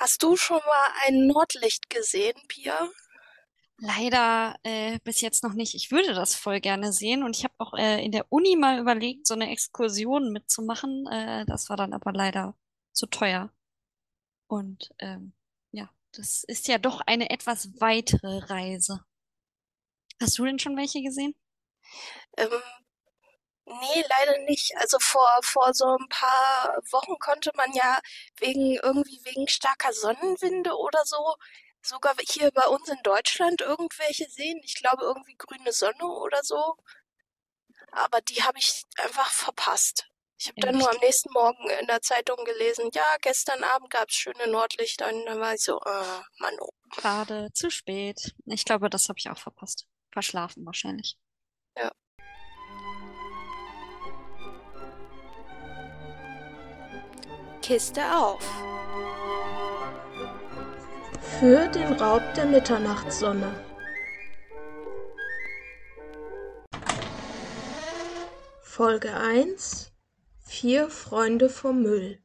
Hast 0.00 0.22
du 0.22 0.34
schon 0.34 0.56
mal 0.64 0.88
ein 1.06 1.26
Nordlicht 1.26 1.90
gesehen, 1.90 2.32
Pia? 2.48 2.88
Leider 3.76 4.56
äh, 4.62 4.98
bis 5.04 5.20
jetzt 5.20 5.44
noch 5.44 5.52
nicht. 5.52 5.74
Ich 5.74 5.90
würde 5.90 6.14
das 6.14 6.34
voll 6.34 6.60
gerne 6.60 6.90
sehen 6.90 7.22
und 7.22 7.36
ich 7.36 7.44
habe 7.44 7.52
auch 7.58 7.74
äh, 7.74 8.02
in 8.02 8.10
der 8.10 8.24
Uni 8.32 8.56
mal 8.56 8.78
überlegt, 8.78 9.26
so 9.26 9.34
eine 9.34 9.50
Exkursion 9.50 10.32
mitzumachen. 10.32 11.06
Äh, 11.06 11.44
das 11.44 11.68
war 11.68 11.76
dann 11.76 11.92
aber 11.92 12.14
leider 12.14 12.56
zu 12.94 13.08
teuer. 13.08 13.52
Und 14.46 14.90
ähm, 15.00 15.34
ja, 15.70 15.90
das 16.12 16.44
ist 16.44 16.66
ja 16.66 16.78
doch 16.78 17.02
eine 17.02 17.28
etwas 17.28 17.78
weitere 17.78 18.38
Reise. 18.38 19.04
Hast 20.18 20.38
du 20.38 20.46
denn 20.46 20.58
schon 20.58 20.78
welche 20.78 21.02
gesehen? 21.02 21.34
Ähm, 22.38 22.48
nee, 23.80 24.04
leider 24.08 24.38
nicht. 24.44 24.72
Also 24.76 24.98
vor, 25.00 25.28
vor 25.42 25.72
so 25.74 25.96
ein 25.96 26.08
paar 26.08 26.76
Wochen 26.90 27.18
konnte 27.18 27.52
man 27.54 27.72
ja 27.72 27.98
wegen 28.38 28.76
irgendwie 28.76 29.20
wegen 29.24 29.48
starker 29.48 29.92
Sonnenwinde 29.92 30.76
oder 30.76 31.04
so 31.04 31.34
sogar 31.82 32.14
hier 32.28 32.50
bei 32.50 32.66
uns 32.66 32.88
in 32.88 32.98
Deutschland 33.02 33.60
irgendwelche 33.62 34.28
sehen. 34.28 34.60
Ich 34.64 34.74
glaube 34.74 35.04
irgendwie 35.04 35.36
grüne 35.36 35.72
Sonne 35.72 36.06
oder 36.06 36.42
so. 36.42 36.76
Aber 37.92 38.20
die 38.20 38.42
habe 38.42 38.58
ich 38.58 38.84
einfach 38.98 39.30
verpasst. 39.30 40.06
Ich 40.38 40.48
habe 40.48 40.60
dann 40.60 40.78
nur 40.78 40.90
am 40.90 40.96
nächsten 41.00 41.30
Morgen 41.32 41.68
in 41.80 41.86
der 41.86 42.00
Zeitung 42.00 42.42
gelesen, 42.46 42.88
ja, 42.94 43.16
gestern 43.20 43.62
Abend 43.62 43.90
gab 43.90 44.08
es 44.08 44.14
schöne 44.14 44.46
Nordlichter 44.46 45.12
und 45.12 45.26
dann 45.26 45.38
war 45.38 45.52
ich 45.52 45.60
so, 45.60 45.78
äh, 45.80 46.20
Mann, 46.38 46.56
oh. 46.60 46.70
Schade, 46.98 47.50
zu 47.52 47.70
spät. 47.70 48.34
Ich 48.46 48.64
glaube, 48.64 48.88
das 48.88 49.10
habe 49.10 49.18
ich 49.18 49.28
auch 49.28 49.36
verpasst. 49.36 49.86
Verschlafen 50.12 50.64
wahrscheinlich. 50.64 51.18
Ja. 51.76 51.92
Kiste 57.62 58.02
auf. 58.16 58.42
Für 61.38 61.68
den 61.68 61.92
Raub 61.94 62.22
der 62.34 62.46
Mitternachtssonne. 62.46 63.64
Folge 68.62 69.14
1 69.14 69.92
Vier 70.46 70.88
Freunde 70.88 71.50
vom 71.50 71.82
Müll. 71.82 72.24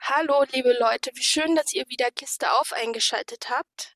Hallo, 0.00 0.44
liebe 0.52 0.72
Leute, 0.78 1.10
wie 1.14 1.22
schön, 1.22 1.56
dass 1.56 1.72
ihr 1.72 1.84
wieder 1.88 2.10
Kiste 2.10 2.52
auf 2.52 2.72
eingeschaltet 2.72 3.50
habt. 3.50 3.94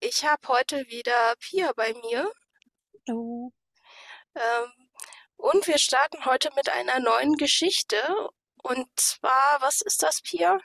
Ich 0.00 0.24
habe 0.24 0.48
heute 0.48 0.88
wieder 0.88 1.34
Pia 1.38 1.72
bei 1.76 1.92
mir. 1.92 2.32
Oh. 3.10 3.50
Ähm, 4.34 4.90
und 5.36 5.66
wir 5.66 5.78
starten 5.78 6.24
heute 6.24 6.50
mit 6.56 6.68
einer 6.70 6.98
neuen 6.98 7.36
Geschichte. 7.36 7.96
Und 8.68 8.88
zwar, 9.00 9.60
was 9.60 9.80
ist 9.80 10.02
das, 10.02 10.20
Pia? 10.20 10.60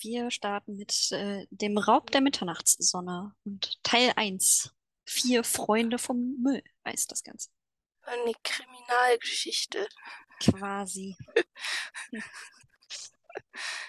Wir 0.00 0.30
starten 0.30 0.76
mit 0.76 1.12
äh, 1.12 1.46
dem 1.50 1.76
Raub 1.76 2.10
der 2.10 2.22
Mitternachtssonne 2.22 3.34
und 3.44 3.82
Teil 3.82 4.14
eins. 4.16 4.72
Vier 5.04 5.44
Freunde 5.44 5.98
vom 5.98 6.36
Müll 6.40 6.62
heißt 6.86 7.12
das 7.12 7.22
Ganze. 7.22 7.50
Eine 8.02 8.32
Kriminalgeschichte. 8.42 9.86
Quasi. 10.42 11.14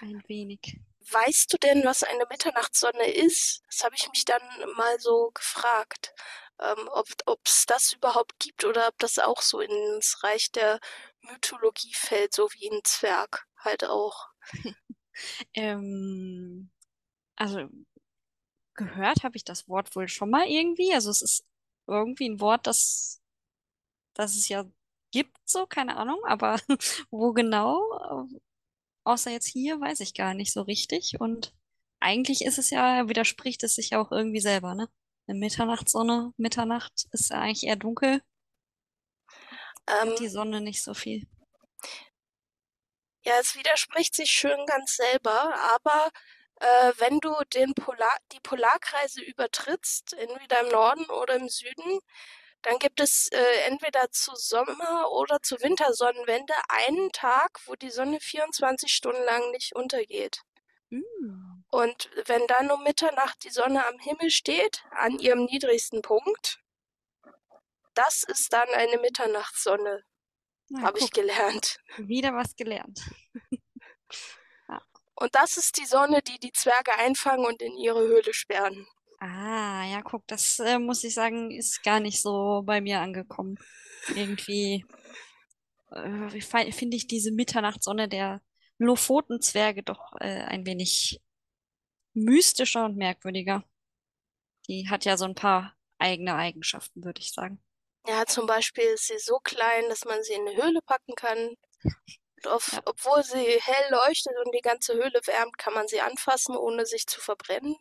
Ein 0.02 0.22
wenig. 0.28 0.78
Weißt 1.10 1.50
du 1.52 1.56
denn, 1.56 1.84
was 1.84 2.02
eine 2.02 2.26
Mitternachtssonne 2.28 3.10
ist? 3.10 3.62
Das 3.66 3.82
habe 3.82 3.94
ich 3.96 4.08
mich 4.10 4.26
dann 4.26 4.42
mal 4.76 5.00
so 5.00 5.30
gefragt, 5.32 6.12
ähm, 6.60 6.88
ob 6.92 7.40
es 7.46 7.64
das 7.66 7.94
überhaupt 7.94 8.38
gibt 8.38 8.64
oder 8.64 8.88
ob 8.88 8.98
das 8.98 9.18
auch 9.18 9.40
so 9.40 9.60
ins 9.60 10.22
Reich 10.22 10.52
der 10.52 10.78
Mythologie 11.22 11.94
fällt, 11.94 12.34
so 12.34 12.48
wie 12.52 12.70
ein 12.70 12.80
Zwerg 12.84 13.46
halt 13.58 13.84
auch. 13.84 14.28
Ähm, 15.54 16.70
also 17.36 17.68
gehört 18.74 19.22
habe 19.24 19.36
ich 19.36 19.44
das 19.44 19.68
Wort 19.68 19.94
wohl 19.96 20.08
schon 20.08 20.30
mal 20.30 20.46
irgendwie. 20.46 20.92
Also 20.94 21.10
es 21.10 21.22
ist 21.22 21.44
irgendwie 21.86 22.28
ein 22.28 22.40
Wort, 22.40 22.66
das, 22.66 23.20
das 24.14 24.36
es 24.36 24.48
ja 24.48 24.64
gibt, 25.12 25.38
so, 25.46 25.66
keine 25.66 25.96
Ahnung, 25.96 26.20
aber 26.26 26.60
wo 27.10 27.32
genau, 27.32 28.28
außer 29.04 29.30
jetzt 29.30 29.46
hier, 29.46 29.80
weiß 29.80 30.00
ich 30.00 30.14
gar 30.14 30.34
nicht 30.34 30.52
so 30.52 30.62
richtig. 30.62 31.20
Und 31.20 31.54
eigentlich 32.00 32.44
ist 32.44 32.58
es 32.58 32.70
ja, 32.70 33.08
widerspricht 33.08 33.62
es 33.62 33.74
sich 33.76 33.90
ja 33.90 34.00
auch 34.00 34.12
irgendwie 34.12 34.40
selber, 34.40 34.74
ne? 34.74 34.88
Eine 35.28 35.38
Mitternachtssonne, 35.38 36.32
Mitternacht 36.36 37.06
ist 37.12 37.30
ja 37.30 37.40
eigentlich 37.40 37.64
eher 37.64 37.76
dunkel, 37.76 38.22
Ähm, 39.86 40.14
die 40.18 40.28
Sonne 40.28 40.60
nicht 40.60 40.82
so 40.82 40.94
viel. 40.94 41.26
ja, 43.24 43.34
es 43.40 43.56
widerspricht 43.56 44.14
sich 44.14 44.30
schön 44.30 44.66
ganz 44.66 44.96
selber, 44.96 45.54
aber 45.74 46.10
äh, 46.60 46.92
wenn 46.98 47.18
du 47.20 47.34
den 47.54 47.74
Polar, 47.74 48.16
die 48.32 48.40
Polarkreise 48.40 49.22
übertrittst, 49.22 50.14
entweder 50.14 50.60
im 50.60 50.68
Norden 50.68 51.04
oder 51.06 51.34
im 51.34 51.48
Süden, 51.48 52.00
dann 52.62 52.78
gibt 52.78 53.00
es 53.00 53.28
äh, 53.32 53.66
entweder 53.66 54.10
zu 54.10 54.34
Sommer- 54.36 55.10
oder 55.10 55.42
zu 55.42 55.60
Wintersonnenwende 55.60 56.54
einen 56.68 57.10
Tag, 57.10 57.58
wo 57.66 57.74
die 57.74 57.90
Sonne 57.90 58.20
24 58.20 58.92
Stunden 58.92 59.22
lang 59.24 59.50
nicht 59.50 59.74
untergeht. 59.74 60.42
Mm. 60.90 61.64
Und 61.70 62.10
wenn 62.26 62.46
dann 62.46 62.70
um 62.70 62.82
Mitternacht 62.84 63.42
die 63.44 63.50
Sonne 63.50 63.84
am 63.86 63.98
Himmel 63.98 64.30
steht, 64.30 64.84
an 64.90 65.18
ihrem 65.18 65.44
niedrigsten 65.44 66.02
Punkt, 66.02 66.61
das 67.94 68.22
ist 68.24 68.52
dann 68.52 68.68
eine 68.74 68.98
Mitternachtssonne, 68.98 70.02
Na, 70.68 70.82
habe 70.82 70.98
ich 70.98 71.10
gelernt. 71.10 71.78
wieder 71.98 72.34
was 72.34 72.54
gelernt. 72.56 73.02
Ja. 74.68 74.82
Und 75.14 75.34
das 75.34 75.56
ist 75.56 75.78
die 75.78 75.86
Sonne, 75.86 76.20
die 76.20 76.38
die 76.38 76.52
Zwerge 76.52 76.94
einfangen 76.98 77.46
und 77.46 77.62
in 77.62 77.74
ihre 77.78 78.00
Höhle 78.00 78.34
sperren. 78.34 78.86
Ah, 79.20 79.84
ja, 79.86 80.02
guck, 80.02 80.26
das 80.26 80.58
äh, 80.58 80.78
muss 80.78 81.02
ich 81.04 81.14
sagen, 81.14 81.50
ist 81.50 81.82
gar 81.82 82.00
nicht 82.00 82.20
so 82.20 82.62
bei 82.66 82.80
mir 82.80 83.00
angekommen. 83.00 83.56
Irgendwie 84.14 84.84
äh, 85.90 86.72
finde 86.72 86.96
ich 86.96 87.06
diese 87.06 87.32
Mitternachtssonne 87.32 88.08
der 88.08 88.42
Lofotenzwerge 88.78 89.82
doch 89.82 90.12
äh, 90.20 90.42
ein 90.42 90.66
wenig 90.66 91.22
mystischer 92.14 92.84
und 92.84 92.96
merkwürdiger. 92.96 93.64
Die 94.68 94.88
hat 94.88 95.04
ja 95.04 95.16
so 95.16 95.24
ein 95.24 95.34
paar 95.34 95.74
eigene 95.98 96.34
Eigenschaften, 96.34 97.04
würde 97.04 97.20
ich 97.20 97.32
sagen. 97.32 97.62
Ja, 98.06 98.26
zum 98.26 98.46
Beispiel 98.46 98.84
ist 98.84 99.08
sie 99.08 99.18
so 99.18 99.38
klein, 99.40 99.88
dass 99.88 100.04
man 100.04 100.22
sie 100.22 100.34
in 100.34 100.46
eine 100.48 100.56
Höhle 100.62 100.80
packen 100.82 101.14
kann. 101.16 101.56
Und 102.36 102.48
auf, 102.48 102.72
Ja, 102.72 102.82
obwohl 102.86 103.22
sie 103.24 103.60
hell 103.60 103.90
leuchtet 103.92 104.34
und 104.44 104.54
die 104.54 104.60
ganze 104.62 104.94
Höhle 104.94 105.20
wärmt, 105.26 105.58
kann 105.58 105.74
man 105.74 105.88
sie 105.88 106.00
anfassen, 106.00 106.56
ohne 106.56 106.86
sich 106.86 107.06
zu 107.06 107.20
verbrennen. 107.20 107.76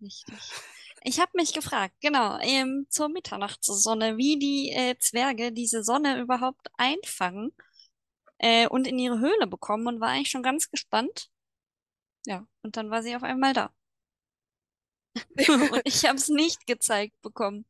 richtig. 0.00 0.64
Ich 1.02 1.20
habe 1.20 1.32
mich 1.34 1.52
gefragt, 1.52 1.94
genau, 2.00 2.38
ähm, 2.40 2.86
zur 2.88 3.08
Mitternachtssonne, 3.08 4.16
wie 4.16 4.38
die 4.38 4.70
äh, 4.72 4.96
Zwerge 4.98 5.52
diese 5.52 5.84
Sonne 5.84 6.18
überhaupt 6.20 6.68
einfangen 6.78 7.52
äh, 8.38 8.68
und 8.68 8.86
in 8.88 8.98
ihre 8.98 9.20
Höhle 9.20 9.46
bekommen 9.48 9.86
und 9.88 10.00
war 10.00 10.10
eigentlich 10.10 10.30
schon 10.30 10.42
ganz 10.44 10.70
gespannt. 10.70 11.30
Ja, 12.26 12.46
und 12.62 12.76
dann 12.76 12.90
war 12.90 13.02
sie 13.02 13.16
auf 13.16 13.22
einmal 13.22 13.52
da. 13.54 13.72
Und 15.48 15.80
ich 15.84 16.04
habe 16.04 16.16
es 16.16 16.28
nicht 16.28 16.66
gezeigt 16.66 17.20
bekommen. 17.22 17.64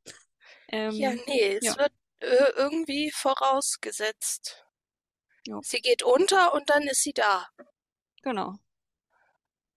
Ja, 0.97 1.13
Ähm, 1.13 1.21
nee, 1.27 1.57
es 1.57 1.65
ja, 1.65 1.77
wird 1.77 1.93
äh, 2.21 2.53
irgendwie 2.57 3.11
vorausgesetzt. 3.11 4.65
ja, 5.47 5.63
Sie 5.63 5.81
geht 5.81 6.03
unter 6.05 6.55
und 6.55 6.71
dann 6.71 6.85
ist 6.85 7.03
sie 7.03 7.13
da. 7.13 7.49
genau. 8.23 8.59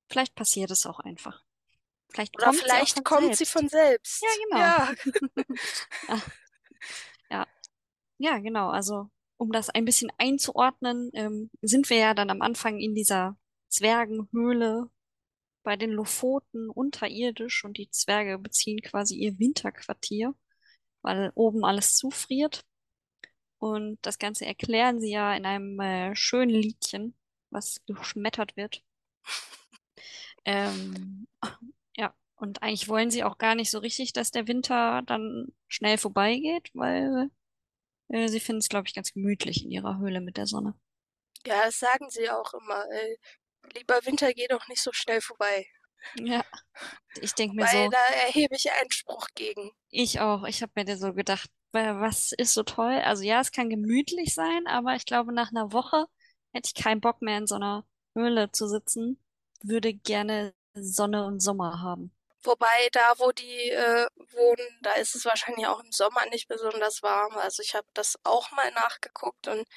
Vielleicht 0.09 0.35
passiert 0.35 0.71
es 0.71 0.85
auch 0.85 0.99
einfach. 0.99 1.43
Vielleicht 2.09 2.37
Oder 2.37 2.47
kommt 2.47 2.67
sie 2.69 2.69
vielleicht 2.69 2.89
von 2.89 3.05
kommt 3.05 3.35
sie 3.35 3.45
selbst. 3.45 3.45
von 3.45 3.67
Ja, 4.21 4.29
selbst. 4.29 4.29
genau. 4.43 4.57
Ja, 4.59 4.93
Ah, 6.07 6.21
ja, 7.29 7.47
ja, 8.19 8.39
genau. 8.39 8.69
Also, 8.69 9.09
um 9.37 9.51
das 9.51 9.69
ein 9.69 9.85
bisschen 9.85 10.11
einzuordnen, 10.17 11.11
ähm, 11.13 11.51
sind 11.61 11.89
wir 11.89 11.97
ja 11.97 12.13
dann 12.13 12.29
am 12.29 12.41
Anfang 12.41 12.79
in 12.79 12.95
dieser 12.95 13.37
Zwergenhöhle 13.69 14.89
bei 15.63 15.77
den 15.77 15.91
Lofoten 15.91 16.69
unterirdisch 16.69 17.65
und 17.65 17.77
die 17.77 17.89
Zwerge 17.91 18.39
beziehen 18.39 18.81
quasi 18.81 19.15
ihr 19.17 19.39
Winterquartier, 19.39 20.35
weil 21.07 21.31
oben 21.35 21.65
alles 21.65 21.95
zufriert. 21.95 22.65
Und 23.59 23.97
das 24.03 24.19
Ganze 24.19 24.45
erklären 24.45 24.99
sie 24.99 25.11
ja 25.11 25.33
in 25.35 25.45
einem 25.45 25.79
äh, 25.79 26.15
schönen 26.15 26.51
Liedchen, 26.51 27.15
was 27.49 27.81
geschmettert 27.87 28.57
wird. 28.57 28.83
Ähm, 30.45 31.27
ja, 31.97 32.15
und 32.37 32.63
eigentlich 32.63 32.87
wollen 32.87 33.11
sie 33.11 33.25
auch 33.25 33.37
gar 33.37 33.55
nicht 33.55 33.69
so 33.69 33.79
richtig, 33.79 34.13
dass 34.13 34.31
der 34.31 34.47
Winter 34.47 35.01
dann 35.05 35.53
schnell 35.67 35.97
vorbeigeht, 35.97 36.71
weil 36.73 37.29
äh, 38.09 38.29
sie 38.29 38.39
finden 38.39 38.59
es, 38.59 38.69
glaube 38.69 38.87
ich, 38.87 38.95
ganz 38.95 39.13
gemütlich 39.13 39.65
in 39.65 39.71
ihrer 39.71 39.99
Höhle 39.99 40.21
mit 40.21 40.37
der 40.37 40.47
Sonne. 40.47 40.75
ja, 41.45 41.65
das 41.65 41.79
sagen 41.79 42.09
sie 42.09 42.29
auch 42.29 42.53
immer. 42.53 42.85
Äh, 42.91 43.17
lieber 43.75 43.99
Winter, 44.05 44.33
geh 44.33 44.47
doch 44.47 44.67
nicht 44.67 44.81
so 44.81 44.91
schnell 44.93 45.21
vorbei. 45.21 45.67
Ja, 46.13 46.43
ich 47.15 47.35
denke 47.35 47.55
mir 47.55 47.67
Weil 47.67 47.67
so, 47.67 47.91
da 47.91 48.03
erhebe 48.23 48.55
ich 48.55 48.71
Einspruch 48.71 49.27
gegen. 49.35 49.71
ich 49.89 50.19
auch, 50.19 50.43
ich 50.45 50.61
habe 50.61 50.71
mir 50.75 50.85
da 50.85 50.97
so 50.97 51.13
gedacht, 51.13 51.49
wa- 51.71 51.99
was 52.01 52.31
ist 52.33 52.53
so 52.53 52.63
toll? 52.63 52.93
Also 53.03 53.23
ja, 53.23 53.39
es 53.41 53.51
kann 53.51 53.69
gemütlich 53.69 54.33
sein, 54.33 54.67
aber 54.67 54.95
ich 54.95 55.05
glaube, 55.05 55.33
nach 55.33 55.51
einer 55.51 55.71
Woche 55.71 56.05
hätte 56.53 56.67
ich 56.73 56.81
keinen 56.83 57.01
Bock 57.01 57.21
mehr 57.21 57.37
in 57.37 57.47
so 57.47 57.55
einer 57.55 57.85
Höhle 58.15 58.51
zu 58.51 58.67
sitzen, 58.67 59.19
würde 59.63 59.93
gerne 59.93 60.53
Sonne 60.75 61.25
und 61.25 61.39
Sommer 61.41 61.81
haben. 61.81 62.11
Wobei 62.43 62.89
da, 62.93 63.13
wo 63.19 63.31
die 63.31 63.69
äh, 63.71 64.07
wohnen, 64.31 64.79
da 64.81 64.93
ist 64.93 65.15
es 65.15 65.25
wahrscheinlich 65.25 65.67
auch 65.67 65.79
im 65.83 65.91
Sommer 65.91 66.25
nicht 66.27 66.47
besonders 66.47 67.03
warm. 67.03 67.37
Also 67.37 67.61
ich 67.61 67.75
habe 67.75 67.87
das 67.93 68.17
auch 68.23 68.51
mal 68.51 68.71
nachgeguckt 68.71 69.47
und 69.47 69.67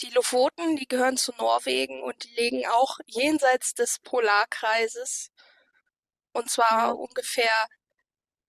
die 0.00 0.10
Lofoten, 0.10 0.76
die 0.76 0.88
gehören 0.88 1.16
zu 1.18 1.32
Norwegen 1.38 2.02
und 2.02 2.24
die 2.24 2.34
liegen 2.36 2.66
auch 2.66 2.98
jenseits 3.06 3.74
des 3.74 3.98
Polarkreises. 4.00 5.30
Und 6.32 6.50
zwar 6.50 6.98
ungefähr 6.98 7.66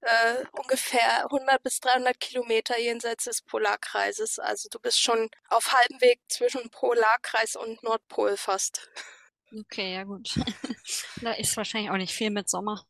äh, 0.03 0.43
ungefähr 0.51 1.23
100 1.25 1.63
bis 1.63 1.79
300 1.79 2.19
Kilometer 2.19 2.77
jenseits 2.77 3.25
des 3.25 3.41
Polarkreises. 3.41 4.39
Also 4.39 4.69
du 4.69 4.79
bist 4.79 5.01
schon 5.01 5.29
auf 5.49 5.71
halbem 5.71 6.01
Weg 6.01 6.19
zwischen 6.27 6.69
Polarkreis 6.69 7.55
und 7.55 7.81
Nordpol 7.83 8.37
fast. 8.37 8.89
Okay, 9.51 9.93
ja 9.93 10.03
gut. 10.03 10.35
Da 11.21 11.31
ist 11.31 11.55
wahrscheinlich 11.55 11.89
auch 11.89 11.97
nicht 11.97 12.13
viel 12.13 12.29
mit 12.29 12.49
Sommer. 12.49 12.85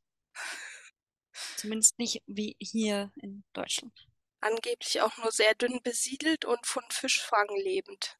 Zumindest 1.58 2.00
nicht 2.00 2.24
wie 2.26 2.56
hier 2.60 3.12
in 3.22 3.44
Deutschland. 3.54 3.94
Angeblich 4.42 5.02
auch 5.02 5.16
nur 5.18 5.32
sehr 5.32 5.54
dünn 5.54 5.80
besiedelt 5.84 6.44
und 6.44 6.66
von 6.66 6.84
Fischfang 6.90 7.48
lebend. 7.56 8.18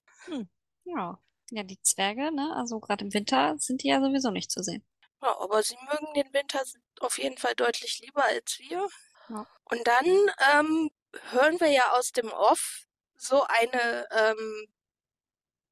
Ja. 0.86 1.20
Ja, 1.50 1.64
die 1.64 1.82
Zwerge, 1.82 2.32
ne? 2.32 2.54
Also 2.56 2.80
gerade 2.80 3.06
im 3.06 3.14
Winter 3.14 3.56
sind 3.58 3.84
die 3.84 3.88
ja 3.88 4.00
sowieso 4.00 4.32
nicht 4.32 4.52
zu 4.52 4.62
sehen. 4.64 4.84
Ja, 5.24 5.40
aber 5.40 5.64
sie 5.64 5.78
mögen 5.90 6.14
den 6.16 6.34
Winter 6.34 6.62
auf 7.00 7.18
jeden 7.18 7.38
Fall 7.38 7.56
deutlich 7.56 8.00
lieber 8.00 8.26
als 8.26 8.60
wir. 8.60 8.90
Ja. 9.30 9.48
Und 9.64 9.88
dann 9.88 10.06
ähm, 10.54 10.92
hören 11.32 11.60
wir 11.62 11.70
ja 11.70 11.92
aus 11.92 12.12
dem 12.12 12.28
Off 12.28 12.84
so 13.16 13.44
eine 13.44 14.06
ähm, 14.12 14.68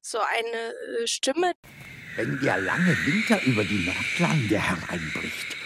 so 0.00 0.18
eine 0.20 1.02
äh, 1.02 1.06
Stimme, 1.06 1.52
Wenn 2.16 2.40
der 2.40 2.58
lange 2.58 2.96
Winter 3.06 3.42
über 3.44 3.62
die 3.62 3.84
Nordlande 3.84 4.58
hereinbricht, 4.58 5.56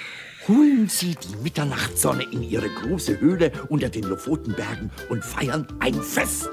holen 0.48 0.88
Sie 0.88 1.14
die 1.14 1.36
Mitternachtssonne 1.36 2.24
in 2.24 2.42
Ihre 2.42 2.68
große 2.68 3.20
Höhle 3.20 3.52
unter 3.68 3.88
den 3.88 4.04
Lofotenbergen 4.04 4.90
und 5.08 5.24
feiern 5.24 5.66
ein 5.80 6.02
Fest. 6.02 6.48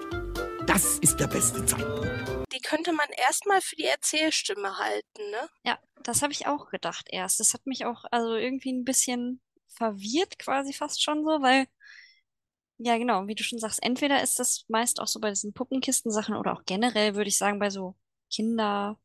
Das 0.67 0.99
ist 0.99 1.19
der 1.19 1.27
beste 1.27 1.65
Zeitpunkt. 1.65 2.51
die 2.53 2.59
könnte 2.59 2.93
man 2.93 3.07
erstmal 3.27 3.61
für 3.61 3.75
die 3.75 3.85
Erzählstimme 3.85 4.77
halten, 4.77 5.31
ne? 5.31 5.49
Ja, 5.65 5.79
das 6.03 6.21
habe 6.21 6.33
ich 6.33 6.47
auch 6.47 6.69
gedacht 6.69 7.07
erst. 7.09 7.39
Das 7.39 7.53
hat 7.53 7.65
mich 7.65 7.85
auch 7.85 8.05
also 8.11 8.35
irgendwie 8.35 8.71
ein 8.71 8.85
bisschen 8.85 9.41
verwirrt 9.67 10.37
quasi 10.39 10.73
fast 10.73 11.03
schon 11.03 11.23
so, 11.23 11.41
weil, 11.41 11.67
ja 12.77 12.97
genau, 12.97 13.27
wie 13.27 13.35
du 13.35 13.43
schon 13.43 13.59
sagst, 13.59 13.81
entweder 13.81 14.21
ist 14.21 14.39
das 14.39 14.65
meist 14.67 14.99
auch 14.99 15.07
so 15.07 15.19
bei 15.19 15.29
diesen 15.29 15.53
Puppenkistensachen 15.53 16.35
oder 16.35 16.53
auch 16.53 16.63
generell, 16.65 17.15
würde 17.15 17.29
ich 17.29 17.37
sagen, 17.37 17.59
bei 17.59 17.69
so 17.69 17.95
Kinderfilmen 18.31 18.97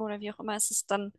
oder 0.00 0.20
wie 0.20 0.32
auch 0.32 0.40
immer, 0.40 0.56
ist 0.56 0.70
es 0.70 0.86
dann 0.86 1.12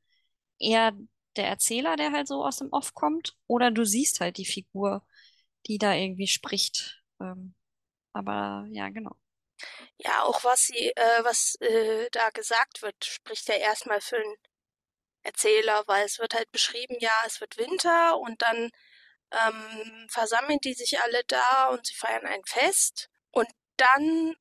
eher 0.60 0.94
der 1.36 1.48
Erzähler, 1.48 1.96
der 1.96 2.12
halt 2.12 2.28
so 2.28 2.44
aus 2.44 2.58
dem 2.58 2.70
Off 2.72 2.94
kommt, 2.94 3.38
oder 3.48 3.72
du 3.72 3.86
siehst 3.86 4.20
halt 4.20 4.38
die 4.38 4.46
Figur, 4.46 5.06
die 5.68 5.78
da 5.78 5.94
irgendwie 5.94 6.28
spricht. 6.28 7.04
Ähm, 7.22 7.54
aber 8.14 8.66
ja, 8.70 8.90
genau. 8.90 9.16
Ja, 9.98 10.24
auch 10.24 10.44
was 10.44 10.66
sie, 10.66 10.92
äh, 10.96 11.24
was 11.24 11.56
äh, 11.62 12.10
da 12.12 12.30
gesagt 12.30 12.82
wird, 12.82 13.04
spricht 13.06 13.48
ja 13.48 13.56
erstmal 13.56 14.02
für 14.02 14.18
einen 14.18 14.36
Erzähler, 15.24 15.84
weil 15.88 16.06
es 16.06 16.20
wird 16.20 16.34
halt 16.36 16.52
beschrieben, 16.52 16.96
ja, 17.00 17.24
es 17.26 17.42
wird 17.42 17.58
Winter 17.58 18.18
und 18.20 18.42
dann 18.42 18.72
ähm, 19.32 20.08
versammeln 20.10 20.60
die 20.64 20.74
sich 20.74 21.02
alle 21.02 21.24
da 21.26 21.68
und 21.70 21.86
sie 21.86 21.96
feiern 21.96 22.26
ein 22.26 22.44
Fest 22.46 23.10
und 23.32 23.48
dann 23.78 24.36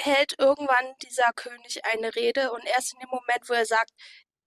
hält 0.00 0.38
irgendwann 0.38 0.94
dieser 1.02 1.32
König 1.34 1.84
eine 1.84 2.14
Rede 2.14 2.52
und 2.52 2.64
erst 2.64 2.94
in 2.94 3.00
dem 3.00 3.10
Moment, 3.10 3.48
wo 3.48 3.52
er 3.54 3.66
sagt, 3.66 3.92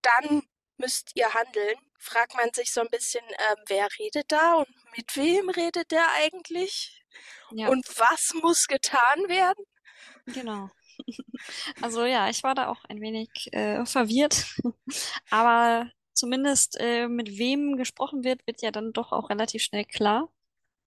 dann 0.01 0.43
müsst 0.77 1.11
ihr 1.15 1.33
handeln, 1.33 1.77
fragt 1.99 2.35
man 2.35 2.51
sich 2.53 2.73
so 2.73 2.81
ein 2.81 2.89
bisschen, 2.89 3.23
ähm, 3.25 3.63
wer 3.67 3.87
redet 3.99 4.31
da 4.31 4.55
und 4.55 4.67
mit 4.97 5.15
wem 5.15 5.49
redet 5.49 5.91
der 5.91 6.07
eigentlich 6.15 7.04
Ja. 7.51 7.69
und 7.69 7.87
was 7.97 8.33
muss 8.41 8.67
getan 8.67 9.27
werden? 9.27 9.63
Genau. 10.27 10.69
Also 11.81 12.05
ja, 12.05 12.29
ich 12.29 12.41
war 12.43 12.55
da 12.55 12.69
auch 12.69 12.85
ein 12.85 13.01
wenig 13.01 13.51
äh, 13.51 13.85
verwirrt, 13.85 14.55
aber 15.29 15.91
zumindest 16.13 16.77
äh, 16.79 17.07
mit 17.07 17.37
wem 17.37 17.75
gesprochen 17.75 18.23
wird, 18.23 18.47
wird 18.47 18.61
ja 18.61 18.71
dann 18.71 18.93
doch 18.93 19.11
auch 19.11 19.29
relativ 19.29 19.61
schnell 19.61 19.83
klar, 19.83 20.31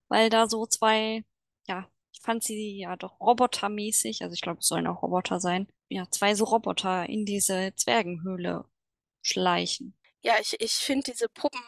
weil 0.08 0.30
da 0.30 0.48
so 0.48 0.66
zwei, 0.66 1.24
ja, 1.66 1.88
ich 2.12 2.20
fand 2.22 2.42
sie 2.42 2.78
ja 2.78 2.96
doch 2.96 3.20
robotermäßig, 3.20 4.22
also 4.22 4.32
ich 4.32 4.40
glaube, 4.40 4.60
es 4.60 4.66
sollen 4.66 4.86
auch 4.86 5.02
Roboter 5.02 5.40
sein, 5.40 5.68
ja, 5.88 6.10
zwei 6.10 6.34
so 6.34 6.44
Roboter 6.44 7.06
in 7.06 7.24
diese 7.24 7.74
Zwergenhöhle 7.76 8.64
schleichen. 9.22 9.96
Ja, 10.22 10.34
ich, 10.40 10.56
ich 10.60 10.72
finde 10.72 11.12
diese 11.12 11.28
Puppen 11.28 11.60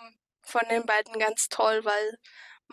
von 0.42 0.62
den 0.70 0.84
beiden 0.84 1.18
ganz 1.18 1.48
toll, 1.48 1.84
weil 1.84 2.18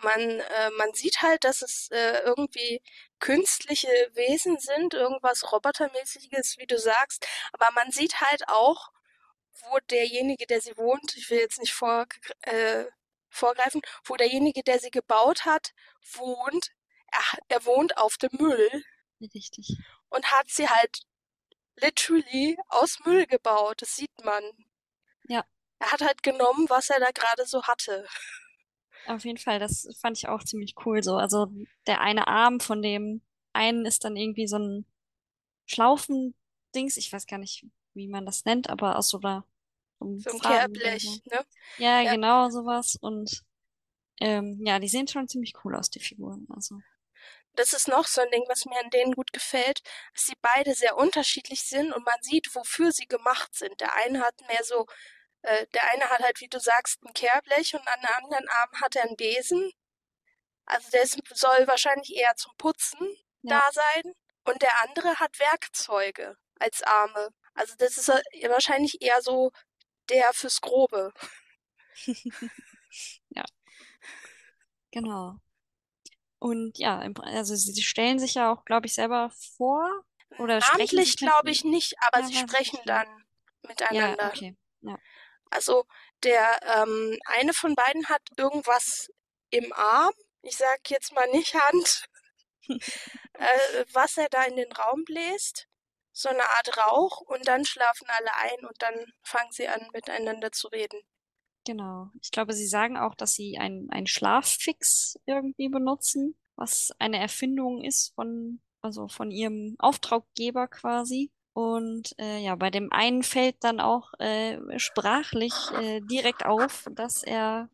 man, 0.02 0.20
äh, 0.20 0.70
man 0.76 0.92
sieht 0.94 1.22
halt, 1.22 1.44
dass 1.44 1.62
es 1.62 1.88
äh, 1.90 2.20
irgendwie 2.24 2.80
künstliche 3.18 3.88
Wesen 4.14 4.58
sind, 4.58 4.94
irgendwas 4.94 5.52
Robotermäßiges, 5.52 6.58
wie 6.58 6.66
du 6.66 6.78
sagst, 6.78 7.26
aber 7.52 7.70
man 7.72 7.90
sieht 7.90 8.20
halt 8.20 8.48
auch, 8.48 8.90
wo 9.62 9.78
derjenige, 9.90 10.46
der 10.46 10.60
sie 10.60 10.76
wohnt, 10.76 11.16
ich 11.16 11.30
will 11.30 11.40
jetzt 11.40 11.58
nicht 11.58 11.72
vor, 11.72 12.06
äh, 12.42 12.84
vorgreifen, 13.28 13.82
wo 14.04 14.16
derjenige, 14.16 14.62
der 14.62 14.78
sie 14.78 14.90
gebaut 14.90 15.44
hat, 15.44 15.72
wohnt. 16.12 16.70
Er, 17.10 17.38
er 17.48 17.64
wohnt 17.64 17.96
auf 17.96 18.16
dem 18.18 18.30
Müll 18.32 18.84
Richtig. 19.34 19.76
und 20.10 20.30
hat 20.30 20.48
sie 20.48 20.68
halt 20.68 21.00
literally 21.76 22.58
aus 22.68 22.98
Müll 23.04 23.26
gebaut. 23.26 23.82
Das 23.82 23.96
sieht 23.96 24.24
man. 24.24 24.44
Ja. 25.24 25.44
Er 25.78 25.92
hat 25.92 26.02
halt 26.02 26.22
genommen, 26.22 26.68
was 26.68 26.90
er 26.90 27.00
da 27.00 27.10
gerade 27.10 27.46
so 27.46 27.64
hatte. 27.64 28.06
Auf 29.08 29.24
jeden 29.24 29.38
Fall, 29.38 29.58
das 29.58 29.88
fand 30.00 30.18
ich 30.18 30.28
auch 30.28 30.44
ziemlich 30.44 30.74
cool 30.84 31.02
so. 31.02 31.16
Also 31.16 31.50
der 31.86 32.00
eine 32.00 32.28
Arm 32.28 32.60
von 32.60 32.82
dem 32.82 33.22
einen 33.52 33.86
ist 33.86 34.04
dann 34.04 34.16
irgendwie 34.16 34.46
so 34.46 34.58
ein 34.58 34.84
Schlaufendings, 35.66 36.96
ich 36.96 37.12
weiß 37.12 37.26
gar 37.26 37.38
nicht, 37.38 37.66
wie 37.94 38.08
man 38.08 38.26
das 38.26 38.44
nennt, 38.44 38.70
aber 38.70 38.96
aus 38.96 39.08
so 39.08 39.20
einer 39.20 39.44
so 39.98 40.30
ein 40.30 40.40
Kehrblech, 40.40 41.22
ne? 41.30 41.44
Ja, 41.78 42.02
Ja. 42.02 42.12
genau, 42.12 42.50
sowas. 42.50 42.96
Und 43.00 43.42
ähm, 44.20 44.60
ja, 44.64 44.78
die 44.78 44.88
sehen 44.88 45.08
schon 45.08 45.28
ziemlich 45.28 45.54
cool 45.64 45.74
aus, 45.74 45.90
die 45.90 46.00
Figuren. 46.00 46.46
Also, 46.50 46.80
Das 47.54 47.72
ist 47.72 47.88
noch 47.88 48.06
so 48.06 48.20
ein 48.20 48.30
Ding, 48.30 48.44
was 48.48 48.64
mir 48.66 48.78
an 48.82 48.90
denen 48.90 49.14
gut 49.14 49.32
gefällt, 49.32 49.82
dass 50.14 50.26
sie 50.26 50.34
beide 50.40 50.74
sehr 50.74 50.96
unterschiedlich 50.96 51.62
sind 51.62 51.92
und 51.92 52.04
man 52.04 52.20
sieht, 52.22 52.54
wofür 52.54 52.92
sie 52.92 53.06
gemacht 53.06 53.54
sind. 53.54 53.80
Der 53.80 53.94
eine 53.94 54.20
hat 54.20 54.34
mehr 54.48 54.62
so, 54.64 54.86
äh, 55.42 55.66
der 55.68 55.90
eine 55.92 56.04
hat 56.10 56.20
halt, 56.20 56.40
wie 56.40 56.48
du 56.48 56.58
sagst, 56.60 57.02
ein 57.04 57.12
Kehrblech 57.14 57.74
und 57.74 57.86
an 57.86 58.00
der 58.02 58.16
anderen 58.18 58.48
Arm 58.48 58.70
hat 58.80 58.96
er 58.96 59.04
einen 59.04 59.16
Besen. 59.16 59.72
Also 60.66 60.90
der 60.90 61.02
ist, 61.02 61.18
soll 61.34 61.66
wahrscheinlich 61.66 62.14
eher 62.16 62.34
zum 62.36 62.52
Putzen 62.58 62.98
Ja. 63.42 63.58
da 63.60 63.72
sein. 63.72 64.14
Und 64.44 64.62
der 64.62 64.82
andere 64.82 65.16
hat 65.16 65.38
Werkzeuge 65.38 66.36
als 66.58 66.82
Arme. 66.82 67.30
Also 67.54 67.74
das 67.76 67.98
ist 67.98 68.08
äh, 68.08 68.48
wahrscheinlich 68.48 69.00
eher 69.02 69.20
so 69.22 69.50
der 70.08 70.32
fürs 70.32 70.60
Grobe. 70.60 71.12
genau. 74.90 75.36
Und 76.38 76.78
ja, 76.78 77.00
also 77.22 77.56
sie 77.56 77.82
stellen 77.82 78.18
sich 78.18 78.34
ja 78.34 78.52
auch, 78.52 78.64
glaube 78.64 78.86
ich, 78.86 78.94
selber 78.94 79.30
vor. 79.56 80.04
Oder 80.38 80.60
Namentlich 80.60 81.16
glaube 81.16 81.50
ich 81.50 81.64
nicht, 81.64 81.94
aber 82.00 82.20
Ja, 82.20 82.26
sie 82.26 82.34
sprechen 82.36 82.78
ja. 82.84 83.04
dann 83.04 83.24
miteinander. 83.66 84.16
Ja, 84.22 84.28
okay. 84.28 84.56
Also 85.50 85.86
der 86.22 86.60
ähm, 86.62 87.18
eine 87.26 87.52
von 87.52 87.74
beiden 87.74 88.08
hat 88.08 88.22
irgendwas 88.36 89.10
im 89.50 89.72
Arm. 89.72 90.12
Ich 90.42 90.56
sag 90.56 90.90
jetzt 90.90 91.12
mal 91.12 91.28
nicht 91.30 91.54
Hand, 91.54 92.04
äh, 92.68 93.84
was 93.92 94.16
er 94.16 94.28
da 94.30 94.44
in 94.44 94.56
den 94.56 94.72
Raum 94.72 95.04
bläst. 95.04 95.66
So 96.12 96.28
eine 96.28 96.42
Art 96.42 96.76
Rauch 96.76 97.20
und 97.20 97.46
dann 97.46 97.64
schlafen 97.64 98.08
alle 98.08 98.34
ein 98.34 98.66
und 98.66 98.82
dann 98.82 99.12
fangen 99.22 99.52
sie 99.52 99.68
an 99.68 99.88
miteinander 99.92 100.50
zu 100.50 100.66
reden. 100.68 101.00
Genau. 101.64 102.10
Ich 102.22 102.30
glaube, 102.30 102.54
sie 102.54 102.66
sagen 102.66 102.96
auch, 102.96 103.14
dass 103.14 103.34
sie 103.34 103.58
ein, 103.58 103.88
ein 103.90 104.06
Schlaffix 104.06 105.18
irgendwie 105.26 105.68
benutzen, 105.68 106.36
was 106.56 106.92
eine 106.98 107.18
Erfindung 107.18 107.84
ist 107.84 108.14
von, 108.14 108.60
also 108.80 109.06
von 109.06 109.30
ihrem 109.30 109.76
Auftraggeber 109.78 110.66
quasi. 110.66 111.30
Und 111.58 112.14
äh, 112.20 112.38
ja, 112.38 112.54
bei 112.54 112.70
dem 112.70 112.92
einen 112.92 113.24
fällt 113.24 113.64
dann 113.64 113.80
auch 113.80 114.14
äh, 114.20 114.60
sprachlich 114.78 115.72
äh, 115.72 115.98
direkt 116.02 116.46
auf, 116.46 116.86
dass 116.92 117.24
er 117.24 117.68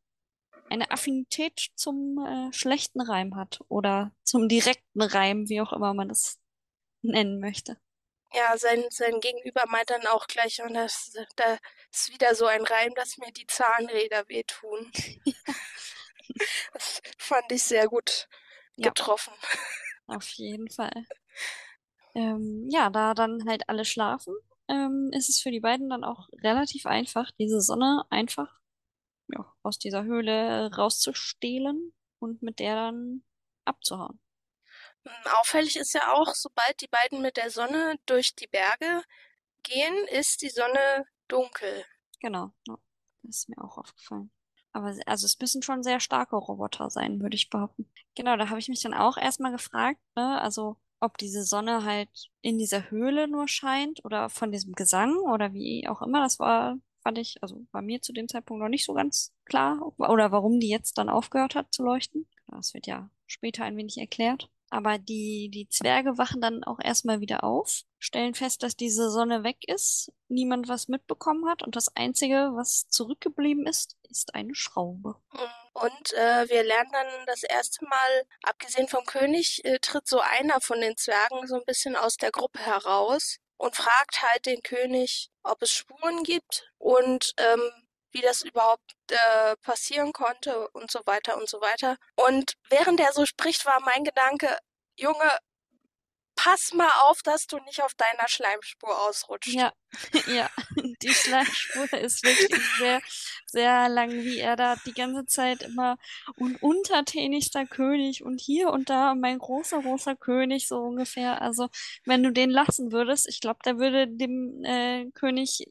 eine 0.70 0.90
Affinität 0.90 1.68
zum 1.74 2.18
äh, 2.26 2.50
schlechten 2.54 3.02
Reim 3.02 3.36
hat 3.36 3.60
oder 3.68 4.10
zum 4.22 4.48
direkten 4.48 5.02
Reim, 5.02 5.50
wie 5.50 5.60
auch 5.60 5.74
immer 5.74 5.92
man 5.92 6.08
das 6.08 6.40
nennen 7.02 7.40
möchte. 7.40 7.76
Ja, 8.32 8.56
sein, 8.56 8.86
sein 8.88 9.20
Gegenüber 9.20 9.64
meint 9.68 9.90
dann 9.90 10.06
auch 10.06 10.26
gleich, 10.28 10.62
und 10.62 10.72
das, 10.72 11.12
da 11.36 11.58
ist 11.92 12.10
wieder 12.10 12.34
so 12.34 12.46
ein 12.46 12.64
Reim, 12.64 12.94
dass 12.94 13.18
mir 13.18 13.30
die 13.32 13.46
Zahnräder 13.46 14.26
wehtun. 14.28 14.90
Das 16.72 17.00
fand 17.18 17.52
ich 17.52 17.62
sehr 17.62 17.86
gut 17.86 18.28
Ja. 18.76 18.88
getroffen. 18.88 19.32
Auf 20.06 20.28
jeden 20.32 20.68
Fall. 20.70 21.06
Ähm, 22.14 22.68
ja, 22.70 22.90
da 22.90 23.14
dann 23.14 23.44
halt 23.46 23.68
alle 23.68 23.84
schlafen, 23.84 24.34
ähm, 24.68 25.10
ist 25.12 25.28
es 25.28 25.40
für 25.40 25.50
die 25.50 25.60
beiden 25.60 25.90
dann 25.90 26.04
auch 26.04 26.28
relativ 26.42 26.86
einfach, 26.86 27.30
diese 27.32 27.60
Sonne 27.60 28.04
einfach 28.10 28.60
ja, 29.28 29.52
aus 29.62 29.78
dieser 29.78 30.04
Höhle 30.04 30.72
rauszustehlen 30.74 31.92
und 32.18 32.42
mit 32.42 32.58
der 32.58 32.74
dann 32.76 33.24
abzuhauen. 33.64 34.20
Hm, 35.04 35.32
Auffällig 35.40 35.76
ist 35.76 35.94
ja 35.94 36.12
auch, 36.12 36.34
sobald 36.34 36.80
die 36.80 36.88
beiden 36.88 37.20
mit 37.20 37.36
der 37.36 37.50
Sonne 37.50 37.96
durch 38.06 38.34
die 38.34 38.46
Berge 38.46 39.02
gehen, 39.62 39.94
ist 40.08 40.42
die 40.42 40.50
Sonne 40.50 41.06
dunkel. 41.28 41.84
Genau, 42.20 42.52
ja. 42.68 42.76
Das 43.22 43.38
ist 43.38 43.48
mir 43.48 43.62
auch 43.62 43.78
aufgefallen. 43.78 44.30
Aber 44.72 44.94
also 45.06 45.26
es 45.26 45.38
müssen 45.38 45.62
schon 45.62 45.82
sehr 45.82 46.00
starke 46.00 46.36
Roboter 46.36 46.90
sein, 46.90 47.20
würde 47.20 47.36
ich 47.36 47.48
behaupten. 47.48 47.90
Genau, 48.14 48.36
da 48.36 48.50
habe 48.50 48.58
ich 48.58 48.68
mich 48.68 48.82
dann 48.82 48.92
auch 48.92 49.16
erstmal 49.16 49.52
gefragt, 49.52 50.00
ne, 50.16 50.40
also 50.40 50.76
ob 51.04 51.18
diese 51.18 51.44
Sonne 51.44 51.84
halt 51.84 52.30
in 52.40 52.58
dieser 52.58 52.90
Höhle 52.90 53.28
nur 53.28 53.48
scheint 53.48 54.04
oder 54.04 54.30
von 54.30 54.52
diesem 54.52 54.72
Gesang 54.74 55.16
oder 55.18 55.52
wie 55.52 55.86
auch 55.88 56.02
immer. 56.02 56.20
Das 56.20 56.38
war, 56.38 56.76
fand 57.02 57.18
ich, 57.18 57.42
also 57.42 57.66
war 57.72 57.82
mir 57.82 58.00
zu 58.02 58.12
dem 58.12 58.28
Zeitpunkt 58.28 58.62
noch 58.62 58.68
nicht 58.68 58.84
so 58.84 58.94
ganz 58.94 59.32
klar. 59.44 59.92
Oder 59.98 60.32
warum 60.32 60.60
die 60.60 60.68
jetzt 60.68 60.98
dann 60.98 61.08
aufgehört 61.08 61.54
hat 61.54 61.72
zu 61.72 61.82
leuchten. 61.82 62.26
Das 62.48 62.74
wird 62.74 62.86
ja 62.86 63.10
später 63.26 63.64
ein 63.64 63.76
wenig 63.76 63.98
erklärt. 63.98 64.50
Aber 64.74 64.98
die, 64.98 65.50
die 65.52 65.68
Zwerge 65.68 66.18
wachen 66.18 66.40
dann 66.40 66.64
auch 66.64 66.80
erstmal 66.82 67.20
wieder 67.20 67.44
auf, 67.44 67.82
stellen 68.00 68.34
fest, 68.34 68.64
dass 68.64 68.74
diese 68.74 69.08
Sonne 69.08 69.44
weg 69.44 69.58
ist, 69.68 70.10
niemand 70.26 70.66
was 70.66 70.88
mitbekommen 70.88 71.48
hat 71.48 71.62
und 71.62 71.76
das 71.76 71.94
Einzige, 71.94 72.50
was 72.56 72.88
zurückgeblieben 72.88 73.68
ist, 73.68 73.96
ist 74.10 74.34
eine 74.34 74.56
Schraube. 74.56 75.14
Und 75.74 76.12
äh, 76.14 76.48
wir 76.48 76.64
lernen 76.64 76.90
dann 76.90 77.06
das 77.26 77.44
erste 77.44 77.84
Mal, 77.84 78.26
abgesehen 78.42 78.88
vom 78.88 79.04
König, 79.04 79.64
äh, 79.64 79.78
tritt 79.78 80.08
so 80.08 80.18
einer 80.18 80.60
von 80.60 80.80
den 80.80 80.96
Zwergen 80.96 81.46
so 81.46 81.54
ein 81.54 81.64
bisschen 81.64 81.94
aus 81.94 82.16
der 82.16 82.32
Gruppe 82.32 82.58
heraus 82.58 83.38
und 83.56 83.76
fragt 83.76 84.22
halt 84.22 84.44
den 84.46 84.60
König, 84.64 85.30
ob 85.44 85.62
es 85.62 85.70
Spuren 85.70 86.24
gibt 86.24 86.68
und 86.78 87.32
ähm, 87.38 87.70
wie 88.14 88.22
das 88.22 88.42
überhaupt 88.42 88.94
äh, 89.10 89.56
passieren 89.62 90.12
konnte 90.12 90.68
und 90.70 90.90
so 90.90 91.00
weiter 91.04 91.36
und 91.36 91.48
so 91.48 91.60
weiter. 91.60 91.96
Und 92.16 92.54
während 92.70 93.00
er 93.00 93.12
so 93.12 93.26
spricht, 93.26 93.66
war 93.66 93.80
mein 93.80 94.04
Gedanke, 94.04 94.56
Junge, 94.96 95.38
pass 96.36 96.72
mal 96.74 96.90
auf, 97.02 97.22
dass 97.22 97.46
du 97.46 97.58
nicht 97.60 97.82
auf 97.82 97.94
deiner 97.94 98.28
Schleimspur 98.28 99.00
ausrutscht. 99.08 99.48
Ja, 99.48 99.72
ja, 100.26 100.50
die 101.02 101.14
Schleimspur 101.14 101.92
ist 101.92 102.24
wirklich 102.24 102.62
sehr, 102.78 103.00
sehr 103.46 103.88
lang, 103.88 104.10
wie 104.10 104.38
er 104.38 104.56
da 104.56 104.76
die 104.86 104.92
ganze 104.92 105.26
Zeit 105.26 105.62
immer 105.62 105.96
und 106.36 106.62
untertänigster 106.62 107.66
König 107.66 108.24
und 108.24 108.40
hier 108.40 108.70
und 108.70 108.90
da 108.90 109.14
mein 109.14 109.38
großer, 109.38 109.82
großer 109.82 110.16
König, 110.16 110.68
so 110.68 110.78
ungefähr. 110.78 111.40
Also, 111.42 111.68
wenn 112.04 112.22
du 112.22 112.32
den 112.32 112.50
lassen 112.50 112.92
würdest, 112.92 113.28
ich 113.28 113.40
glaube, 113.40 113.60
der 113.64 113.78
würde 113.78 114.08
dem 114.08 114.64
äh, 114.64 115.10
König 115.12 115.66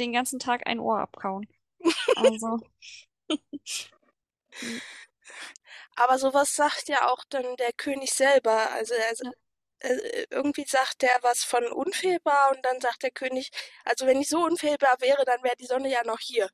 den 0.00 0.12
ganzen 0.12 0.38
Tag 0.38 0.66
ein 0.66 0.78
Ohr 0.78 1.00
abkauen. 1.00 1.46
Also, 2.16 2.58
Aber 5.96 6.18
sowas 6.18 6.54
sagt 6.54 6.88
ja 6.88 7.08
auch 7.10 7.24
dann 7.28 7.56
der 7.56 7.72
König 7.72 8.12
selber. 8.12 8.70
Also 8.72 8.94
er, 8.94 9.14
Ja. 9.22 9.32
äh, 9.80 10.26
irgendwie 10.30 10.64
sagt 10.66 11.02
der 11.02 11.18
was 11.22 11.44
von 11.44 11.66
unfehlbar 11.68 12.52
und 12.54 12.64
dann 12.64 12.80
sagt 12.80 13.02
der 13.02 13.10
König, 13.10 13.50
also 13.84 14.06
wenn 14.06 14.20
ich 14.20 14.28
so 14.28 14.44
unfehlbar 14.44 14.96
wäre, 15.00 15.24
dann 15.24 15.42
wäre 15.42 15.56
die 15.56 15.66
Sonne 15.66 15.90
ja 15.90 16.02
noch 16.04 16.20
hier. 16.20 16.50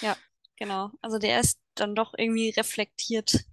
ja, 0.00 0.16
genau. 0.56 0.90
Also 1.02 1.18
der 1.18 1.40
ist 1.40 1.58
dann 1.74 1.94
doch 1.94 2.14
irgendwie 2.16 2.50
reflektiert, 2.50 3.44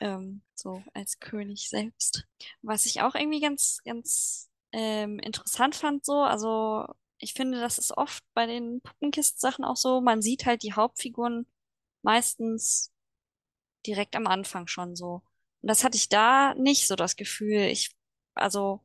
ähm, 0.00 0.42
so 0.54 0.84
als 0.94 1.20
König 1.20 1.68
selbst. 1.70 2.26
Was 2.62 2.86
ich 2.86 3.02
auch 3.02 3.14
irgendwie 3.14 3.40
ganz, 3.40 3.80
ganz 3.84 4.50
ähm, 4.72 5.18
interessant 5.20 5.74
fand, 5.76 6.04
so, 6.04 6.22
also 6.22 6.86
ich 7.18 7.32
finde, 7.34 7.60
das 7.60 7.78
ist 7.78 7.96
oft 7.96 8.24
bei 8.34 8.46
den 8.46 8.80
Puppenkist-Sachen 8.82 9.64
auch 9.64 9.76
so, 9.76 10.00
man 10.00 10.22
sieht 10.22 10.46
halt 10.46 10.62
die 10.62 10.74
Hauptfiguren 10.74 11.46
meistens 12.02 12.92
direkt 13.86 14.16
am 14.16 14.26
Anfang 14.26 14.66
schon 14.66 14.96
so. 14.96 15.22
Und 15.62 15.68
das 15.70 15.84
hatte 15.84 15.96
ich 15.96 16.08
da 16.08 16.54
nicht 16.54 16.86
so 16.86 16.96
das 16.96 17.16
Gefühl. 17.16 17.62
Ich, 17.66 17.96
also, 18.34 18.84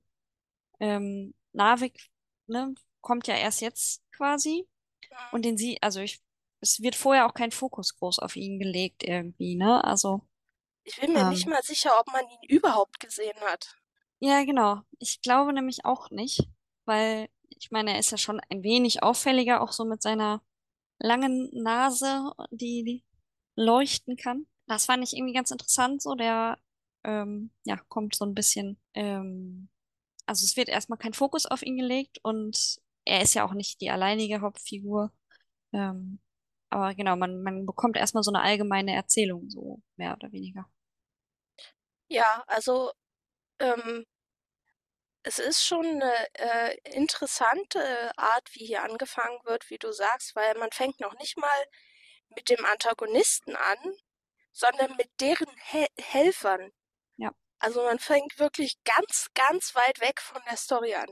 ähm, 0.79 1.33
Narvik, 1.53 2.09
ne, 2.47 2.73
kommt 3.01 3.27
ja 3.27 3.35
erst 3.35 3.61
jetzt 3.61 4.03
quasi. 4.11 4.67
Und 5.31 5.45
den 5.45 5.57
sie, 5.57 5.81
also 5.81 5.99
ich, 6.01 6.21
es 6.61 6.81
wird 6.81 6.95
vorher 6.95 7.27
auch 7.27 7.33
kein 7.33 7.51
Fokus 7.51 7.95
groß 7.97 8.19
auf 8.19 8.35
ihn 8.35 8.59
gelegt 8.59 9.03
irgendwie, 9.03 9.55
ne? 9.55 9.83
Also, 9.83 10.27
Ich 10.83 10.99
bin 10.99 11.13
mir 11.13 11.25
nicht 11.25 11.47
ähm, 11.47 11.51
mal 11.53 11.63
sicher, 11.63 11.99
ob 11.99 12.07
man 12.11 12.25
ihn 12.29 12.43
überhaupt 12.57 12.99
gesehen 12.99 13.39
hat. 13.41 13.77
ja, 14.19 14.43
genau. 14.43 14.81
Ich 14.99 15.21
glaube 15.21 15.53
nämlich 15.53 15.85
auch 15.85 16.09
nicht, 16.11 16.47
weil 16.85 17.29
ich 17.61 17.71
meine, 17.71 17.93
er 17.93 17.99
ist 17.99 18.11
ja 18.11 18.17
schon 18.17 18.41
ein 18.49 18.63
wenig 18.63 19.03
auffälliger, 19.03 19.61
auch 19.61 19.71
so 19.71 19.85
mit 19.85 20.01
seiner 20.01 20.41
langen 20.99 21.49
Nase, 21.53 22.31
die, 22.51 23.03
leuchten 23.55 24.17
kann. 24.17 24.47
Das 24.67 24.85
fand 24.85 25.03
ich 25.03 25.15
irgendwie 25.15 25.33
ganz 25.33 25.51
interessant, 25.51 26.01
so 26.01 26.15
der, 26.15 26.57
ähm, 27.03 27.51
ja, 27.65 27.77
kommt 27.89 28.15
so 28.15 28.25
ein 28.25 28.33
bisschen, 28.33 28.79
ähm, 28.93 29.69
also 30.25 30.45
es 30.45 30.55
wird 30.55 30.69
erstmal 30.69 30.99
kein 30.99 31.13
Fokus 31.13 31.45
auf 31.45 31.63
ihn 31.63 31.77
gelegt 31.77 32.19
und 32.23 32.79
er 33.05 33.21
ist 33.21 33.33
ja 33.33 33.45
auch 33.45 33.53
nicht 33.53 33.81
die 33.81 33.89
alleinige 33.89 34.41
Hauptfigur. 34.41 35.11
Ähm, 35.73 36.19
aber 36.69 36.95
genau, 36.95 37.15
man, 37.17 37.43
man 37.43 37.65
bekommt 37.65 37.97
erstmal 37.97 38.23
so 38.23 38.31
eine 38.31 38.41
allgemeine 38.41 38.93
Erzählung, 38.93 39.49
so 39.49 39.81
mehr 39.97 40.13
oder 40.13 40.31
weniger. 40.31 40.69
Ja, 42.07 42.43
also 42.47 42.91
ähm, 43.59 44.05
es 45.23 45.39
ist 45.39 45.63
schon 45.63 45.85
eine 45.85 46.13
äh, 46.33 46.77
interessante 46.95 48.11
Art, 48.17 48.49
wie 48.53 48.65
hier 48.65 48.83
angefangen 48.83 49.39
wird, 49.43 49.69
wie 49.69 49.77
du 49.77 49.91
sagst, 49.91 50.35
weil 50.35 50.57
man 50.57 50.71
fängt 50.71 50.99
noch 50.99 51.17
nicht 51.19 51.37
mal 51.37 51.65
mit 52.35 52.49
dem 52.49 52.63
Antagonisten 52.65 53.55
an, 53.55 53.77
sondern 54.51 54.95
mit 54.97 55.09
deren 55.19 55.49
Hel 55.57 55.87
Helfern. 55.97 56.71
Ja. 57.17 57.31
Also 57.59 57.83
man 57.83 57.99
fängt 57.99 58.39
wirklich 58.39 58.77
ganz, 58.83 59.27
ganz 59.33 59.75
weit 59.75 60.01
weg 60.01 60.21
von 60.21 60.41
der 60.49 60.57
Story 60.57 60.95
an. 60.95 61.09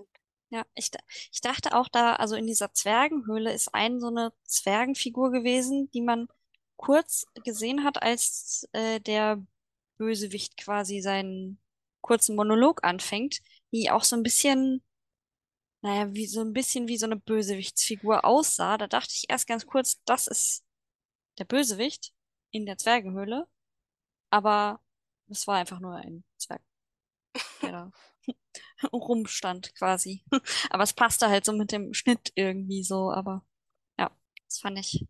Ja, 0.50 0.66
ich, 0.74 0.90
ich 1.32 1.42
dachte 1.42 1.76
auch 1.76 1.88
da, 1.90 2.16
also 2.16 2.36
in 2.36 2.48
dieser 2.48 2.74
Zwergenhöhle 2.74 3.54
ist 3.54 3.74
ein 3.76 4.00
so 4.00 4.08
eine 4.08 4.34
Zwergenfigur 4.46 5.32
gewesen, 5.32 5.92
die 5.92 6.02
man 6.02 6.28
kurz 6.76 7.26
gesehen 7.44 7.84
hat, 7.84 8.02
als 8.02 8.68
äh, 8.72 9.00
der 9.00 9.46
Bösewicht 9.98 10.58
quasi 10.58 11.02
seinen 11.02 11.62
kurzen 12.02 12.36
Monolog 12.36 12.84
anfängt, 12.84 13.42
die 13.72 13.92
auch 13.92 14.04
so 14.04 14.16
ein 14.16 14.24
bisschen, 14.24 14.84
naja, 15.82 16.14
wie 16.14 16.28
so 16.28 16.42
ein 16.42 16.54
bisschen 16.54 16.88
wie 16.88 16.98
so 16.98 17.06
eine 17.06 17.16
Bösewichtsfigur 17.18 18.26
aussah. 18.26 18.78
Da 18.78 18.88
dachte 18.88 19.14
ich 19.16 19.30
erst 19.30 19.48
ganz 19.48 19.66
kurz, 19.66 20.02
das 20.06 20.28
ist 20.28 20.66
der 21.40 21.46
Bösewicht 21.46 22.14
in 22.52 22.66
der 22.66 22.78
Zwergenhöhle, 22.78 23.48
aber 24.32 24.82
es 25.30 25.48
war 25.48 25.58
einfach 25.58 25.80
nur 25.80 25.96
ein 25.96 26.24
Zwerg, 26.38 26.62
der 27.62 27.72
da 27.72 27.92
rumstand 28.94 29.76
quasi. 29.76 30.24
Aber 30.70 30.84
es 30.84 30.94
passte 30.94 31.30
halt 31.30 31.46
so 31.46 31.54
mit 31.54 31.72
dem 31.72 31.94
Schnitt 31.94 32.32
irgendwie 32.36 32.84
so, 32.84 33.12
aber 33.12 33.46
ja, 33.98 34.12
das 34.46 34.60
fand 34.60 34.80
ich, 34.80 35.08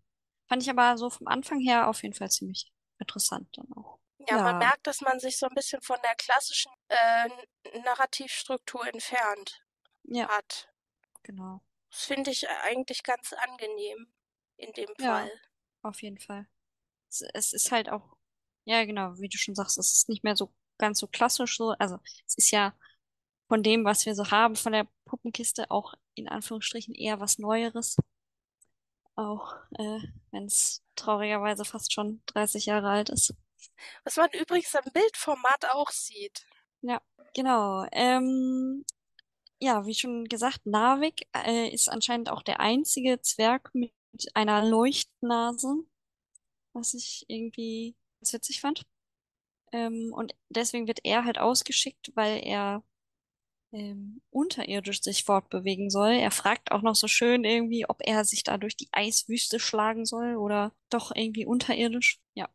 fand 0.47 0.63
ich 0.63 0.69
aber 0.69 0.97
so 0.97 1.09
vom 1.09 1.27
Anfang 1.27 1.59
her 1.59 1.89
auf 1.89 2.03
jeden 2.03 2.15
Fall 2.15 2.31
ziemlich 2.31 2.71
interessant 2.99 3.47
dann 3.57 3.71
auch. 3.73 3.99
Ja, 4.27 4.39
man 4.39 4.55
Ja, 4.55 4.59
merkt, 4.59 4.87
dass 4.87 5.01
man 5.01 5.19
sich 5.19 5.37
so 5.37 5.47
ein 5.47 5.55
bisschen 5.55 5.81
von 5.81 5.97
der 6.03 6.15
klassischen 6.15 6.71
äh, 6.89 7.29
Narrativstruktur 7.79 8.87
entfernt 8.87 9.61
ja, 10.03 10.29
hat. 10.29 10.69
genau. 11.23 11.61
Das 11.91 12.05
finde 12.05 12.31
ich 12.31 12.49
eigentlich 12.49 13.03
ganz 13.03 13.31
angenehm 13.33 14.11
in 14.57 14.73
dem 14.73 14.89
Ja, 14.97 15.21
Fall. 15.21 15.31
auf 15.83 16.01
jeden 16.01 16.19
Fall. 16.19 16.47
Es, 17.09 17.23
es 17.35 17.53
ist 17.53 17.71
halt 17.73 17.89
auch, 17.89 18.17
ja, 18.65 18.85
genau, 18.85 19.17
wie 19.19 19.29
du 19.29 19.37
schon 19.37 19.55
sagst, 19.55 19.77
es 19.79 19.91
ist 19.93 20.09
nicht 20.09 20.23
mehr 20.23 20.35
so 20.37 20.53
ganz 20.77 20.99
so 20.99 21.07
klassisch 21.07 21.57
so. 21.57 21.71
Also 21.79 21.99
es 22.27 22.35
ist 22.37 22.51
ja 22.51 22.73
von 23.49 23.63
dem, 23.63 23.85
was 23.85 24.05
wir 24.05 24.15
so 24.15 24.31
haben, 24.31 24.55
von 24.55 24.73
der 24.73 24.87
Puppenkiste 25.05 25.71
auch 25.71 25.95
in 26.15 26.29
Anführungsstrichen 26.29 26.95
eher 26.95 27.19
was 27.21 27.39
Neueres. 27.39 27.97
Auch 29.15 29.53
äh, 29.77 29.99
wenn 30.31 30.45
es 30.45 30.83
traurigerweise 30.95 31.63
fast 31.65 31.93
schon 31.93 32.23
30 32.25 32.65
Jahre 32.65 32.89
alt 32.89 33.09
ist. 33.09 33.35
Was 34.03 34.17
man 34.17 34.29
übrigens 34.31 34.75
am 34.75 34.91
Bildformat 34.93 35.69
auch 35.71 35.91
sieht. 35.91 36.45
Ja, 36.81 37.01
genau. 37.33 37.85
Ähm, 37.91 38.85
ja, 39.59 39.85
wie 39.85 39.93
schon 39.93 40.25
gesagt, 40.25 40.65
Narvik 40.65 41.27
äh, 41.35 41.69
ist 41.69 41.89
anscheinend 41.89 42.29
auch 42.29 42.41
der 42.43 42.59
einzige 42.59 43.21
Zwerg 43.21 43.69
mit 43.73 43.91
einer 44.33 44.65
Leuchtnase, 44.65 45.83
was 46.73 46.93
ich 46.93 47.25
irgendwie 47.27 47.95
ganz 48.19 48.33
witzig 48.33 48.61
fand. 48.61 48.85
Ähm, 49.71 50.13
und 50.13 50.33
deswegen 50.49 50.87
wird 50.87 50.99
er 51.03 51.25
halt 51.25 51.37
ausgeschickt, 51.37 52.11
weil 52.15 52.41
er 52.43 52.83
ähm, 53.71 54.21
unterirdisch 54.31 55.01
sich 55.01 55.23
fortbewegen 55.23 55.89
soll. 55.89 56.11
Er 56.11 56.31
fragt 56.31 56.71
auch 56.71 56.81
noch 56.81 56.95
so 56.95 57.07
schön 57.07 57.43
irgendwie, 57.43 57.87
ob 57.87 57.97
er 58.01 58.25
sich 58.25 58.43
da 58.43 58.57
durch 58.57 58.75
die 58.75 58.89
Eiswüste 58.91 59.59
schlagen 59.59 60.05
soll 60.05 60.35
oder 60.37 60.73
doch 60.89 61.11
irgendwie 61.15 61.45
unterirdisch. 61.45 62.19
Ja, 62.33 62.49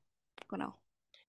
genau. 0.48 0.74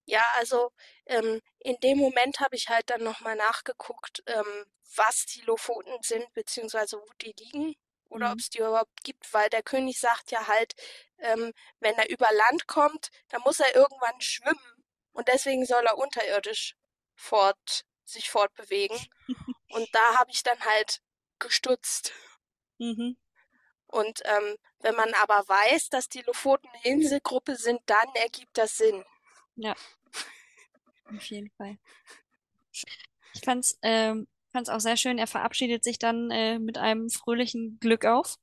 Ja, 0.06 0.24
also 0.36 0.72
ähm, 1.08 1.42
in 1.60 1.78
dem 1.82 1.98
Moment 1.98 2.40
habe 2.40 2.56
ich 2.56 2.70
halt 2.70 2.90
dann 2.90 3.04
nochmal 3.04 3.36
nachgeguckt, 3.36 4.24
ähm, 4.28 4.66
was 4.96 5.26
die 5.26 5.42
Lofoten 5.42 5.98
sind, 6.04 6.32
beziehungsweise 6.34 6.98
wo 6.98 7.08
die 7.22 7.34
liegen. 7.40 7.76
oder 8.10 8.28
Mhm. 8.28 8.34
ob 8.34 8.40
es 8.40 8.50
die 8.52 8.60
überhaupt 8.60 9.04
gibt, 9.04 9.34
weil 9.34 9.50
der 9.50 9.64
König 9.64 10.00
sagt 10.00 10.32
ja 10.32 10.48
halt, 10.48 10.74
ähm, 11.20 11.52
wenn 11.80 11.96
er 11.98 12.10
über 12.10 12.32
Land 12.32 12.68
kommt, 12.68 13.10
dann 13.30 13.42
muss 13.42 13.60
er 13.60 13.76
irgendwann 13.76 14.22
schwimmen 14.22 14.84
und 15.12 15.28
deswegen 15.28 15.66
soll 15.66 15.86
er 15.86 15.98
unterirdisch 15.98 16.76
fort, 17.16 17.84
sich 18.06 18.30
fortbewegen. 18.30 18.98
Und 19.70 19.88
da 19.96 20.18
habe 20.20 20.32
ich 20.32 20.44
dann 20.44 20.60
halt 20.66 21.02
gestutzt. 21.40 22.14
Mhm. 22.80 23.16
Und 23.88 24.22
ähm, 24.26 24.58
wenn 24.82 24.94
man 24.96 25.12
aber 25.16 25.48
weiß, 25.48 25.90
dass 25.90 26.08
die 26.10 26.22
Lofoten 26.22 26.70
eine 26.70 26.84
Inselgruppe 26.84 27.56
sind, 27.56 27.82
dann 27.88 28.08
ergibt 28.16 28.58
das 28.58 28.78
Sinn. 28.78 29.04
Auf 31.06 31.26
jeden 31.26 31.50
Fall. 31.52 31.78
Ich 32.72 33.42
fand's, 33.44 33.78
ähm, 33.82 34.28
fand's 34.52 34.70
auch 34.70 34.80
sehr 34.80 34.98
schön. 34.98 35.18
Er 35.18 35.28
verabschiedet 35.28 35.84
sich 35.84 36.00
dann 36.00 36.32
äh, 36.32 36.60
mit 36.60 36.78
einem 36.78 37.10
fröhlichen 37.10 37.80
Glück 37.80 38.06
auf. 38.06 38.38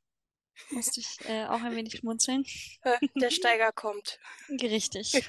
Musste 0.71 1.00
ich 1.00 1.19
äh, 1.28 1.47
auch 1.47 1.62
ein 1.62 1.75
wenig 1.75 1.97
schmunzeln. 1.97 2.45
Der 3.14 3.31
Steiger 3.31 3.73
kommt. 3.73 4.19
Richtig. 4.49 5.12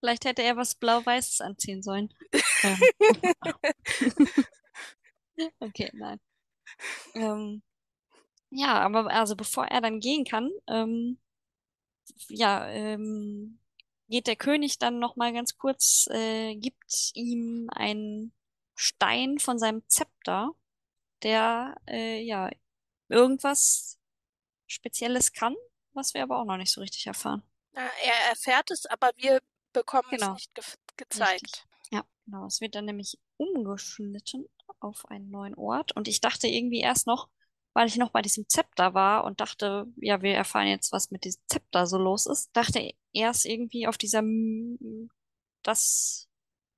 Vielleicht 0.00 0.24
hätte 0.24 0.42
er 0.42 0.56
was 0.56 0.74
Blau-Weißes 0.74 1.40
anziehen 1.40 1.82
sollen. 1.82 2.12
Ähm. 2.62 2.80
Okay, 5.60 5.90
nein. 5.92 6.18
Ähm, 7.14 7.62
ja, 8.50 8.80
aber 8.80 9.10
also 9.10 9.36
bevor 9.36 9.66
er 9.66 9.80
dann 9.80 10.00
gehen 10.00 10.24
kann, 10.24 10.50
ähm, 10.68 11.18
ja, 12.28 12.66
ähm, 12.68 13.58
geht 14.08 14.26
der 14.26 14.36
König 14.36 14.78
dann 14.78 14.98
noch 14.98 15.16
mal 15.16 15.32
ganz 15.32 15.56
kurz, 15.56 16.06
äh, 16.10 16.54
gibt 16.56 17.10
ihm 17.14 17.68
einen 17.72 18.32
Stein 18.74 19.38
von 19.38 19.58
seinem 19.58 19.82
Zepter, 19.88 20.52
der 21.22 21.76
äh, 21.88 22.20
ja 22.22 22.50
irgendwas 23.08 23.98
Spezielles 24.66 25.32
kann, 25.32 25.54
was 25.92 26.14
wir 26.14 26.22
aber 26.22 26.38
auch 26.40 26.44
noch 26.44 26.56
nicht 26.56 26.72
so 26.72 26.80
richtig 26.80 27.06
erfahren. 27.06 27.42
Er 27.72 28.30
erfährt 28.30 28.70
es, 28.70 28.86
aber 28.86 29.12
wir 29.16 29.40
bekommen 29.72 30.08
Genau. 30.10 30.28
es 30.28 30.34
nicht 30.34 30.54
ge 30.54 30.64
gezeigt. 30.96 31.42
Richtig. 31.42 31.64
Ja, 31.90 32.04
genau. 32.24 32.46
Es 32.46 32.60
wird 32.60 32.74
dann 32.74 32.86
nämlich 32.86 33.18
umgeschnitten 33.36 34.46
auf 34.80 35.04
einen 35.10 35.30
neuen 35.30 35.54
Ort. 35.54 35.92
Und 35.92 36.08
ich 36.08 36.20
dachte 36.20 36.48
irgendwie 36.48 36.80
erst 36.80 37.06
noch, 37.06 37.28
weil 37.76 37.88
ich 37.88 37.98
noch 37.98 38.08
bei 38.08 38.22
diesem 38.22 38.48
Zepter 38.48 38.94
war 38.94 39.24
und 39.24 39.42
dachte, 39.42 39.86
ja, 39.96 40.22
wir 40.22 40.34
erfahren 40.34 40.66
jetzt, 40.66 40.92
was 40.92 41.10
mit 41.10 41.24
diesem 41.24 41.42
Zepter 41.46 41.86
so 41.86 41.98
los 41.98 42.24
ist, 42.24 42.48
dachte 42.56 42.94
erst 43.12 43.44
irgendwie 43.44 43.86
auf 43.86 43.98
dieser, 43.98 44.22
dass 45.62 46.26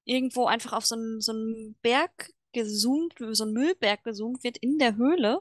irgendwo 0.05 0.47
einfach 0.47 0.73
auf 0.73 0.85
so 0.85 0.97
einen, 0.97 1.21
so 1.21 1.31
einen 1.31 1.77
Berg 1.83 2.33
gezoomt, 2.51 3.15
so 3.31 3.45
einen 3.45 3.53
Müllberg 3.53 4.03
gezoomt 4.03 4.43
wird 4.43 4.57
in 4.57 4.79
der 4.79 4.97
Höhle, 4.97 5.41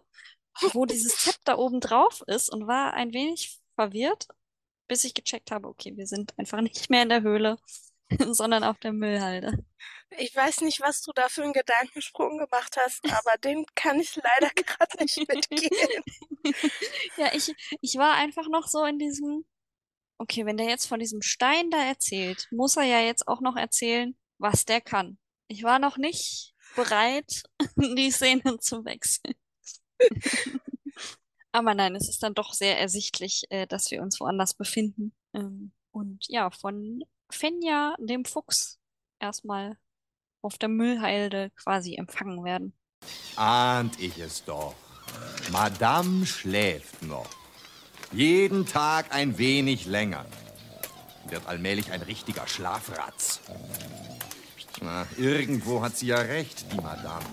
wo 0.73 0.85
dieses 0.85 1.17
Zepter 1.23 1.57
oben 1.57 1.79
drauf 1.79 2.23
ist 2.27 2.51
und 2.53 2.67
war 2.67 2.93
ein 2.93 3.11
wenig 3.11 3.59
verwirrt, 3.73 4.27
bis 4.87 5.05
ich 5.05 5.15
gecheckt 5.15 5.49
habe, 5.49 5.69
okay, 5.69 5.97
wir 5.97 6.05
sind 6.05 6.37
einfach 6.37 6.61
nicht 6.61 6.91
mehr 6.91 7.01
in 7.01 7.09
der 7.09 7.23
Höhle, 7.23 7.57
sondern 8.31 8.63
auf 8.63 8.79
der 8.79 8.93
Müllhalde. 8.93 9.65
Ich 10.17 10.35
weiß 10.35 10.61
nicht, 10.61 10.79
was 10.81 11.01
du 11.01 11.11
da 11.13 11.27
für 11.27 11.43
einen 11.43 11.53
Gedankensprung 11.53 12.37
gemacht 12.37 12.77
hast, 12.77 13.03
aber 13.05 13.37
den 13.43 13.65
kann 13.75 13.99
ich 13.99 14.15
leider 14.15 14.49
gerade 14.55 14.97
nicht 15.03 15.17
mitgehen. 15.27 16.03
Ja, 17.17 17.33
ich, 17.33 17.53
ich 17.81 17.95
war 17.95 18.13
einfach 18.13 18.47
noch 18.47 18.67
so 18.67 18.85
in 18.85 18.99
diesem, 18.99 19.45
okay, 20.17 20.45
wenn 20.45 20.55
der 20.55 20.67
jetzt 20.67 20.85
von 20.85 20.97
diesem 20.97 21.21
Stein 21.21 21.69
da 21.71 21.83
erzählt, 21.83 22.47
muss 22.51 22.77
er 22.77 22.83
ja 22.83 23.01
jetzt 23.01 23.27
auch 23.27 23.41
noch 23.41 23.57
erzählen, 23.57 24.17
was 24.37 24.63
der 24.63 24.79
kann. 24.79 25.17
Ich 25.49 25.63
war 25.63 25.77
noch 25.77 25.97
nicht 25.97 26.53
bereit, 26.73 27.43
die 27.75 28.11
Szene 28.11 28.59
zu 28.59 28.85
wechseln. 28.85 29.35
Aber 31.51 31.73
nein, 31.73 31.95
es 31.95 32.07
ist 32.07 32.23
dann 32.23 32.33
doch 32.33 32.53
sehr 32.53 32.79
ersichtlich, 32.79 33.43
äh, 33.49 33.67
dass 33.67 33.91
wir 33.91 34.01
uns 34.01 34.21
woanders 34.21 34.53
befinden. 34.53 35.13
Ähm, 35.33 35.73
und 35.91 36.25
ja, 36.29 36.49
von 36.49 37.03
Fenja, 37.29 37.95
dem 37.99 38.25
Fuchs, 38.25 38.79
erstmal 39.19 39.77
auf 40.41 40.57
der 40.57 40.69
Müllhalde 40.69 41.51
quasi 41.51 41.95
empfangen 41.95 42.43
werden. 42.43 42.77
Ahnt 43.35 43.99
ich 43.99 44.17
es 44.17 44.43
doch. 44.45 44.75
Madame 45.51 46.25
schläft 46.25 47.01
noch. 47.03 47.29
Jeden 48.11 48.65
Tag 48.65 49.13
ein 49.13 49.37
wenig 49.37 49.85
länger. 49.85 50.25
Wird 51.25 51.45
allmählich 51.45 51.91
ein 51.91 52.01
richtiger 52.01 52.47
Schlafratz. 52.47 53.41
Na, 54.81 55.07
irgendwo 55.17 55.81
hat 55.81 55.97
sie 55.97 56.07
ja 56.07 56.17
recht, 56.17 56.71
die 56.71 56.77
Madame. 56.77 57.25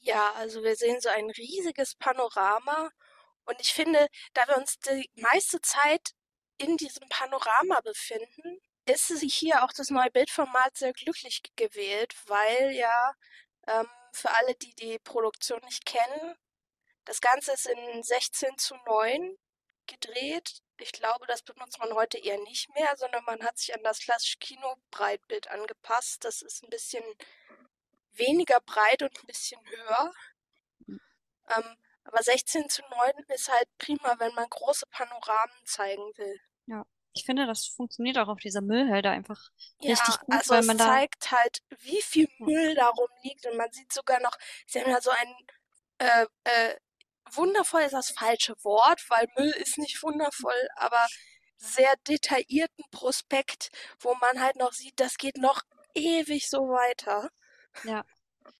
Ja, 0.00 0.32
also 0.36 0.62
wir 0.62 0.76
sehen 0.76 1.00
so 1.00 1.08
ein 1.08 1.30
riesiges 1.30 1.94
Panorama 1.94 2.90
und 3.44 3.60
ich 3.60 3.72
finde, 3.72 4.06
da 4.34 4.46
wir 4.46 4.58
uns 4.58 4.78
die 4.78 5.10
meiste 5.16 5.60
Zeit 5.60 6.12
in 6.58 6.76
diesem 6.76 7.08
Panorama 7.08 7.80
befinden, 7.80 8.60
ist 9.10 9.22
hier 9.22 9.64
auch 9.64 9.72
das 9.72 9.90
neue 9.90 10.10
Bildformat 10.10 10.76
sehr 10.76 10.92
glücklich 10.92 11.42
gewählt, 11.56 12.14
weil 12.26 12.72
ja 12.72 13.12
ähm, 13.66 13.88
für 14.12 14.30
alle, 14.30 14.54
die 14.56 14.74
die 14.74 14.98
Produktion 14.98 15.60
nicht 15.64 15.86
kennen, 15.86 16.36
das 17.04 17.20
Ganze 17.20 17.52
ist 17.52 17.66
in 17.66 18.02
16 18.02 18.58
zu 18.58 18.76
9 18.86 19.36
gedreht. 19.86 20.62
Ich 20.78 20.92
glaube, 20.92 21.26
das 21.26 21.42
benutzt 21.42 21.78
man 21.78 21.92
heute 21.94 22.18
eher 22.18 22.38
nicht 22.38 22.72
mehr, 22.74 22.96
sondern 22.96 23.24
man 23.24 23.42
hat 23.42 23.58
sich 23.58 23.74
an 23.74 23.82
das 23.82 24.00
klassische 24.00 24.38
Kinobreitbild 24.38 25.48
angepasst. 25.48 26.24
Das 26.24 26.42
ist 26.42 26.62
ein 26.62 26.70
bisschen 26.70 27.04
weniger 28.12 28.60
breit 28.60 29.02
und 29.02 29.16
ein 29.18 29.26
bisschen 29.26 29.60
höher. 29.68 30.12
Ähm, 30.88 31.76
aber 32.04 32.22
16 32.22 32.68
zu 32.68 32.82
9 32.82 33.12
ist 33.28 33.50
halt 33.50 33.68
prima, 33.78 34.18
wenn 34.18 34.34
man 34.34 34.48
große 34.48 34.86
Panoramen 34.86 35.56
zeigen 35.64 36.16
will. 36.16 36.40
Ich 37.14 37.24
finde, 37.24 37.46
das 37.46 37.66
funktioniert 37.66 38.18
auch 38.18 38.28
auf 38.28 38.40
dieser 38.40 38.60
Müllhalde 38.60 39.10
einfach 39.10 39.50
Ja, 39.80 39.90
richtig 39.90 40.18
gut, 40.20 40.34
also 40.34 40.54
weil 40.54 40.60
es 40.60 40.66
man 40.66 40.78
da 40.78 40.86
zeigt 40.86 41.30
halt, 41.30 41.62
wie 41.80 42.00
viel 42.02 42.28
Müll 42.38 42.74
da 42.74 42.88
rumliegt 42.88 43.46
und 43.46 43.56
man 43.56 43.70
sieht 43.72 43.92
sogar 43.92 44.20
noch, 44.20 44.36
sie 44.66 44.80
haben 44.80 44.90
ja 44.90 45.00
so 45.00 45.10
ein 45.10 45.34
äh, 45.98 46.26
äh, 46.44 46.76
wundervoll 47.34 47.82
ist 47.82 47.92
das 47.92 48.10
falsche 48.10 48.54
Wort, 48.62 49.02
weil 49.08 49.26
Müll 49.36 49.50
ist 49.58 49.78
nicht 49.78 50.02
wundervoll, 50.02 50.68
aber 50.76 51.06
sehr 51.56 51.94
detaillierten 52.08 52.84
Prospekt, 52.90 53.70
wo 54.00 54.14
man 54.16 54.40
halt 54.40 54.56
noch 54.56 54.72
sieht, 54.72 54.98
das 54.98 55.16
geht 55.16 55.36
noch 55.38 55.62
ewig 55.94 56.48
so 56.48 56.68
weiter. 56.68 57.30
Ja. 57.84 58.04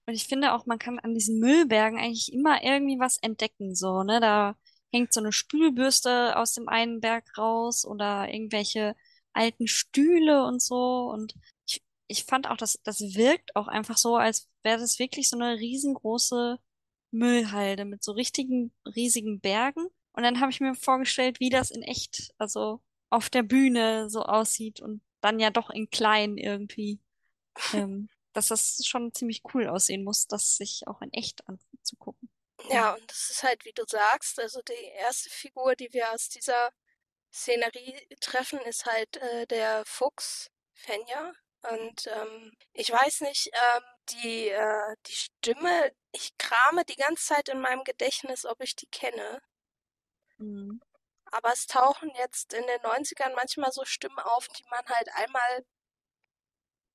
Und 0.07 0.15
ich 0.15 0.27
finde 0.27 0.53
auch, 0.53 0.67
man 0.67 0.79
kann 0.79 0.99
an 0.99 1.15
diesen 1.15 1.39
Müllbergen 1.39 1.99
eigentlich 1.99 2.33
immer 2.33 2.63
irgendwie 2.63 2.99
was 2.99 3.19
entdecken, 3.19 3.75
so, 3.75 4.03
ne? 4.03 4.21
Da 4.21 4.57
hängt 4.93 5.13
so 5.13 5.21
eine 5.21 5.33
Spülbürste 5.33 6.37
aus 6.37 6.53
dem 6.55 6.69
einen 6.69 7.01
Berg 7.01 7.37
raus 7.39 7.85
oder 7.85 8.33
irgendwelche 8.33 8.95
alten 9.33 9.67
Stühle 9.67 10.45
und 10.45 10.61
so. 10.63 11.11
Und 11.11 11.35
ich, 11.67 11.83
ich 12.09 12.25
fand 12.25 12.49
auch, 12.49 12.57
dass 12.57 12.79
das 12.85 13.01
wirkt 13.01 13.57
auch 13.57 13.69
einfach 13.69 13.97
so, 13.97 14.17
als 14.17 14.49
wäre 14.63 14.79
das 14.79 14.99
wirklich 14.99 15.29
so 15.29 15.37
eine 15.37 15.59
riesengroße 15.59 16.59
Müllhalde 17.11 17.85
mit 17.85 18.03
so 18.03 18.13
richtigen, 18.13 18.73
riesigen 18.85 19.41
Bergen. 19.41 19.87
Und 20.13 20.23
dann 20.23 20.41
habe 20.41 20.51
ich 20.51 20.61
mir 20.61 20.75
vorgestellt, 20.75 21.41
wie 21.41 21.51
das 21.51 21.71
in 21.71 21.83
echt, 21.83 22.33
also 22.39 22.83
auf 23.11 23.31
der 23.31 23.43
Bühne 23.43 24.11
so 24.11 24.23
aussieht 24.23 24.81
und 24.81 25.03
dann 25.21 25.41
ja 25.41 25.51
doch 25.51 25.71
in 25.71 25.91
klein 25.91 26.37
irgendwie. 26.37 27.01
Ähm, 27.75 28.09
dass 28.33 28.49
das 28.49 28.81
schon 28.87 29.13
ziemlich 29.13 29.43
cool 29.53 29.69
aussehen 29.69 30.05
muss, 30.05 30.27
das 30.27 30.57
sich 30.57 30.87
auch 30.87 31.03
in 31.03 31.13
echt 31.13 31.47
anzugucken. 31.47 32.31
Ja, 32.69 32.95
und 32.95 33.11
das 33.11 33.31
ist 33.31 33.43
halt, 33.43 33.65
wie 33.65 33.73
du 33.73 33.85
sagst, 33.87 34.39
also 34.39 34.63
die 34.63 34.85
erste 34.97 35.31
Figur, 35.31 35.75
die 35.75 35.93
wir 35.93 36.13
aus 36.13 36.29
dieser 36.29 36.71
Szenerie 37.33 38.07
treffen, 38.21 38.61
ist 38.61 38.87
halt 38.87 39.17
äh, 39.17 39.47
der 39.47 39.85
Fuchs 39.87 40.51
Fenja. 40.75 41.33
Und 41.63 42.07
ähm, 42.09 42.53
ich 42.73 42.91
weiß 42.91 43.23
nicht, 43.23 43.49
ähm, 43.53 43.83
die, 44.11 44.49
äh, 44.49 44.97
die 45.07 45.15
Stimme, 45.15 45.93
ich 46.13 46.37
krame 46.39 46.85
die 46.85 46.97
ganze 46.97 47.25
Zeit 47.27 47.49
in 47.49 47.61
meinem 47.61 47.85
Gedächtnis, 47.85 48.45
ob 48.45 48.61
ich 48.61 48.75
die 48.77 48.89
kenne. 48.89 49.41
Mhm. 50.39 50.81
Aber 51.27 51.53
es 51.53 51.67
tauchen 51.67 52.11
jetzt 52.17 52.53
in 52.53 52.67
den 52.67 52.81
90ern 52.81 53.35
manchmal 53.35 53.73
so 53.73 53.85
Stimmen 53.85 54.19
auf, 54.19 54.49
die 54.49 54.65
man 54.71 54.85
halt 54.87 55.09
einmal 55.15 55.65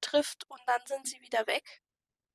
trifft 0.01 0.49
und 0.49 0.61
dann 0.67 0.85
sind 0.85 1.07
sie 1.07 1.21
wieder 1.21 1.47
weg. 1.47 1.81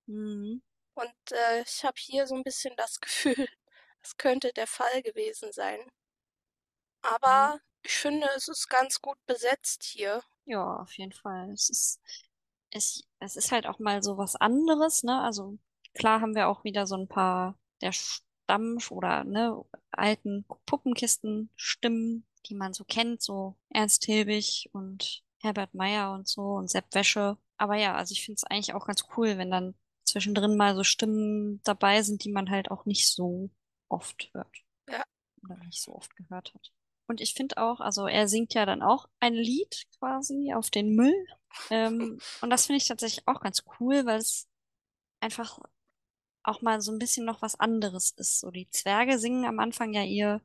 Mhm. 0.06 0.62
Und 0.94 1.32
äh, 1.32 1.62
ich 1.62 1.84
habe 1.84 1.96
hier 1.98 2.26
so 2.26 2.34
ein 2.34 2.42
bisschen 2.42 2.74
das 2.76 3.00
Gefühl, 3.00 3.48
es 4.02 4.16
könnte 4.16 4.52
der 4.52 4.66
Fall 4.66 5.02
gewesen 5.02 5.52
sein. 5.52 5.80
Aber 7.02 7.60
ich 7.82 7.92
finde, 7.92 8.28
es 8.36 8.48
ist 8.48 8.68
ganz 8.68 9.00
gut 9.00 9.18
besetzt 9.26 9.82
hier. 9.82 10.22
Ja, 10.44 10.76
auf 10.76 10.92
jeden 10.96 11.12
Fall. 11.12 11.50
Es 11.52 11.68
ist, 11.68 12.00
es, 12.70 13.04
es 13.18 13.36
ist 13.36 13.52
halt 13.52 13.66
auch 13.66 13.78
mal 13.78 14.02
so 14.02 14.18
was 14.18 14.36
anderes, 14.36 15.02
ne? 15.02 15.20
Also 15.20 15.58
klar 15.94 16.20
haben 16.20 16.34
wir 16.34 16.48
auch 16.48 16.64
wieder 16.64 16.86
so 16.86 16.96
ein 16.96 17.08
paar 17.08 17.58
der 17.80 17.92
Stamm- 17.92 18.78
oder 18.90 19.24
ne, 19.24 19.60
alten 19.90 20.44
Puppenkisten-Stimmen, 20.66 22.26
die 22.46 22.54
man 22.54 22.72
so 22.72 22.84
kennt, 22.84 23.22
so 23.22 23.56
Ernst 23.70 24.04
Hilbig 24.04 24.70
und 24.72 25.22
Herbert 25.40 25.74
Meyer 25.74 26.12
und 26.12 26.28
so 26.28 26.42
und 26.54 26.70
Sepp 26.70 26.94
Wäsche. 26.94 27.36
Aber 27.56 27.76
ja, 27.76 27.94
also 27.94 28.12
ich 28.12 28.24
finde 28.24 28.36
es 28.36 28.44
eigentlich 28.44 28.74
auch 28.74 28.86
ganz 28.86 29.04
cool, 29.16 29.38
wenn 29.38 29.50
dann 29.50 29.74
zwischendrin 30.04 30.56
mal 30.56 30.74
so 30.74 30.84
Stimmen 30.84 31.60
dabei 31.64 32.02
sind, 32.02 32.24
die 32.24 32.30
man 32.30 32.50
halt 32.50 32.70
auch 32.70 32.84
nicht 32.84 33.08
so 33.08 33.50
oft 33.88 34.30
hört. 34.34 34.56
Ja. 34.88 35.04
Oder 35.44 35.56
nicht 35.58 35.80
so 35.80 35.94
oft 35.94 36.14
gehört 36.16 36.52
hat. 36.54 36.72
Und 37.06 37.20
ich 37.20 37.34
finde 37.34 37.58
auch, 37.58 37.80
also 37.80 38.06
er 38.06 38.28
singt 38.28 38.54
ja 38.54 38.64
dann 38.64 38.82
auch 38.82 39.08
ein 39.20 39.34
Lied 39.34 39.84
quasi 39.98 40.52
auf 40.54 40.70
den 40.70 40.94
Müll. 40.94 41.26
Ähm, 41.70 42.18
und 42.40 42.50
das 42.50 42.66
finde 42.66 42.78
ich 42.78 42.88
tatsächlich 42.88 43.26
auch 43.26 43.40
ganz 43.40 43.64
cool, 43.78 44.06
weil 44.06 44.18
es 44.18 44.48
einfach 45.20 45.58
auch 46.44 46.62
mal 46.62 46.80
so 46.80 46.92
ein 46.92 46.98
bisschen 46.98 47.24
noch 47.24 47.42
was 47.42 47.58
anderes 47.58 48.12
ist. 48.12 48.40
So 48.40 48.50
die 48.50 48.68
Zwerge 48.70 49.18
singen 49.18 49.44
am 49.44 49.58
Anfang 49.58 49.92
ja 49.92 50.02
ihr, 50.02 50.40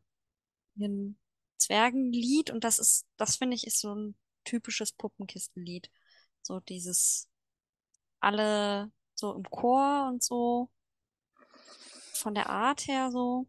ihren 0.76 1.20
Zwergenlied 1.58 2.52
und 2.52 2.64
das 2.64 2.80
ist, 2.80 3.08
das 3.18 3.38
finde 3.38 3.56
ich, 3.56 3.66
ist 3.66 3.80
so 3.80 3.96
ein 3.96 4.16
typisches 4.44 4.94
Puppenkistenlied. 4.94 5.90
So 6.42 6.60
dieses 6.60 7.30
alle 8.20 8.92
so 9.20 9.34
im 9.34 9.44
Chor 9.50 10.08
und 10.08 10.24
so 10.24 10.70
von 12.14 12.36
der 12.36 12.50
Art 12.50 12.88
her 12.88 13.12
so. 13.12 13.48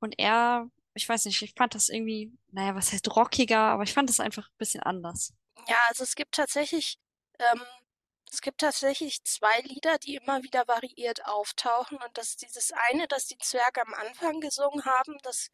Und 0.00 0.18
er, 0.18 0.70
ich 0.94 1.08
weiß 1.08 1.26
nicht, 1.26 1.42
ich 1.42 1.54
fand 1.56 1.74
das 1.74 1.88
irgendwie, 1.88 2.32
naja, 2.52 2.74
was 2.74 2.92
heißt 2.92 3.14
rockiger, 3.14 3.58
aber 3.58 3.82
ich 3.82 3.92
fand 3.92 4.08
das 4.08 4.20
einfach 4.20 4.48
ein 4.48 4.58
bisschen 4.58 4.82
anders. 4.82 5.34
Ja, 5.68 5.76
also 5.88 6.04
es 6.04 6.14
gibt 6.14 6.34
tatsächlich, 6.34 6.98
ähm, 7.38 7.62
es 8.32 8.40
gibt 8.40 8.60
tatsächlich 8.60 9.22
zwei 9.24 9.60
Lieder, 9.60 9.98
die 9.98 10.16
immer 10.16 10.42
wieder 10.42 10.66
variiert 10.66 11.26
auftauchen. 11.26 11.98
Und 11.98 12.16
das 12.16 12.30
ist 12.30 12.42
dieses 12.42 12.72
eine, 12.90 13.06
das 13.08 13.26
die 13.26 13.38
Zwerge 13.38 13.82
am 13.82 13.94
Anfang 13.94 14.40
gesungen 14.40 14.84
haben, 14.84 15.18
das 15.22 15.50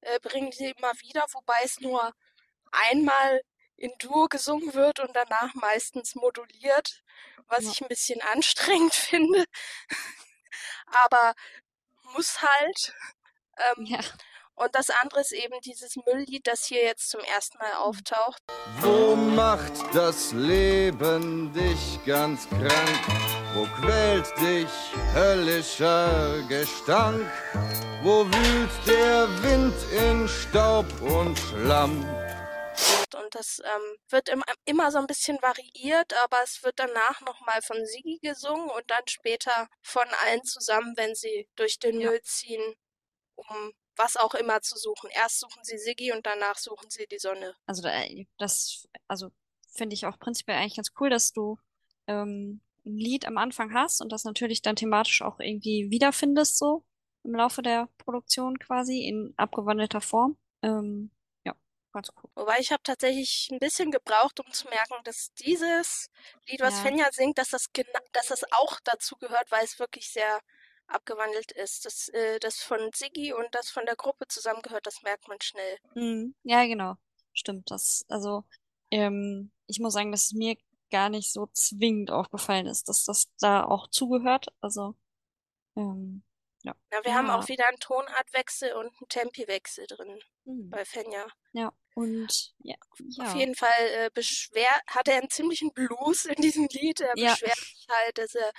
äh, 0.00 0.18
bringen 0.20 0.52
sie 0.52 0.74
immer 0.76 0.92
wieder, 1.00 1.24
wobei 1.32 1.60
es 1.64 1.80
nur 1.80 2.12
einmal 2.72 3.40
in 3.76 3.92
Dur 3.98 4.28
gesungen 4.28 4.72
wird 4.74 5.00
und 5.00 5.14
danach 5.14 5.54
meistens 5.54 6.14
moduliert, 6.14 7.02
was 7.48 7.64
Ja. 7.64 7.70
ich 7.72 7.80
ein 7.82 7.88
bisschen 7.88 8.20
anstrengend 8.22 8.94
finde. 8.94 9.44
Aber 11.04 11.34
muss 12.14 12.40
halt. 12.42 12.94
Ähm, 13.56 13.86
Ja, 13.86 14.00
Und 14.56 14.72
das 14.76 14.88
andere 14.90 15.20
ist 15.20 15.32
eben 15.32 15.60
dieses 15.62 15.96
Mülllied, 16.06 16.46
das 16.46 16.64
hier 16.66 16.82
jetzt 16.84 17.10
zum 17.10 17.20
ersten 17.22 17.58
Mal 17.58 17.72
auftaucht. 17.74 18.40
Wo 18.80 19.16
macht 19.16 19.72
das 19.92 20.30
Leben 20.32 21.52
dich 21.52 21.98
ganz 22.06 22.48
krank? 22.48 23.00
Wo 23.54 23.66
quält 23.80 24.26
dich 24.40 24.68
höllischer 25.12 26.40
Gestank? 26.48 27.28
Wo 28.04 28.24
wühlt 28.26 28.86
der 28.86 29.28
Wind 29.42 29.74
in 29.92 30.28
Staub 30.28 30.86
und 31.02 31.36
Schlamm? 31.38 32.04
Und 33.14 33.34
das 33.34 33.60
ähm, 33.64 33.96
wird 34.08 34.28
im, 34.28 34.42
immer 34.64 34.90
so 34.90 34.98
ein 34.98 35.06
bisschen 35.06 35.40
variiert, 35.42 36.12
aber 36.24 36.42
es 36.42 36.62
wird 36.62 36.78
danach 36.78 37.20
nochmal 37.22 37.62
von 37.62 37.84
Sigi 37.86 38.18
gesungen 38.22 38.68
und 38.70 38.90
dann 38.90 39.06
später 39.08 39.68
von 39.82 40.06
allen 40.24 40.44
zusammen, 40.44 40.94
wenn 40.96 41.14
sie 41.14 41.48
durch 41.56 41.78
den 41.78 42.00
Ja. 42.00 42.10
Müll 42.10 42.20
ziehen, 42.22 42.74
um 43.36 43.72
was 43.96 44.16
auch 44.16 44.34
immer 44.34 44.60
zu 44.60 44.76
suchen. 44.76 45.10
Erst 45.10 45.40
suchen 45.40 45.62
sie 45.62 45.78
Sigi 45.78 46.12
und 46.12 46.26
danach 46.26 46.58
suchen 46.58 46.90
sie 46.90 47.06
die 47.06 47.18
Sonne. 47.18 47.54
also 47.66 47.82
da, 47.82 47.92
das, 48.38 48.88
also 49.08 49.30
finde 49.76 49.94
ich 49.94 50.06
auch 50.06 50.18
prinzipiell 50.18 50.58
eigentlich 50.58 50.76
ganz 50.76 50.92
cool, 51.00 51.10
dass 51.10 51.32
du 51.32 51.58
ähm, 52.06 52.60
ein 52.84 52.96
Lied 52.96 53.26
am 53.26 53.38
Anfang 53.38 53.72
hast 53.72 54.00
und 54.00 54.12
das 54.12 54.24
natürlich 54.24 54.62
dann 54.62 54.76
thematisch 54.76 55.22
auch 55.22 55.40
irgendwie 55.40 55.90
wiederfindest, 55.90 56.58
so 56.58 56.84
im 57.22 57.34
Laufe 57.34 57.62
der 57.62 57.88
Produktion 57.98 58.58
quasi 58.58 59.06
in 59.06 59.32
abgewandelter 59.36 60.00
Form. 60.00 60.36
Ähm, 60.62 61.10
ganz 61.94 62.10
cool. 62.22 62.30
Wobei 62.34 62.58
ich 62.58 62.72
habe 62.72 62.82
tatsächlich 62.82 63.48
ein 63.52 63.58
bisschen 63.60 63.90
gebraucht, 63.90 64.40
um 64.40 64.50
zu 64.52 64.68
merken, 64.68 64.94
dass 65.04 65.32
dieses 65.34 66.10
Lied, 66.46 66.60
was 66.60 66.74
Ja. 66.74 66.82
Fenja 66.82 67.12
singt, 67.12 67.38
dass 67.38 67.50
das, 67.50 67.68
dass 68.12 68.26
das 68.28 68.44
auch 68.52 68.80
dazu 68.84 69.16
gehört, 69.16 69.50
weil 69.50 69.64
es 69.64 69.78
wirklich 69.78 70.10
sehr 70.10 70.40
abgewandelt 70.86 71.52
ist. 71.52 71.86
Das, 71.86 72.08
äh, 72.10 72.38
das 72.40 72.60
von 72.62 72.90
Siggi 72.94 73.32
und 73.32 73.54
das 73.54 73.70
von 73.70 73.86
der 73.86 73.96
Gruppe 73.96 74.26
zusammengehört, 74.28 74.86
das 74.86 75.02
merkt 75.02 75.28
man 75.28 75.40
schnell. 75.40 75.78
Mhm. 75.94 76.34
Ja, 76.42 76.64
genau. 76.66 76.96
Stimmt. 77.32 77.70
Das, 77.70 78.04
also, 78.08 78.44
ähm, 78.90 79.50
ich 79.66 79.80
muss 79.80 79.94
sagen, 79.94 80.12
dass 80.12 80.26
es 80.26 80.32
mir 80.32 80.56
gar 80.90 81.08
nicht 81.08 81.32
so 81.32 81.46
zwingend 81.52 82.10
aufgefallen 82.10 82.66
ist, 82.66 82.88
dass 82.88 83.04
das 83.04 83.26
da 83.40 83.64
auch 83.64 83.88
zugehört. 83.88 84.48
Also, 84.60 84.94
ähm, 85.76 86.22
ja. 86.62 86.74
Ja, 86.92 87.04
wir 87.04 87.14
haben 87.14 87.28
Ja. 87.28 87.38
auch 87.38 87.48
wieder 87.48 87.66
einen 87.68 87.78
Tonartwechsel 87.80 88.72
und 88.74 88.86
einen 88.86 89.08
Tempiwechsel 89.08 89.86
drin 89.86 90.20
Mhm. 90.44 90.70
bei 90.70 90.84
Fenja. 90.84 91.26
Ja. 91.52 91.72
Und 91.94 92.54
ja, 92.58 92.74
Auf 93.18 93.34
ja. 93.34 93.36
jeden 93.36 93.54
Fall 93.54 93.86
äh, 93.88 94.10
beschwer 94.12 94.70
hat 94.88 95.06
er 95.08 95.18
einen 95.18 95.30
ziemlichen 95.30 95.72
Blues 95.72 96.24
in 96.24 96.40
diesem 96.42 96.66
Lied. 96.66 97.00
Er 97.00 97.12
Ja. 97.16 97.30
beschwert 97.32 97.56
sich 97.56 97.86
halt, 97.88 98.18
dass 98.18 98.34
er 98.34 98.52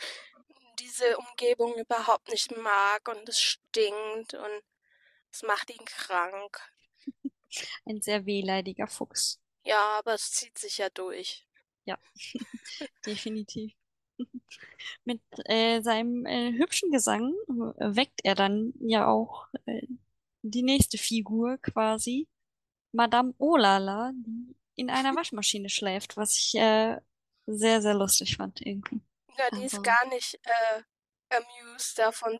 diese 0.79 1.17
Umgebung 1.17 1.75
überhaupt 1.75 2.29
nicht 2.29 2.55
mag 2.57 3.07
und 3.09 3.27
es 3.27 3.41
stinkt 3.41 4.33
und 4.33 4.61
es 5.31 5.43
macht 5.43 5.69
ihn 5.69 5.83
krank. 5.85 6.59
Ein 7.85 8.01
sehr 8.01 8.25
wehleidiger 8.25 8.87
Fuchs. 8.87 9.39
Ja, 9.63 9.97
aber 9.99 10.13
es 10.13 10.31
zieht 10.31 10.57
sich 10.57 10.77
ja 10.77 10.89
durch. 10.89 11.45
Definitiv. 13.05 13.73
Mit 15.03 15.21
äh, 15.45 15.81
seinem 15.81 16.25
äh, 16.25 16.53
hübschen 16.53 16.91
Gesang 16.91 17.33
äh, 17.77 17.95
weckt 17.95 18.21
er 18.23 18.35
dann 18.35 18.73
ja 18.79 19.07
auch 19.07 19.47
äh, 19.65 19.85
die 20.51 20.63
nächste 20.63 20.97
Figur 20.97 21.57
quasi, 21.57 22.27
Madame 22.91 23.33
Olala, 23.37 24.11
die 24.13 24.55
in 24.75 24.89
einer 24.89 25.15
Waschmaschine 25.15 25.69
schläft, 25.69 26.17
was 26.17 26.37
ich 26.37 26.55
äh, 26.55 26.97
sehr, 27.47 27.81
sehr 27.81 27.93
lustig 27.93 28.37
fand 28.37 28.61
irgendwie. 28.61 29.01
Ja, 29.37 29.49
die 29.51 29.65
ist 29.65 29.73
Also- 29.73 29.81
gar 29.83 30.07
nicht 30.09 30.39
äh, 30.43 30.81
amused 31.35 31.97
davon, 31.99 32.39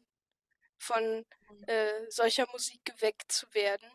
von 0.78 1.26
äh, 1.68 2.10
solcher 2.10 2.46
Musik 2.52 2.84
geweckt 2.86 3.32
zu 3.32 3.46
werden. 3.54 3.88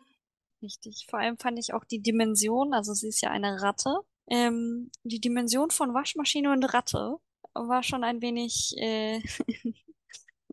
Richtig. 0.61 1.07
Vor 1.09 1.19
allem 1.19 1.37
fand 1.37 1.57
ich 1.57 1.73
auch 1.73 1.83
die 1.85 2.01
Dimension, 2.01 2.73
also 2.73 2.93
sie 2.93 3.07
ist 3.09 3.21
ja 3.21 3.31
eine 3.31 3.61
Ratte, 3.61 3.99
ähm, 4.29 4.91
die 5.03 5.19
Dimension 5.19 5.71
von 5.71 5.93
Waschmaschine 5.93 6.51
und 6.51 6.63
Ratte 6.65 7.17
war 7.53 7.81
schon 7.83 8.03
ein 8.03 8.21
wenig 8.21 8.75
äh, 8.77 9.21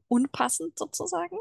unpassend 0.09 0.79
sozusagen. 0.79 1.37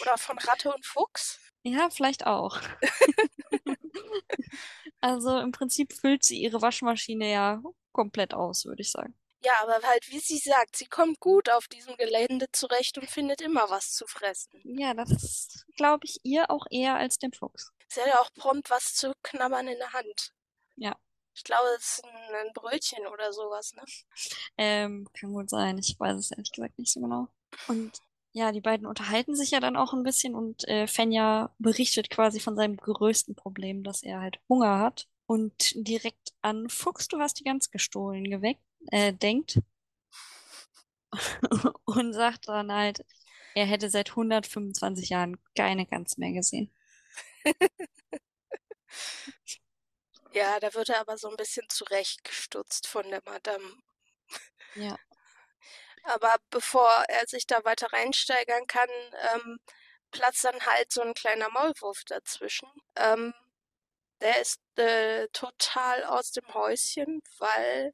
Oder 0.00 0.16
von 0.16 0.38
Ratte 0.38 0.72
und 0.72 0.84
Fuchs. 0.86 1.38
Ja, 1.66 1.90
vielleicht 1.90 2.26
auch. 2.26 2.60
Also 5.00 5.38
im 5.38 5.52
Prinzip 5.52 5.92
füllt 5.92 6.24
sie 6.24 6.40
ihre 6.40 6.62
Waschmaschine 6.62 7.30
ja 7.30 7.62
komplett 7.92 8.34
aus, 8.34 8.64
würde 8.64 8.82
ich 8.82 8.90
sagen. 8.90 9.14
Ja, 9.44 9.52
aber 9.62 9.86
halt, 9.86 10.10
wie 10.10 10.18
sie 10.18 10.38
sagt, 10.38 10.76
sie 10.76 10.86
kommt 10.86 11.20
gut 11.20 11.50
auf 11.50 11.68
diesem 11.68 11.96
Gelände 11.96 12.46
zurecht 12.50 12.98
und 12.98 13.08
findet 13.08 13.40
immer 13.40 13.70
was 13.70 13.92
zu 13.92 14.06
fressen. 14.06 14.60
Ja, 14.64 14.94
das 14.94 15.64
glaube 15.76 16.06
ich 16.06 16.18
ihr 16.24 16.50
auch 16.50 16.66
eher 16.70 16.96
als 16.96 17.18
dem 17.18 17.32
Fuchs. 17.32 17.70
Sie 17.88 18.00
hat 18.00 18.08
ja 18.08 18.20
auch 18.20 18.32
prompt 18.34 18.70
was 18.70 18.94
zu 18.94 19.12
knabbern 19.22 19.68
in 19.68 19.78
der 19.78 19.92
Hand. 19.92 20.32
Ja. 20.74 20.96
Ich 21.34 21.44
glaube, 21.44 21.68
es 21.76 21.98
ist 21.98 22.04
ein, 22.04 22.34
ein 22.34 22.52
Brötchen 22.54 23.06
oder 23.06 23.32
sowas, 23.32 23.74
ne? 23.74 23.84
Ähm, 24.56 25.06
kann 25.12 25.34
gut 25.34 25.50
sein. 25.50 25.78
Ich 25.78 25.94
weiß 26.00 26.16
es 26.16 26.30
ehrlich 26.30 26.50
gesagt 26.50 26.78
nicht 26.78 26.92
so 26.92 27.00
genau. 27.00 27.28
Und 27.68 28.00
ja, 28.36 28.52
die 28.52 28.60
beiden 28.60 28.86
unterhalten 28.86 29.34
sich 29.34 29.50
ja 29.52 29.60
dann 29.60 29.76
auch 29.76 29.94
ein 29.94 30.02
bisschen 30.02 30.34
und 30.34 30.68
äh, 30.68 30.86
Fenja 30.86 31.54
berichtet 31.58 32.10
quasi 32.10 32.38
von 32.38 32.54
seinem 32.54 32.76
größten 32.76 33.34
Problem, 33.34 33.82
dass 33.82 34.02
er 34.02 34.20
halt 34.20 34.40
Hunger 34.46 34.78
hat 34.78 35.08
und 35.26 35.72
direkt 35.74 36.34
an 36.42 36.68
Fuchs, 36.68 37.08
du 37.08 37.18
hast 37.18 37.40
die 37.40 37.44
Gans 37.44 37.70
gestohlen, 37.70 38.24
geweckt, 38.28 38.60
äh, 38.90 39.14
denkt 39.14 39.60
und 41.86 42.12
sagt 42.12 42.48
dann 42.48 42.70
halt, 42.72 43.04
er 43.54 43.64
hätte 43.64 43.88
seit 43.88 44.10
125 44.14 45.08
Jahren 45.08 45.38
keine 45.56 45.86
Gans 45.86 46.18
mehr 46.18 46.32
gesehen. 46.32 46.70
Ja, 50.32 50.60
da 50.60 50.72
wird 50.74 50.88
er 50.90 51.00
aber 51.00 51.18
so 51.18 51.28
ein 51.28 51.36
bisschen 51.36 51.68
zurechtgestutzt 51.68 52.86
von 52.86 53.10
der 53.10 53.22
Madame. 53.24 53.74
Ja. 54.74 54.96
Aber 56.06 56.36
bevor 56.50 56.90
er 57.08 57.26
sich 57.26 57.46
da 57.46 57.64
weiter 57.64 57.92
reinsteigern 57.92 58.66
kann, 58.66 58.88
ähm, 59.34 59.58
platzt 60.10 60.44
dann 60.44 60.60
halt 60.66 60.92
so 60.92 61.02
ein 61.02 61.14
kleiner 61.14 61.50
Maulwurf 61.50 62.04
dazwischen. 62.04 62.68
Ähm, 62.96 63.34
der 64.20 64.40
ist 64.40 64.60
äh, 64.76 65.28
total 65.32 66.04
aus 66.04 66.32
dem 66.32 66.46
Häuschen, 66.54 67.22
weil 67.38 67.92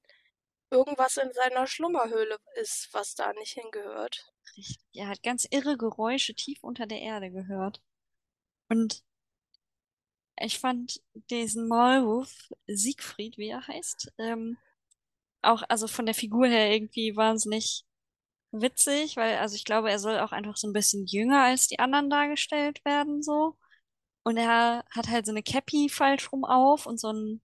irgendwas 0.71 1.17
in 1.17 1.33
seiner 1.33 1.67
Schlummerhöhle 1.67 2.39
ist, 2.57 2.89
was 2.93 3.15
da 3.15 3.33
nicht 3.35 3.53
hingehört. 3.55 4.33
Richtig. 4.57 4.79
Er 4.95 5.09
hat 5.09 5.23
ganz 5.23 5.47
irre 5.51 5.77
Geräusche 5.77 6.35
tief 6.35 6.63
unter 6.63 6.87
der 6.87 7.01
Erde 7.01 7.31
gehört. 7.31 7.83
Und 8.69 9.03
ich 10.41 10.59
fand 10.59 11.01
diesen 11.31 11.69
Maulwurf, 11.69 12.53
Siegfried, 12.67 13.37
wie 13.39 13.49
er 13.49 13.67
heißt, 13.67 14.13
ähm, 14.19 14.59
auch 15.43 15.63
also 15.69 15.89
von 15.89 16.07
der 16.07 16.15
Figur 16.15 16.47
her 16.47 16.73
irgendwie 16.73 17.17
wahnsinnig 17.17 17.85
witzig, 18.53 19.17
weil 19.17 19.39
also 19.39 19.55
ich 19.57 19.65
glaube, 19.65 19.91
er 19.91 19.99
soll 19.99 20.19
auch 20.21 20.33
einfach 20.33 20.57
so 20.57 20.69
ein 20.69 20.73
bisschen 20.73 21.07
jünger 21.07 21.43
als 21.43 21.69
die 21.69 21.79
anderen 21.79 22.11
dargestellt 22.11 22.85
werden, 22.85 23.23
so. 23.23 23.57
Und 24.25 24.37
er 24.37 24.85
hat 24.91 25.09
halt 25.09 25.27
so 25.27 25.33
eine 25.33 25.43
Cappy 25.43 25.89
falsch 25.89 26.33
rum 26.33 26.45
auf 26.45 26.87
und 26.87 27.01
so 27.01 27.13
ein, 27.13 27.43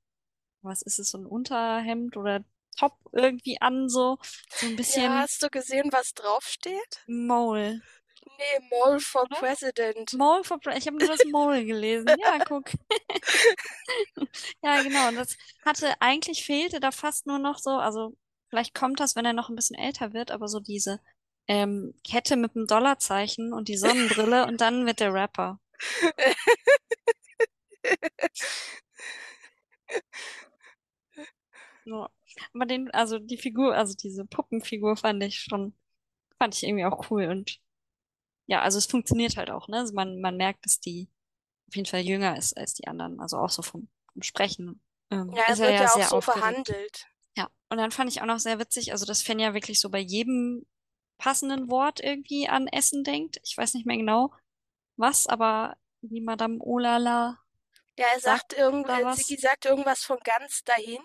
was 0.62 0.82
ist 0.82 0.98
es, 0.98 1.10
so 1.10 1.18
ein 1.18 1.26
Unterhemd 1.26 2.16
oder 2.16 2.44
Top 2.78 2.94
irgendwie 3.12 3.60
an, 3.60 3.88
so, 3.88 4.18
so 4.50 4.66
ein 4.66 4.76
bisschen 4.76 5.04
Ja, 5.04 5.18
hast 5.20 5.42
du 5.42 5.50
gesehen, 5.50 5.90
was 5.92 6.14
draufsteht? 6.14 7.00
Maul. 7.08 7.80
Nee, 8.38 8.68
Mole 8.70 9.00
for 9.00 9.24
Oder? 9.24 9.36
President. 9.40 10.12
Mole 10.12 10.44
for 10.44 10.58
Pre- 10.60 10.76
Ich 10.76 10.86
habe 10.86 10.96
nur 10.98 11.08
das 11.08 11.24
Mole 11.24 11.64
gelesen. 11.64 12.08
Ja, 12.20 12.38
guck. 12.46 12.70
Ja, 14.62 14.82
genau. 14.82 15.08
Und 15.08 15.16
das 15.16 15.36
hatte, 15.64 16.00
eigentlich 16.00 16.44
fehlte 16.44 16.80
da 16.80 16.90
fast 16.90 17.26
nur 17.26 17.38
noch 17.38 17.58
so, 17.58 17.70
also 17.70 18.16
vielleicht 18.48 18.74
kommt 18.74 19.00
das, 19.00 19.16
wenn 19.16 19.24
er 19.24 19.32
noch 19.32 19.48
ein 19.48 19.56
bisschen 19.56 19.78
älter 19.78 20.12
wird, 20.12 20.30
aber 20.30 20.48
so 20.48 20.60
diese 20.60 21.00
ähm, 21.46 21.94
Kette 22.04 22.36
mit 22.36 22.54
dem 22.54 22.66
Dollarzeichen 22.66 23.52
und 23.52 23.68
die 23.68 23.76
Sonnenbrille 23.76 24.46
und 24.48 24.60
dann 24.60 24.86
wird 24.86 25.00
der 25.00 25.12
Rapper. 25.12 25.60
Ja. 31.84 32.10
Aber 32.54 32.66
den, 32.66 32.90
also 32.90 33.18
die 33.18 33.38
Figur, 33.38 33.74
also 33.74 33.94
diese 33.94 34.24
Puppenfigur 34.24 34.96
fand 34.96 35.22
ich 35.22 35.40
schon, 35.40 35.74
fand 36.38 36.54
ich 36.54 36.62
irgendwie 36.64 36.84
auch 36.84 37.10
cool 37.10 37.24
und 37.26 37.60
ja, 38.46 38.62
also 38.62 38.78
es 38.78 38.86
funktioniert 38.86 39.36
halt 39.36 39.50
auch, 39.50 39.68
ne? 39.68 39.78
Also 39.78 39.94
man, 39.94 40.20
man 40.20 40.36
merkt, 40.36 40.64
dass 40.64 40.80
die 40.80 41.08
auf 41.68 41.76
jeden 41.76 41.86
Fall 41.86 42.00
jünger 42.00 42.36
ist 42.36 42.56
als 42.56 42.74
die 42.74 42.86
anderen, 42.86 43.20
also 43.20 43.38
auch 43.38 43.50
so 43.50 43.62
vom, 43.62 43.88
vom 44.12 44.22
Sprechen. 44.22 44.80
Ähm, 45.10 45.32
Ja, 45.34 45.44
er 45.48 45.58
wird 45.58 45.72
ja 45.72 45.86
auch 45.86 45.94
sehr 45.94 46.06
so 46.06 46.16
aufgeregt. 46.16 46.40
behandelt. 46.40 47.06
Ja, 47.38 47.48
und 47.68 47.78
dann 47.78 47.92
fand 47.92 48.10
ich 48.10 48.20
auch 48.20 48.26
noch 48.26 48.40
sehr 48.40 48.58
witzig, 48.58 48.90
also 48.92 49.06
dass 49.06 49.22
Fenja 49.22 49.54
wirklich 49.54 49.78
so 49.80 49.90
bei 49.90 50.00
jedem 50.00 50.66
passenden 51.18 51.70
Wort 51.70 52.00
irgendwie 52.00 52.48
an 52.48 52.66
Essen 52.66 53.04
denkt. 53.04 53.38
Ich 53.44 53.56
weiß 53.56 53.74
nicht 53.74 53.86
mehr 53.86 53.96
genau 53.96 54.32
was, 54.96 55.28
aber 55.28 55.76
wie 56.00 56.20
Madame 56.20 56.58
Olala, 56.60 57.38
Ja, 57.98 58.06
er 58.14 58.20
Sagt 58.20 58.52
sagt 58.52 58.52
irgend, 58.54 58.88
da 58.88 58.98
äh? 59.00 59.16
Sigi 59.16 59.36
sagt 59.40 59.66
irgendwas 59.66 60.02
von 60.04 60.18
ganz 60.24 60.64
dahin. 60.64 61.00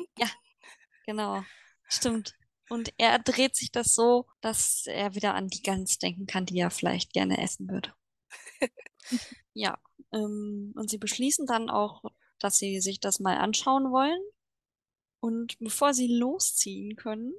genau, 1.05 1.43
stimmt. 1.87 2.35
Und 2.69 2.93
er 2.97 3.19
dreht 3.19 3.55
sich 3.55 3.71
das 3.71 3.93
so, 3.93 4.25
dass 4.41 4.87
er 4.87 5.15
wieder 5.15 5.35
an 5.35 5.49
die 5.49 5.61
Gans 5.61 5.99
denken 5.99 6.25
kann, 6.25 6.45
die 6.45 6.57
er 6.59 6.71
vielleicht 6.71 7.13
gerne 7.13 7.41
essen 7.41 7.69
würde. 7.69 7.93
Ja, 9.53 9.77
ähm, 10.13 10.73
und 10.75 10.89
sie 10.89 10.97
beschließen 10.97 11.45
dann 11.45 11.69
auch, 11.69 12.03
dass 12.39 12.57
sie 12.57 12.81
sich 12.81 12.99
das 12.99 13.19
mal 13.19 13.37
anschauen 13.37 13.91
wollen. 13.91 14.19
Und 15.23 15.57
bevor 15.59 15.93
sie 15.93 16.13
losziehen 16.13 16.97
können, 16.97 17.33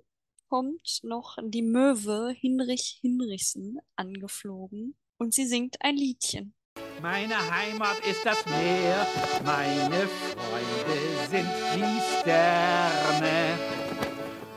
kommt 0.48 1.00
noch 1.02 1.36
die 1.42 1.60
Möwe 1.60 2.34
Hinrich 2.34 2.96
Hinrichsen 3.02 3.78
angeflogen 3.94 4.96
und 5.18 5.34
sie 5.34 5.46
singt 5.46 5.76
ein 5.80 5.94
Liedchen. 5.94 6.54
Meine 7.02 7.36
Heimat 7.36 7.98
ist 8.06 8.24
das 8.24 8.46
Meer, 8.46 9.06
meine 9.44 10.08
Freunde 10.08 11.28
sind 11.28 11.46
die 11.74 12.20
Sterne. 12.20 13.58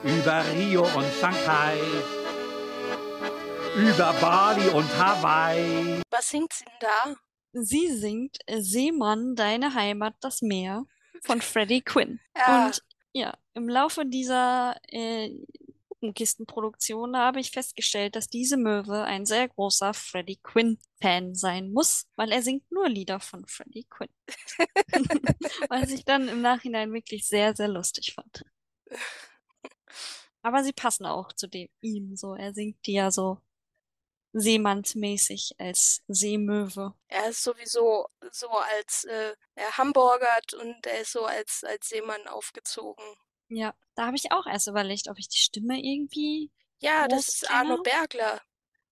Über 0.06 0.46
Rio 0.54 0.84
und 0.84 1.12
Shanghai, 1.20 1.78
über 3.76 4.14
Bali 4.22 4.70
und 4.70 4.88
Hawaii. 4.98 6.02
Was 6.12 6.30
singt 6.30 6.54
sie 6.54 6.64
denn 6.64 6.74
da? 6.80 7.16
Sie 7.52 7.92
singt 7.92 8.38
Seemann, 8.50 9.36
deine 9.36 9.74
Heimat, 9.74 10.16
das 10.22 10.42
Meer 10.42 10.86
von 11.24 11.42
Freddie 11.42 11.82
Quinn. 11.82 12.22
Ja. 12.38 12.68
Und 12.68 12.84
ja, 13.18 13.38
im 13.54 13.68
Laufe 13.68 14.06
dieser 14.06 14.76
äh, 14.90 15.32
Puppenkistenproduktion 15.98 17.18
habe 17.18 17.40
ich 17.40 17.52
festgestellt, 17.52 18.16
dass 18.16 18.30
diese 18.30 18.58
Möwe 18.58 19.04
ein 19.04 19.26
sehr 19.26 19.48
großer 19.48 19.94
Freddie 19.94 20.40
Quinn-Fan 20.44 21.36
sein 21.36 21.72
muss, 21.72 22.08
weil 22.16 22.32
er 22.32 22.42
singt 22.42 22.72
nur 22.72 22.88
Lieder 22.88 23.20
von 23.20 23.46
Freddie 23.48 23.88
Quinn. 23.90 24.10
Was 25.70 25.92
ich 25.92 26.06
dann 26.06 26.28
im 26.28 26.42
Nachhinein 26.42 26.94
wirklich 26.94 27.28
sehr, 27.28 27.56
sehr 27.56 27.68
lustig 27.68 28.14
fand. 28.14 28.46
Aber 30.42 30.64
sie 30.64 30.74
passen 30.74 31.06
auch 31.06 31.34
zu 31.34 31.48
dem 31.48 31.68
ihm 31.82 32.16
so. 32.16 32.36
Er 32.36 32.54
singt 32.54 32.86
die 32.86 32.94
ja 32.94 33.12
so 33.12 33.42
seemannsmäßig 34.40 35.56
als 35.58 36.04
Seemöwe. 36.08 36.94
Er 37.08 37.30
ist 37.30 37.44
sowieso 37.44 38.08
so 38.32 38.50
als 38.50 39.04
äh, 39.06 39.36
er 39.56 39.78
hamburgert 39.78 40.54
und 40.54 40.86
er 40.86 41.02
ist 41.02 41.12
so 41.12 41.26
als, 41.26 41.64
als 41.64 41.90
Seemann 41.90 42.28
aufgezogen. 42.28 43.04
Ja, 43.50 43.74
da 43.96 44.08
habe 44.08 44.18
ich 44.18 44.32
auch 44.32 44.46
erst 44.46 44.68
überlegt, 44.68 45.08
ob 45.10 45.18
ich 45.18 45.30
die 45.30 45.38
Stimme 45.38 45.80
irgendwie. 45.80 46.52
Ja, 46.80 47.08
das 47.08 47.28
ist 47.30 47.50
Arno 47.50 47.82
kenne? 47.82 47.84
Bergler. 47.84 48.42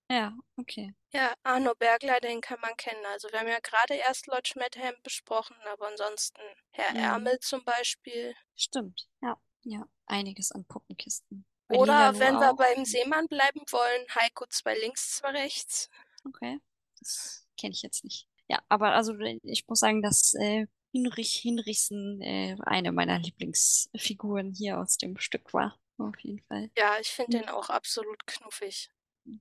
Ja, 0.10 0.38
okay. 0.58 0.94
Ja, 1.14 1.34
Arno 1.44 1.74
Bergler, 1.76 2.20
den 2.20 2.40
kann 2.42 2.60
man 2.62 2.76
kennen. 2.78 3.04
Also 3.08 3.28
wir 3.32 3.40
haben 3.40 3.48
ja 3.48 3.60
gerade 3.60 3.96
erst 3.96 4.28
Lord 4.28 4.48
Schmidtham 4.48 4.94
besprochen, 5.04 5.56
aber 5.66 5.88
ansonsten 5.88 6.42
Herr 6.72 6.92
Mhm. 6.92 7.00
Ärmel 7.00 7.40
zum 7.40 7.64
Beispiel. 7.64 8.36
Stimmt. 8.56 9.08
Ja, 9.22 9.36
ja. 9.64 9.88
Einiges 10.06 10.52
an 10.52 10.66
Puppenkisten. 10.66 11.46
Oder 11.70 12.12
Berliner 12.14 12.20
wenn 12.20 12.34
wir 12.40 12.52
auch. 12.52 12.58
beim 12.58 12.86
Seemann 12.86 13.28
bleiben 13.28 13.62
wollen, 13.72 14.06
Heiko 14.16 14.46
zwei 14.50 14.78
links, 14.78 15.18
zwei 15.18 15.30
rechts. 15.32 15.90
Okay. 16.26 16.60
Das 17.00 17.46
kenne 17.60 17.74
ich 17.74 17.82
jetzt 17.82 18.04
nicht. 18.04 18.28
Ja, 18.48 18.62
aber 18.70 18.94
also 18.94 19.14
ich 19.44 19.68
muss 19.68 19.80
sagen, 19.80 20.02
dass 20.02 20.34
äh, 20.36 20.68
Hinrich 20.92 21.36
Hinrichsen 21.42 22.22
äh, 22.22 22.56
eine 22.62 22.92
meiner 22.92 23.20
Lieblingsfiguren 23.20 24.54
hier 24.54 24.80
aus 24.80 24.98
dem 24.98 25.18
Stück 25.18 25.54
war. 25.54 25.78
Auf 25.98 26.20
jeden 26.20 26.42
Fall. 26.42 26.70
Ja, 26.78 26.98
ich 27.00 27.08
finde 27.10 27.38
Mhm. 27.38 27.42
den 27.42 27.50
auch 27.50 27.70
absolut 27.70 28.26
knuffig. 28.28 28.90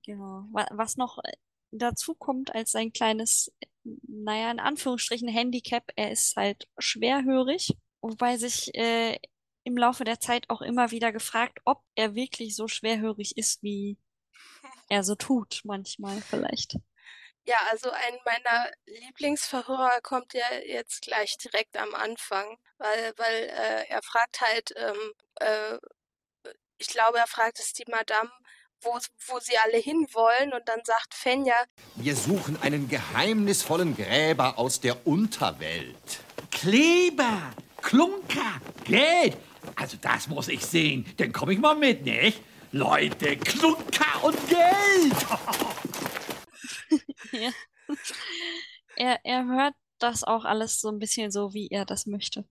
Genau. 0.05 0.45
Wa- 0.51 0.67
Was 0.71 0.97
noch 0.97 1.19
äh, 1.23 1.33
dazu 1.71 2.15
kommt 2.15 2.53
als 2.55 2.71
sein 2.71 2.91
kleines, 2.93 3.51
naja, 3.83 4.49
in 4.51 4.59
Anführungsstrichen 4.59 5.27
Handicap, 5.27 5.91
er 5.95 6.11
ist 6.11 6.35
halt 6.35 6.67
schwerhörig, 6.79 7.73
wobei 8.01 8.37
sich 8.37 8.73
äh, 8.75 9.19
im 9.65 9.77
Laufe 9.77 10.03
der 10.03 10.19
Zeit 10.19 10.49
auch 10.49 10.61
immer 10.61 10.91
wieder 10.91 11.11
gefragt, 11.11 11.59
ob 11.65 11.81
er 11.95 12.15
wirklich 12.15 12.55
so 12.55 12.67
schwerhörig 12.67 13.35
ist, 13.37 13.63
wie 13.63 13.97
er 14.89 15.03
so 15.03 15.15
tut, 15.15 15.61
manchmal 15.65 16.21
vielleicht. 16.21 16.77
Ja, 17.47 17.57
also 17.69 17.91
ein 17.91 18.17
meiner 18.25 18.71
Lieblingsverhörer 18.85 19.99
kommt 20.01 20.33
ja 20.33 20.45
jetzt 20.65 21.01
gleich 21.01 21.37
direkt 21.37 21.77
am 21.77 21.93
Anfang, 21.93 22.57
weil, 22.77 23.13
weil 23.17 23.43
äh, 23.43 23.87
er 23.87 24.01
fragt 24.01 24.41
halt, 24.41 24.73
ähm, 24.75 25.13
äh, 25.35 25.77
ich 26.77 26.87
glaube, 26.87 27.19
er 27.19 27.27
fragt 27.27 27.59
es 27.59 27.73
die 27.73 27.85
Madame, 27.89 28.31
wo, 28.81 28.97
wo 29.27 29.39
sie 29.39 29.57
alle 29.63 29.77
hinwollen 29.77 30.53
und 30.53 30.67
dann 30.67 30.81
sagt 30.83 31.13
Fenja, 31.13 31.55
Wir 31.95 32.15
suchen 32.15 32.61
einen 32.61 32.89
geheimnisvollen 32.89 33.95
Gräber 33.95 34.57
aus 34.57 34.79
der 34.79 35.05
Unterwelt. 35.07 36.19
Kleber, 36.51 37.53
Klunker, 37.81 38.59
Geld. 38.85 39.37
Also 39.75 39.97
das 40.01 40.27
muss 40.27 40.47
ich 40.47 40.65
sehen. 40.65 41.05
Dann 41.17 41.31
komme 41.31 41.53
ich 41.53 41.59
mal 41.59 41.75
mit, 41.75 42.03
nicht? 42.03 42.41
Leute, 42.71 43.37
Klunker 43.37 44.23
und 44.23 44.37
Geld. 44.49 45.15
Ja. 47.31 47.51
Er, 48.95 49.19
er 49.25 49.45
hört 49.45 49.73
das 49.99 50.23
auch 50.23 50.45
alles 50.45 50.79
so 50.79 50.87
ein 50.87 50.99
bisschen 50.99 51.31
so, 51.31 51.53
wie 51.53 51.67
er 51.67 51.83
das 51.83 52.05
möchte. 52.05 52.45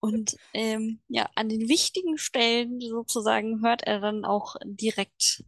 Und 0.00 0.36
ähm, 0.54 1.00
ja, 1.08 1.28
an 1.34 1.48
den 1.48 1.68
wichtigen 1.68 2.18
Stellen 2.18 2.80
sozusagen 2.80 3.62
hört 3.62 3.82
er 3.86 4.00
dann 4.00 4.24
auch 4.24 4.56
direkt 4.64 5.44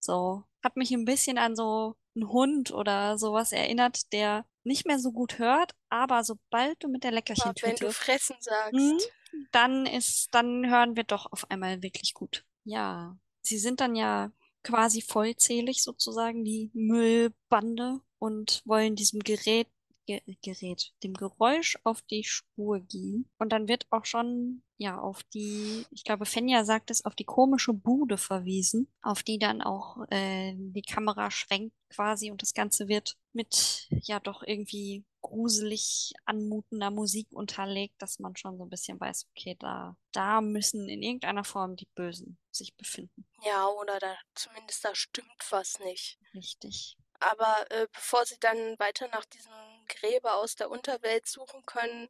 so. 0.00 0.44
Hat 0.62 0.76
mich 0.76 0.90
ein 0.92 1.04
bisschen 1.04 1.38
an 1.38 1.54
so 1.54 1.96
einen 2.16 2.28
Hund 2.28 2.72
oder 2.72 3.18
sowas 3.18 3.52
erinnert, 3.52 4.12
der 4.12 4.44
nicht 4.64 4.86
mehr 4.86 4.98
so 4.98 5.12
gut 5.12 5.38
hört, 5.38 5.72
aber 5.88 6.24
sobald 6.24 6.82
du 6.82 6.88
mit 6.88 7.04
der 7.04 7.10
wenn 7.10 7.16
Leckerchentüte 7.16 7.86
du 7.86 7.92
fressen 7.92 8.36
sagst. 8.40 9.12
Dann 9.52 9.86
ist, 9.86 10.28
dann 10.32 10.68
hören 10.68 10.96
wir 10.96 11.04
doch 11.04 11.30
auf 11.32 11.50
einmal 11.50 11.82
wirklich 11.82 12.14
gut. 12.14 12.44
Ja, 12.64 13.16
sie 13.42 13.58
sind 13.58 13.80
dann 13.80 13.94
ja 13.96 14.32
quasi 14.62 15.00
vollzählig 15.00 15.82
sozusagen, 15.82 16.44
die 16.44 16.70
Müllbande, 16.74 18.00
und 18.18 18.62
wollen 18.64 18.96
diesem 18.96 19.20
Gerät, 19.20 19.46
Ge 19.46 19.74
Gerät, 20.06 20.92
dem 21.02 21.14
Geräusch 21.14 21.78
auf 21.84 22.02
die 22.02 22.24
Spur 22.24 22.80
gehen. 22.80 23.28
Und 23.38 23.50
dann 23.50 23.68
wird 23.68 23.86
auch 23.90 24.04
schon, 24.04 24.62
ja, 24.76 24.98
auf 24.98 25.22
die, 25.24 25.84
ich 25.90 26.04
glaube, 26.04 26.26
Fenja 26.26 26.64
sagt 26.64 26.90
es, 26.90 27.04
auf 27.04 27.14
die 27.14 27.24
komische 27.24 27.72
Bude 27.72 28.18
verwiesen, 28.18 28.88
auf 29.02 29.22
die 29.22 29.38
dann 29.38 29.62
auch 29.62 30.06
äh, 30.10 30.54
die 30.56 30.82
Kamera 30.82 31.30
schwenkt 31.30 31.74
quasi 31.90 32.30
und 32.30 32.42
das 32.42 32.54
Ganze 32.54 32.88
wird 32.88 33.16
mit, 33.32 33.88
ja, 34.02 34.20
doch 34.20 34.42
irgendwie 34.42 35.04
gruselig 35.20 36.12
anmutender 36.24 36.90
Musik 36.90 37.26
unterlegt, 37.32 38.00
dass 38.00 38.20
man 38.20 38.36
schon 38.36 38.58
so 38.58 38.64
ein 38.64 38.70
bisschen 38.70 39.00
weiß, 39.00 39.26
okay, 39.30 39.56
da, 39.58 39.96
da 40.12 40.40
müssen 40.40 40.88
in 40.88 41.02
irgendeiner 41.02 41.44
Form 41.44 41.74
die 41.74 41.88
Bösen 41.94 42.38
sich 42.52 42.76
befinden. 42.76 43.26
Ja, 43.44 43.66
oder 43.66 43.98
da 43.98 44.16
zumindest 44.34 44.84
da 44.84 44.94
stimmt 44.94 45.50
was 45.50 45.80
nicht. 45.80 46.18
Richtig. 46.32 46.96
Aber 47.20 47.70
äh, 47.70 47.86
bevor 47.92 48.24
sie 48.26 48.38
dann 48.40 48.78
weiter 48.78 49.08
nach 49.08 49.24
diesem 49.24 49.52
Gräber 49.88 50.36
aus 50.36 50.56
der 50.56 50.70
Unterwelt 50.70 51.26
suchen 51.26 51.64
können, 51.66 52.08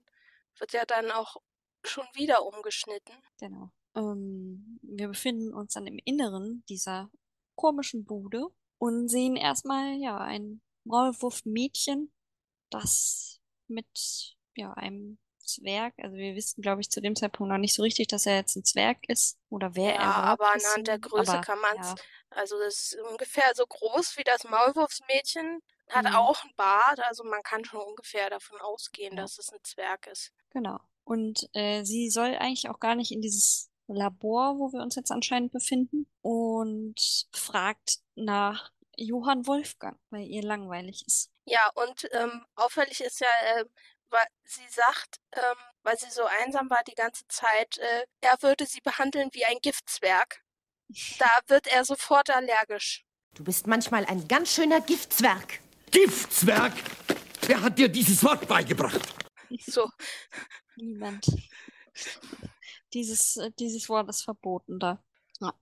wird 0.58 0.72
ja 0.72 0.84
dann 0.84 1.10
auch 1.10 1.36
schon 1.84 2.06
wieder 2.14 2.44
umgeschnitten. 2.44 3.14
Genau. 3.38 3.70
Ähm, 3.94 4.78
wir 4.82 5.08
befinden 5.08 5.54
uns 5.54 5.74
dann 5.74 5.86
im 5.86 5.98
Inneren 6.04 6.64
dieser 6.68 7.10
komischen 7.54 8.04
Bude 8.04 8.48
und 8.78 9.08
sehen 9.08 9.36
erstmal, 9.36 9.94
ja, 9.94 10.18
ein 10.18 10.60
Maulwurf-Mädchen, 10.84 12.12
das 12.70 13.40
mit, 13.68 14.36
ja, 14.54 14.72
einem 14.74 15.18
Zwerg. 15.46 15.94
Also 15.98 16.16
wir 16.16 16.34
wissen, 16.34 16.60
glaube 16.62 16.80
ich, 16.80 16.90
zu 16.90 17.00
dem 17.00 17.16
Zeitpunkt 17.16 17.50
noch 17.50 17.58
nicht 17.58 17.74
so 17.74 17.82
richtig, 17.82 18.08
dass 18.08 18.26
er 18.26 18.36
jetzt 18.36 18.56
ein 18.56 18.64
Zwerg 18.64 18.98
ist 19.08 19.38
oder 19.48 19.74
wer 19.74 19.94
er 19.96 20.02
Ja, 20.02 20.12
aber 20.12 20.54
ist. 20.56 20.66
anhand 20.66 20.88
der 20.88 20.98
Größe 20.98 21.32
Aber, 21.32 21.40
kann 21.40 21.60
man 21.60 21.78
es. 21.80 21.88
ja, 21.88 21.94
Also 22.30 22.58
das 22.58 22.92
ist 22.92 22.98
ungefähr 23.10 23.50
so 23.54 23.66
groß 23.66 24.16
wie 24.18 24.24
das 24.24 24.44
Maulwurfsmädchen. 24.44 25.60
Hat 25.88 26.04
Mhm. 26.06 26.16
auch 26.16 26.42
einen 26.42 26.52
Bart, 26.56 26.98
also 27.00 27.22
man 27.24 27.42
kann 27.44 27.64
schon 27.64 27.80
ungefähr 27.80 28.28
davon 28.28 28.60
ausgehen, 28.60 29.14
Ja. 29.16 29.22
dass 29.22 29.38
es 29.38 29.52
ein 29.52 29.62
Zwerg 29.62 30.06
ist. 30.08 30.32
genau. 30.50 30.78
Und 31.04 31.48
äh, 31.52 31.84
sie 31.84 32.10
soll 32.10 32.34
eigentlich 32.36 32.68
auch 32.68 32.80
gar 32.80 32.96
nicht 32.96 33.12
in 33.12 33.20
dieses 33.22 33.70
Labor, 33.86 34.58
wo 34.58 34.72
wir 34.72 34.80
uns 34.82 34.96
jetzt 34.96 35.12
anscheinend 35.12 35.52
befinden, 35.52 36.08
und 36.22 37.28
fragt 37.32 37.98
nach 38.16 38.72
Johann 38.96 39.46
Wolfgang, 39.46 39.96
weil 40.10 40.24
ihr 40.24 40.42
langweilig 40.42 41.04
ist. 41.06 41.30
Ja, 41.44 41.70
und 41.76 42.08
ähm, 42.12 42.44
auffällig 42.56 43.00
ist 43.02 43.20
ja, 43.20 43.28
äh, 43.54 43.64
weil 44.10 44.26
sie 44.44 44.66
sagt, 44.70 45.16
ähm, 45.32 45.56
weil 45.82 45.98
sie 45.98 46.10
so 46.10 46.24
einsam 46.24 46.68
war 46.70 46.82
die 46.84 46.94
ganze 46.94 47.26
Zeit, 47.28 47.78
äh, 47.78 48.06
er 48.20 48.36
würde 48.42 48.66
sie 48.66 48.80
behandeln 48.80 49.28
wie 49.32 49.44
ein 49.44 49.58
Giftzwerg. 49.62 50.42
Da 51.18 51.40
wird 51.48 51.66
er 51.66 51.84
sofort 51.84 52.30
allergisch. 52.30 53.04
Du 53.34 53.42
bist 53.44 53.66
manchmal 53.66 54.04
ein 54.06 54.28
ganz 54.28 54.54
schöner 54.54 54.80
Giftzwerg. 54.80 55.60
Giftzwerg! 55.90 56.72
Wer 57.46 57.60
hat 57.62 57.78
dir 57.78 57.88
dieses 57.88 58.22
Wort 58.24 58.46
beigebracht? 58.48 59.00
So, 59.66 59.90
Niemand. 60.76 61.26
Dieses, 62.92 63.36
äh, 63.36 63.50
dieses 63.58 63.88
Wort 63.88 64.08
ist 64.08 64.22
verboten 64.22 64.78
da. 64.78 65.02
Ja. 65.40 65.52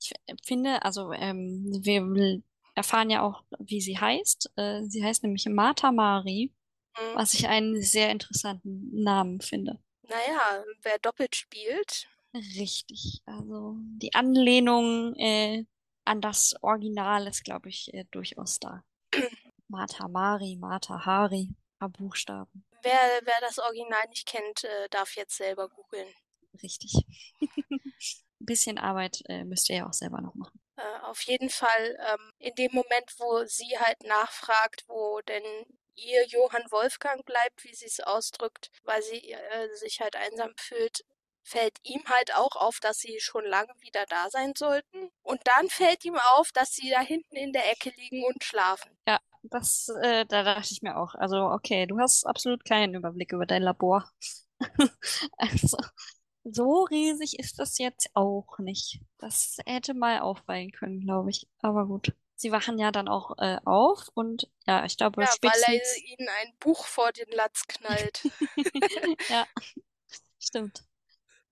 Ich 0.00 0.12
f- 0.12 0.36
finde, 0.44 0.82
also 0.82 1.12
ähm, 1.12 1.64
wir 1.82 2.42
erfahren 2.74 3.10
ja 3.10 3.22
auch, 3.22 3.44
wie 3.58 3.80
sie 3.80 3.98
heißt. 3.98 4.50
Äh, 4.56 4.82
sie 4.84 5.04
heißt 5.04 5.22
nämlich 5.22 5.46
Martha 5.46 5.92
Mari, 5.92 6.52
hm, 6.96 7.14
was 7.16 7.34
ich 7.34 7.48
einen 7.48 7.82
sehr 7.82 8.10
interessanten 8.10 8.90
Namen 9.02 9.40
finde. 9.40 9.78
naja, 10.02 10.64
wer 10.82 10.98
doppelt 10.98 11.36
spielt, 11.36 12.08
Richtig. 12.34 13.22
Also 13.26 13.76
die 13.78 14.12
Anlehnung 14.14 15.14
äh, 15.16 15.64
an 16.04 16.20
das 16.20 16.54
Original 16.62 17.28
ist, 17.28 17.44
glaube 17.44 17.68
ich, 17.68 17.94
äh, 17.94 18.04
durchaus 18.10 18.58
da. 18.58 18.84
Martha 19.68 20.08
Mari, 20.08 20.56
Martha 20.58 21.06
Hari, 21.06 21.54
paar 21.78 21.90
Buchstaben. 21.90 22.66
wer, 22.82 23.20
wer 23.22 23.40
das 23.40 23.58
Original 23.60 24.08
nicht 24.08 24.26
kennt, 24.26 24.64
äh, 24.64 24.88
darf 24.90 25.14
jetzt 25.14 25.36
selber 25.36 25.68
googeln. 25.68 26.12
Richtig. 26.60 26.92
Ein 27.40 27.80
bisschen 28.40 28.78
Arbeit 28.78 29.22
äh, 29.28 29.44
müsst 29.44 29.70
ihr 29.70 29.76
ja 29.76 29.86
auch 29.88 29.92
selber 29.92 30.20
noch 30.20 30.34
machen. 30.34 30.60
Äh, 30.76 31.00
auf 31.04 31.22
jeden 31.22 31.50
Fall 31.50 31.96
ähm, 32.08 32.32
in 32.38 32.54
dem 32.56 32.72
Moment, 32.72 33.14
wo 33.18 33.44
sie 33.44 33.78
halt 33.78 34.02
nachfragt, 34.02 34.84
wo 34.88 35.20
denn 35.20 35.44
ihr 35.96 36.26
Johann 36.26 36.64
Wolfgang 36.70 37.24
bleibt, 37.24 37.64
wie 37.64 37.74
sie 37.74 37.86
es 37.86 38.00
ausdrückt, 38.00 38.70
weil 38.84 39.02
sie 39.02 39.32
äh, 39.32 39.74
sich 39.74 40.00
halt 40.00 40.16
einsam 40.16 40.52
fühlt, 40.56 41.04
fällt 41.42 41.78
ihm 41.82 42.02
halt 42.06 42.34
auch 42.34 42.56
auf, 42.56 42.80
dass 42.80 42.98
sie 42.98 43.20
schon 43.20 43.44
lange 43.44 43.72
wieder 43.80 44.04
da 44.08 44.30
sein 44.30 44.52
sollten. 44.56 45.10
Und 45.22 45.40
dann 45.44 45.68
fällt 45.68 46.04
ihm 46.04 46.16
auf, 46.36 46.50
dass 46.52 46.72
sie 46.72 46.90
da 46.90 47.00
hinten 47.00 47.36
in 47.36 47.52
der 47.52 47.70
Ecke 47.70 47.92
liegen 47.96 48.24
und 48.24 48.42
schlafen. 48.42 48.90
Ja, 49.06 49.20
das, 49.42 49.88
äh, 50.02 50.24
da 50.26 50.42
dachte 50.42 50.72
ich 50.72 50.82
mir 50.82 50.96
auch. 50.96 51.14
Also, 51.14 51.36
okay, 51.36 51.86
du 51.86 51.98
hast 51.98 52.24
absolut 52.24 52.64
keinen 52.64 52.94
Überblick 52.94 53.32
über 53.32 53.46
dein 53.46 53.62
Labor. 53.62 54.10
Also, 55.36 55.76
so 56.44 56.84
riesig 56.84 57.38
ist 57.38 57.58
das 57.58 57.78
jetzt 57.78 58.08
auch 58.14 58.58
nicht. 58.58 59.00
Das 59.18 59.58
hätte 59.66 59.94
mal 59.94 60.20
auffallen 60.20 60.70
können, 60.70 61.00
glaube 61.00 61.30
ich. 61.30 61.48
Aber 61.60 61.86
gut. 61.86 62.12
Sie 62.36 62.50
wachen 62.52 62.78
ja 62.78 62.90
dann 62.90 63.08
auch 63.08 63.38
äh, 63.38 63.58
auf 63.64 64.08
und 64.14 64.50
ja, 64.66 64.84
ich 64.84 64.96
glaube 64.96 65.22
Ja, 65.22 65.28
weil 65.28 65.52
er 65.52 65.60
spätestens. 65.60 66.02
ihnen 66.02 66.28
ein 66.28 66.52
Buch 66.58 66.84
vor 66.86 67.12
den 67.12 67.30
Latz 67.30 67.66
knallt. 67.66 68.22
Ja, 69.28 69.46
stimmt. 70.38 70.84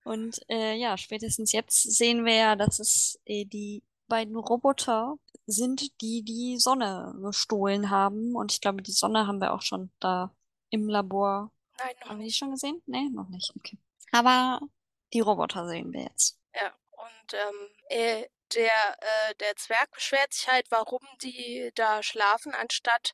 Und 0.03 0.39
äh, 0.49 0.75
ja, 0.75 0.97
spätestens 0.97 1.53
jetzt 1.53 1.81
sehen 1.81 2.25
wir 2.25 2.35
ja, 2.35 2.55
dass 2.55 2.79
es 2.79 3.19
äh, 3.25 3.45
die 3.45 3.83
beiden 4.07 4.35
Roboter 4.35 5.17
sind, 5.47 6.01
die 6.01 6.23
die 6.23 6.57
Sonne 6.59 7.15
gestohlen 7.21 7.89
haben. 7.89 8.35
Und 8.35 8.51
ich 8.51 8.61
glaube, 8.61 8.81
die 8.81 8.91
Sonne 8.91 9.27
haben 9.27 9.39
wir 9.39 9.53
auch 9.53 9.61
schon 9.61 9.91
da 9.99 10.35
im 10.69 10.89
Labor. 10.89 11.51
Nein, 11.77 11.95
noch 12.01 12.09
Haben 12.09 12.19
wir 12.19 12.25
die 12.27 12.33
schon 12.33 12.51
gesehen? 12.51 12.81
Nee, 12.85 13.09
noch 13.09 13.29
nicht. 13.29 13.53
Okay. 13.57 13.77
Aber 14.11 14.59
die 15.13 15.21
Roboter 15.21 15.67
sehen 15.67 15.93
wir 15.93 16.03
jetzt. 16.03 16.37
Ja, 16.53 16.73
und 16.91 17.33
ähm, 17.33 17.69
äh, 17.89 18.27
der, 18.55 18.97
äh, 18.99 19.35
der 19.35 19.55
Zwerg 19.55 19.91
beschwert 19.91 20.33
sich 20.33 20.47
halt, 20.47 20.69
warum 20.69 21.01
die 21.21 21.71
da 21.75 22.03
schlafen, 22.03 22.53
anstatt 22.53 23.13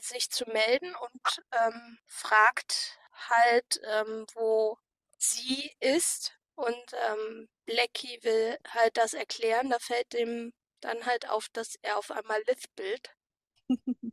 sich 0.00 0.30
zu 0.30 0.44
melden 0.50 0.94
und 0.94 1.42
ähm, 1.52 1.98
fragt 2.06 2.98
halt, 3.28 3.80
ähm, 3.84 4.26
wo 4.34 4.78
sie 5.18 5.74
ist. 5.80 6.32
Und 6.54 6.92
ähm, 7.08 7.48
Blackie 7.66 8.18
will 8.22 8.58
halt 8.68 8.96
das 8.96 9.14
erklären. 9.14 9.70
Da 9.70 9.78
fällt 9.78 10.12
dem 10.12 10.52
dann 10.80 11.06
halt 11.06 11.28
auf, 11.28 11.48
dass 11.52 11.76
er 11.82 11.98
auf 11.98 12.10
einmal 12.10 12.42
lispelt. 12.46 13.14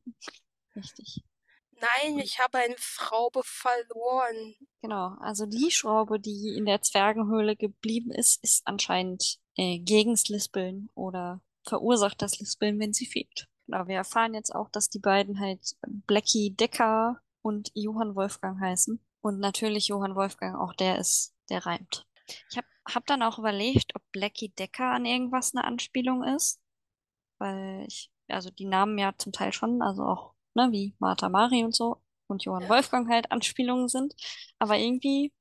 Richtig. 0.75 1.23
Nein, 1.71 2.19
ich 2.19 2.39
habe 2.39 2.59
eine 2.59 2.75
Schraube 2.77 3.41
verloren. 3.43 4.55
Genau. 4.81 5.15
Also 5.19 5.45
die 5.45 5.71
Schraube, 5.71 6.19
die 6.19 6.55
in 6.57 6.65
der 6.65 6.81
Zwergenhöhle 6.81 7.55
geblieben 7.55 8.11
ist, 8.11 8.41
ist 8.43 8.65
anscheinend 8.65 9.39
äh, 9.57 9.79
gegens 9.79 10.27
Lispeln 10.29 10.89
oder 10.95 11.41
verursacht 11.67 12.21
das 12.21 12.39
Lispeln, 12.39 12.79
wenn 12.79 12.93
sie 12.93 13.05
fehlt. 13.05 13.47
Genau, 13.67 13.87
wir 13.87 13.95
erfahren 13.95 14.33
jetzt 14.33 14.53
auch, 14.53 14.69
dass 14.69 14.89
die 14.89 14.99
beiden 14.99 15.39
halt 15.39 15.75
Blackie 15.87 16.51
Decker 16.51 17.19
und 17.41 17.71
Johann 17.73 18.15
Wolfgang 18.15 18.59
heißen. 18.59 18.99
Und 19.21 19.39
natürlich 19.39 19.87
Johann 19.87 20.15
Wolfgang 20.15 20.55
auch 20.55 20.73
der 20.73 20.99
ist, 20.99 21.33
der 21.49 21.65
reimt. 21.65 22.05
Ich 22.51 22.57
habe 22.57 22.67
hab 22.87 23.05
dann 23.07 23.23
auch 23.23 23.39
überlegt, 23.39 23.95
ob 23.95 24.03
Blackie 24.11 24.49
Decker 24.49 24.91
an 24.91 25.05
irgendwas 25.05 25.55
eine 25.55 25.63
Anspielung 25.63 26.23
ist. 26.23 26.59
Weil 27.39 27.85
ich, 27.87 28.11
also 28.27 28.49
die 28.51 28.65
Namen 28.65 28.97
ja 28.97 29.13
zum 29.17 29.31
Teil 29.31 29.51
schon, 29.51 29.81
also 29.81 30.03
auch, 30.03 30.33
ne, 30.53 30.71
wie 30.71 30.95
Martha 30.99 31.27
Mari 31.29 31.63
und 31.63 31.75
so 31.75 32.01
und 32.27 32.43
Johann 32.45 32.63
Ja. 32.63 32.69
Wolfgang 32.69 33.09
halt 33.09 33.31
Anspielungen 33.31 33.87
sind. 33.89 34.15
Aber 34.59 34.77
irgendwie 34.77 35.33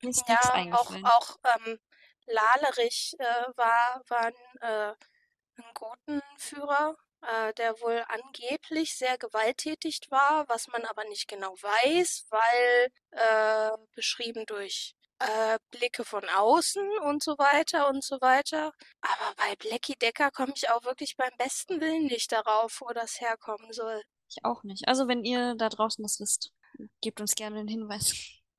ist 0.00 0.28
nichts 0.28 0.28
Ja, 0.28 0.50
auch, 0.50 0.54
eingefallen. 0.54 1.04
auch 1.06 1.36
ähm, 1.66 1.78
Lalerich 2.26 3.14
äh, 3.18 3.46
war, 3.56 4.02
war 4.08 4.26
ein, 4.26 4.34
äh, 4.60 4.94
ein 5.56 5.74
Gotenführer, 5.74 6.96
äh, 7.22 7.52
der 7.54 7.80
wohl 7.80 8.04
angeblich 8.08 8.96
sehr 8.96 9.18
gewalttätig 9.18 10.00
war, 10.10 10.48
was 10.48 10.68
man 10.68 10.84
aber 10.84 11.04
nicht 11.04 11.28
genau 11.28 11.54
weiß, 11.54 12.26
weil 12.30 12.88
äh, 13.10 13.76
beschrieben 13.94 14.44
durch 14.46 14.94
äh, 15.18 15.58
Blicke 15.70 16.04
von 16.04 16.28
außen 16.28 16.98
und 17.04 17.22
so 17.22 17.38
weiter 17.38 17.88
und 17.88 18.02
so 18.02 18.20
weiter. 18.20 18.72
Aber 19.00 19.34
bei 19.36 19.54
Blackie 19.56 19.96
Decker 19.96 20.30
komme 20.30 20.52
ich 20.56 20.68
auch 20.70 20.84
wirklich 20.84 21.16
beim 21.16 21.32
besten 21.38 21.80
Willen 21.80 22.06
nicht 22.06 22.32
darauf, 22.32 22.80
wo 22.80 22.88
das 22.92 23.20
herkommen 23.20 23.72
soll. 23.72 24.02
Ich 24.28 24.44
auch 24.44 24.62
nicht. 24.62 24.88
Also 24.88 25.08
wenn 25.08 25.24
ihr 25.24 25.54
da 25.56 25.68
draußen 25.68 26.02
das 26.02 26.18
wisst, 26.18 26.52
gebt 27.00 27.20
uns 27.20 27.34
gerne 27.34 27.60
einen 27.60 27.68
Hinweis. 27.68 28.14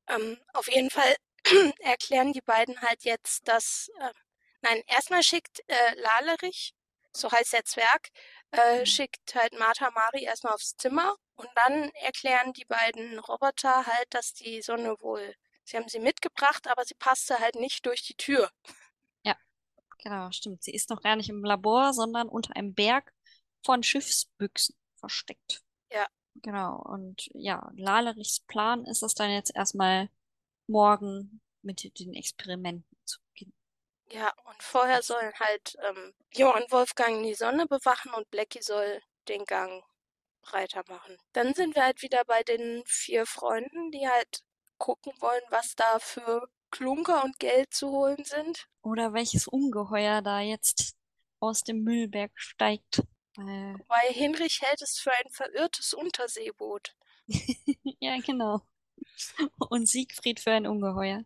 Ähm, 0.08 0.38
auf 0.54 0.70
jeden 0.70 0.90
Fall 0.90 1.16
erklären 1.80 2.34
die 2.34 2.42
beiden 2.42 2.82
halt 2.82 3.04
jetzt, 3.04 3.48
dass. 3.48 3.90
Äh, 4.00 4.14
nein, 4.62 4.82
erstmal 4.88 5.24
schickt 5.24 5.62
äh, 5.68 5.96
Lalerich, 5.96 6.74
so 7.14 7.32
heißt 7.32 7.54
der 7.54 7.66
Zwerg, 7.66 8.10
äh, 8.52 8.82
Mhm. 8.82 8.86
schickt 8.86 9.36
halt 9.36 9.58
Martha 9.60 9.90
Mari 9.92 10.24
erstmal 10.24 10.54
aufs 10.54 10.76
Zimmer 10.78 11.16
und 11.36 11.50
dann 11.56 11.90
erklären 12.02 12.54
die 12.54 12.66
beiden 12.66 13.20
Roboter 13.20 13.86
halt, 13.86 14.08
dass 14.14 14.34
die 14.34 14.62
Sonne 14.62 14.96
wohl. 15.00 15.36
Sie 15.66 15.78
haben 15.78 15.88
sie 15.90 16.00
mitgebracht, 16.00 16.68
aber 16.68 16.84
sie 16.86 16.96
passte 16.96 17.40
halt 17.40 17.56
nicht 17.56 17.86
durch 17.86 18.04
die 18.04 18.16
Tür. 18.16 18.50
Genau, 20.04 20.30
stimmt. 20.32 20.62
Sie 20.64 20.74
ist 20.74 20.90
noch 20.90 21.02
gar 21.02 21.16
nicht 21.16 21.30
im 21.30 21.44
Labor, 21.46 21.94
sondern 21.94 22.28
unter 22.28 22.56
einem 22.58 22.74
Berg 22.74 23.14
von 23.64 23.84
Schiffsbüchsen 23.84 24.76
versteckt. 24.98 25.64
Ja. 25.92 26.06
Genau. 26.36 26.82
Und 26.84 27.30
ja, 27.34 27.72
Lalerichs 27.78 28.42
Plan 28.42 28.86
ist 28.86 29.02
es 29.02 29.16
dann 29.16 29.32
jetzt 29.32 29.56
erstmal 29.56 30.10
morgen 30.68 31.42
mit 31.62 32.00
den 32.00 32.14
Experimenten 32.14 32.98
zu 33.06 33.20
beginnen. 33.28 33.54
Ja, 34.12 34.34
und 34.46 34.62
vorher 34.62 35.02
sollen 35.02 35.34
halt 35.40 35.78
ähm, 35.88 36.14
Johann 36.34 36.66
Wolfgang 36.70 37.24
die 37.24 37.34
Sonne 37.34 37.66
bewachen 37.68 38.14
und 38.14 38.30
Blackie 38.30 38.62
soll 38.62 39.02
den 39.28 39.46
Gang 39.46 39.84
breiter 40.42 40.84
machen. 40.88 41.18
Dann 41.32 41.54
sind 41.54 41.76
wir 41.76 41.84
halt 41.84 42.02
wieder 42.02 42.24
bei 42.26 42.44
den 42.44 42.84
vier 42.86 43.26
Freunden, 43.26 43.92
die 43.92 44.08
halt 44.08 44.44
gucken 44.78 45.14
wollen, 45.20 45.42
was 45.50 45.76
da 45.76 46.00
für 46.00 46.48
Klunker 46.70 47.24
und 47.24 47.40
Geld 47.40 47.74
zu 47.74 47.90
holen 47.90 48.24
sind. 48.26 48.68
Oder 48.82 49.14
welches 49.14 49.48
Ungeheuer 49.48 50.22
da 50.22 50.42
jetzt 50.42 50.96
aus 51.40 51.64
dem 51.64 51.84
Müllberg 51.84 52.32
steigt. 52.36 53.04
Weil 53.36 54.12
Hinrich 54.12 54.62
hält 54.62 54.82
es 54.82 55.00
für 55.00 55.12
ein 55.12 55.30
verirrtes 55.30 55.94
Unterseeboot. 55.94 56.96
ja, 58.00 58.18
genau. 58.20 58.62
Und 59.70 59.88
Siegfried 59.88 60.40
für 60.40 60.52
ein 60.52 60.68
Ungeheuer. 60.68 61.24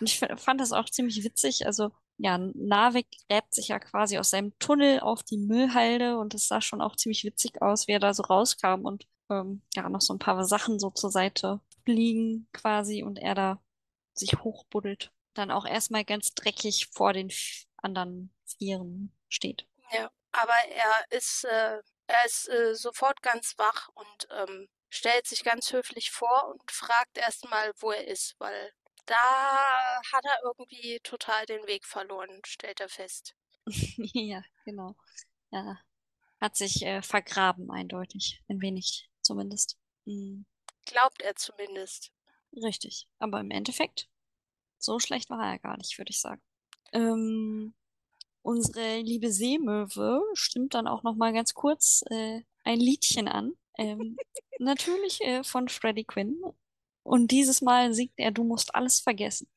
Und 0.00 0.08
ich 0.08 0.18
fand 0.18 0.60
das 0.60 0.72
auch 0.72 0.88
ziemlich 0.88 1.24
witzig. 1.24 1.66
Also, 1.66 1.90
ja, 2.18 2.38
Narvik 2.38 3.06
gräbt 3.28 3.54
sich 3.54 3.68
ja 3.68 3.78
quasi 3.78 4.18
aus 4.18 4.30
seinem 4.30 4.56
Tunnel 4.58 5.00
auf 5.00 5.22
die 5.22 5.38
Müllhalde 5.38 6.18
und 6.18 6.34
es 6.34 6.46
sah 6.46 6.60
schon 6.60 6.82
auch 6.82 6.96
ziemlich 6.96 7.24
witzig 7.24 7.62
aus, 7.62 7.88
wie 7.88 7.92
er 7.92 8.00
da 8.00 8.14
so 8.14 8.22
rauskam 8.22 8.84
und 8.84 9.06
ähm, 9.30 9.62
ja, 9.74 9.88
noch 9.88 10.00
so 10.00 10.12
ein 10.14 10.18
paar 10.18 10.44
Sachen 10.44 10.78
so 10.78 10.90
zur 10.90 11.10
Seite 11.10 11.60
fliegen 11.84 12.48
quasi 12.52 13.02
und 13.02 13.18
er 13.18 13.34
da 13.34 13.62
sich 14.14 14.38
hochbuddelt. 14.42 15.10
Dann 15.34 15.50
auch 15.50 15.64
erstmal 15.64 16.04
ganz 16.04 16.34
dreckig 16.34 16.88
vor 16.92 17.12
den 17.12 17.32
anderen 17.78 18.34
Vieren 18.44 19.16
steht. 19.28 19.66
Ja, 19.92 20.10
aber 20.32 20.54
er 20.70 21.16
ist, 21.16 21.44
äh, 21.44 21.78
er 22.06 22.26
ist 22.26 22.48
äh, 22.48 22.74
sofort 22.74 23.22
ganz 23.22 23.54
wach 23.58 23.88
und 23.94 24.28
ähm, 24.30 24.68
stellt 24.92 25.26
sich 25.26 25.42
ganz 25.42 25.72
höflich 25.72 26.10
vor 26.10 26.48
und 26.52 26.70
fragt 26.70 27.16
erstmal, 27.16 27.72
wo 27.78 27.90
er 27.92 28.06
ist, 28.06 28.34
weil 28.38 28.72
da 29.06 29.16
hat 29.16 30.24
er 30.24 30.38
irgendwie 30.44 31.00
total 31.02 31.46
den 31.46 31.66
Weg 31.66 31.86
verloren, 31.86 32.40
stellt 32.46 32.80
er 32.80 32.88
fest. 32.88 33.34
Ja, 34.14 34.42
genau. 34.64 34.94
Ja, 35.50 35.78
hat 36.40 36.56
sich 36.56 36.82
äh, 36.84 37.02
vergraben, 37.02 37.70
eindeutig. 37.70 38.42
Ein 38.48 38.60
wenig 38.60 39.08
zumindest. 39.22 39.78
Mm, 40.04 40.42
Glaubt 40.84 41.22
er 41.22 41.36
zumindest. 41.36 42.12
richtig. 42.56 43.08
Aber 43.18 43.40
im 43.40 43.50
Endeffekt, 43.50 44.08
so 44.78 44.98
schlecht 44.98 45.30
war 45.30 45.52
er 45.52 45.58
gar 45.58 45.76
nicht, 45.78 45.96
würde 45.98 46.10
ich 46.10 46.20
sagen. 46.20 46.42
Ähm, 46.92 47.74
unsere 48.42 48.98
liebe 49.00 49.30
Seemöwe 49.32 50.20
stimmt 50.34 50.74
dann 50.74 50.86
auch 50.88 51.02
noch 51.02 51.14
mal 51.14 51.32
ganz 51.32 51.54
kurz 51.54 52.02
äh, 52.10 52.42
ein 52.64 52.78
Liedchen 52.80 53.28
an. 53.28 53.52
Ähm, 53.78 54.16
natürlich 54.58 55.20
äh, 55.22 55.44
von 55.44 55.68
Freddie 55.68 56.04
Quinn. 56.04 56.40
Und 57.02 57.30
dieses 57.30 57.62
Mal 57.62 57.94
singt 57.94 58.12
er 58.16 58.30
Du 58.30 58.44
musst 58.44 58.74
alles 58.74 59.00
vergessen. 59.00 59.48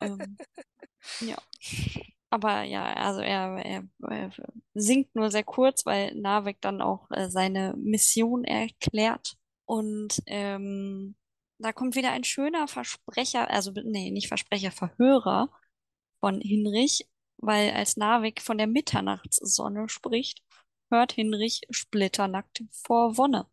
Ähm, 0.00 0.36
ja. 1.20 1.36
Aber 2.30 2.62
ja, 2.62 2.92
also 2.92 3.20
er, 3.20 3.56
er, 3.64 3.88
er 4.10 4.30
singt 4.74 5.14
nur 5.14 5.30
sehr 5.30 5.44
kurz, 5.44 5.86
weil 5.86 6.14
Narvik 6.14 6.60
dann 6.60 6.82
auch 6.82 7.10
äh, 7.10 7.30
seine 7.30 7.74
Mission 7.76 8.44
erklärt. 8.44 9.36
Und 9.64 10.22
ähm, 10.26 11.16
da 11.58 11.72
kommt 11.72 11.96
wieder 11.96 12.12
ein 12.12 12.24
schöner 12.24 12.68
Versprecher, 12.68 13.50
also 13.50 13.72
nee, 13.72 14.10
nicht 14.10 14.28
Versprecher, 14.28 14.70
Verhörer 14.70 15.50
von 16.20 16.40
Hinrich, 16.40 17.08
weil 17.38 17.72
als 17.72 17.96
Narvik 17.96 18.42
von 18.42 18.58
der 18.58 18.66
Mitternachtssonne 18.66 19.88
spricht, 19.88 20.42
hört 20.90 21.12
Hinrich 21.12 21.62
splitternackt 21.70 22.62
vor 22.70 23.16
Wonne. 23.16 23.48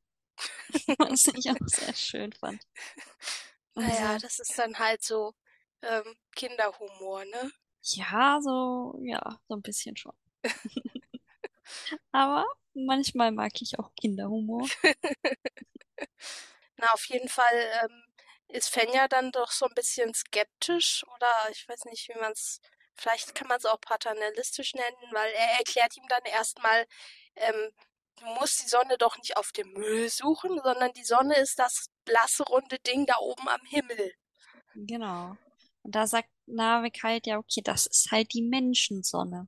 Was 0.99 1.27
ich 1.27 1.49
auch 1.49 1.67
sehr 1.67 1.93
schön 1.95 2.33
fand. 2.33 2.65
Naja, 3.75 4.13
Also, 4.13 4.19
das 4.19 4.39
ist 4.39 4.57
dann 4.57 4.77
halt 4.79 5.03
so 5.03 5.33
ähm, 5.81 6.17
Kinderhumor, 6.36 7.25
ne? 7.25 7.51
ja, 7.81 8.39
so, 8.41 8.97
ja, 9.03 9.39
so 9.47 9.55
ein 9.55 9.61
bisschen 9.61 9.95
schon. 9.97 10.13
Aber 12.11 12.45
manchmal 12.73 13.31
mag 13.31 13.61
ich 13.61 13.79
auch 13.79 13.93
Kinderhumor. 13.95 14.67
Na, 16.77 16.93
auf 16.93 17.05
jeden 17.05 17.29
Fall 17.29 17.53
ähm, 17.83 18.03
ist 18.47 18.69
Fenja 18.69 19.07
dann 19.07 19.31
doch 19.31 19.51
so 19.51 19.65
ein 19.65 19.73
bisschen 19.75 20.13
skeptisch 20.13 21.05
oder 21.15 21.31
ich 21.51 21.67
weiß 21.67 21.86
nicht, 21.86 22.07
wie 22.09 22.19
man 22.19 22.31
es, 22.33 22.61
vielleicht 22.95 23.36
kann 23.36 23.47
man 23.47 23.57
es 23.57 23.65
auch 23.65 23.79
paternalistisch 23.81 24.73
nennen, 24.73 24.97
weil 25.11 25.31
er 25.33 25.57
erklärt 25.59 25.95
ihm 25.97 26.07
dann 26.09 26.23
erstmal, 26.25 26.86
ähm, 27.36 27.71
du 28.19 28.25
musst 28.39 28.63
die 28.63 28.69
Sonne 28.69 28.97
doch 28.97 29.17
nicht 29.17 29.38
auf 29.38 29.51
dem 29.51 29.71
Müll 29.73 30.09
suchen, 30.09 30.59
sondern 30.63 30.93
die 30.93 31.03
Sonne 31.03 31.36
ist 31.38 31.59
das 31.59 31.89
blasse, 32.05 32.43
runde 32.43 32.79
Ding 32.79 33.05
da 33.05 33.17
oben 33.19 33.47
am 33.47 33.61
Himmel. 33.65 34.13
Genau. 34.75 35.38
Und 35.83 35.95
da 35.95 36.07
sagt 36.07 36.29
Narvik 36.47 37.03
halt, 37.03 37.27
ja, 37.27 37.38
okay, 37.38 37.61
das 37.63 37.86
ist 37.86 38.11
halt 38.11 38.33
die 38.33 38.41
Menschensonne. 38.41 39.47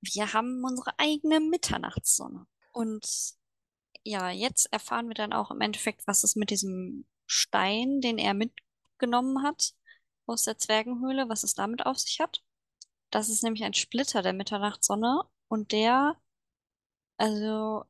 Wir 0.00 0.32
haben 0.32 0.62
unsere 0.64 0.92
eigene 0.98 1.40
Mitternachtssonne. 1.40 2.46
Und 2.72 3.06
ja, 4.04 4.30
jetzt 4.30 4.70
erfahren 4.72 5.08
wir 5.08 5.14
dann 5.14 5.32
auch 5.32 5.50
im 5.50 5.60
Endeffekt, 5.60 6.06
was 6.06 6.24
es 6.24 6.36
mit 6.36 6.50
diesem 6.50 7.06
Stein, 7.26 8.00
den 8.00 8.18
er 8.18 8.34
mitgenommen 8.34 9.42
hat 9.42 9.72
aus 10.26 10.42
der 10.42 10.58
Zwergenhöhle, 10.58 11.28
was 11.28 11.42
es 11.42 11.54
damit 11.54 11.86
auf 11.86 11.98
sich 11.98 12.20
hat. 12.20 12.42
Das 13.10 13.28
ist 13.28 13.42
nämlich 13.42 13.64
ein 13.64 13.74
Splitter 13.74 14.22
der 14.22 14.32
Mitternachtssonne 14.32 15.22
und 15.48 15.72
der, 15.72 16.16
also 17.16 17.84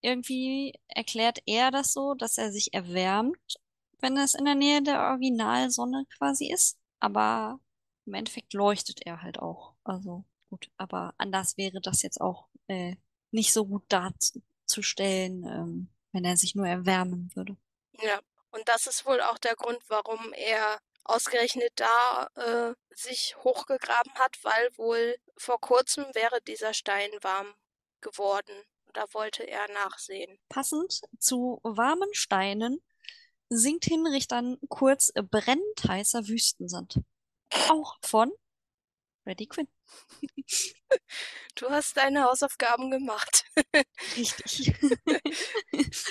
irgendwie 0.00 0.74
erklärt 0.88 1.40
er 1.46 1.70
das 1.70 1.92
so, 1.92 2.14
dass 2.14 2.38
er 2.38 2.52
sich 2.52 2.72
erwärmt, 2.74 3.56
wenn 4.00 4.16
es 4.16 4.34
in 4.34 4.44
der 4.44 4.54
Nähe 4.54 4.82
der 4.82 5.00
Originalsonne 5.00 6.06
quasi 6.16 6.50
ist. 6.52 6.78
Aber 7.00 7.60
im 8.06 8.14
Endeffekt 8.14 8.52
leuchtet 8.54 9.00
er 9.04 9.22
halt 9.22 9.38
auch. 9.38 9.74
Also 9.84 10.24
gut, 10.50 10.70
aber 10.76 11.14
anders 11.18 11.56
wäre 11.56 11.80
das 11.80 12.02
jetzt 12.02 12.20
auch 12.20 12.48
äh, 12.68 12.96
nicht 13.30 13.52
so 13.52 13.66
gut 13.66 13.84
darzustellen, 13.88 15.44
ähm, 15.44 15.88
wenn 16.12 16.24
er 16.24 16.36
sich 16.36 16.54
nur 16.54 16.66
erwärmen 16.66 17.30
würde. 17.34 17.56
Ja, 18.00 18.20
und 18.50 18.68
das 18.68 18.86
ist 18.86 19.04
wohl 19.06 19.20
auch 19.20 19.38
der 19.38 19.56
Grund, 19.56 19.78
warum 19.88 20.32
er 20.32 20.80
ausgerechnet 21.04 21.72
da 21.76 22.28
äh, 22.36 22.74
sich 22.94 23.36
hochgegraben 23.42 24.12
hat, 24.14 24.36
weil 24.42 24.70
wohl 24.76 25.16
vor 25.36 25.60
kurzem 25.60 26.04
wäre 26.14 26.40
dieser 26.42 26.74
Stein 26.74 27.10
warm 27.22 27.54
geworden. 28.00 28.54
Da 28.94 29.04
wollte 29.12 29.44
er 29.46 29.68
nachsehen. 29.72 30.38
Passend 30.48 31.02
zu 31.18 31.60
warmen 31.62 32.12
Steinen 32.12 32.82
singt 33.48 33.84
Hinrich 33.84 34.28
dann 34.28 34.58
kurz 34.68 35.12
brennend 35.30 35.84
heißer 35.86 36.28
Wüstensand. 36.28 37.00
Auch 37.68 37.96
von 38.02 38.30
Freddie 39.24 39.46
Quinn. 39.46 39.68
Du 41.54 41.68
hast 41.68 41.96
deine 41.96 42.24
Hausaufgaben 42.24 42.90
gemacht. 42.90 43.44
Richtig. 44.16 44.72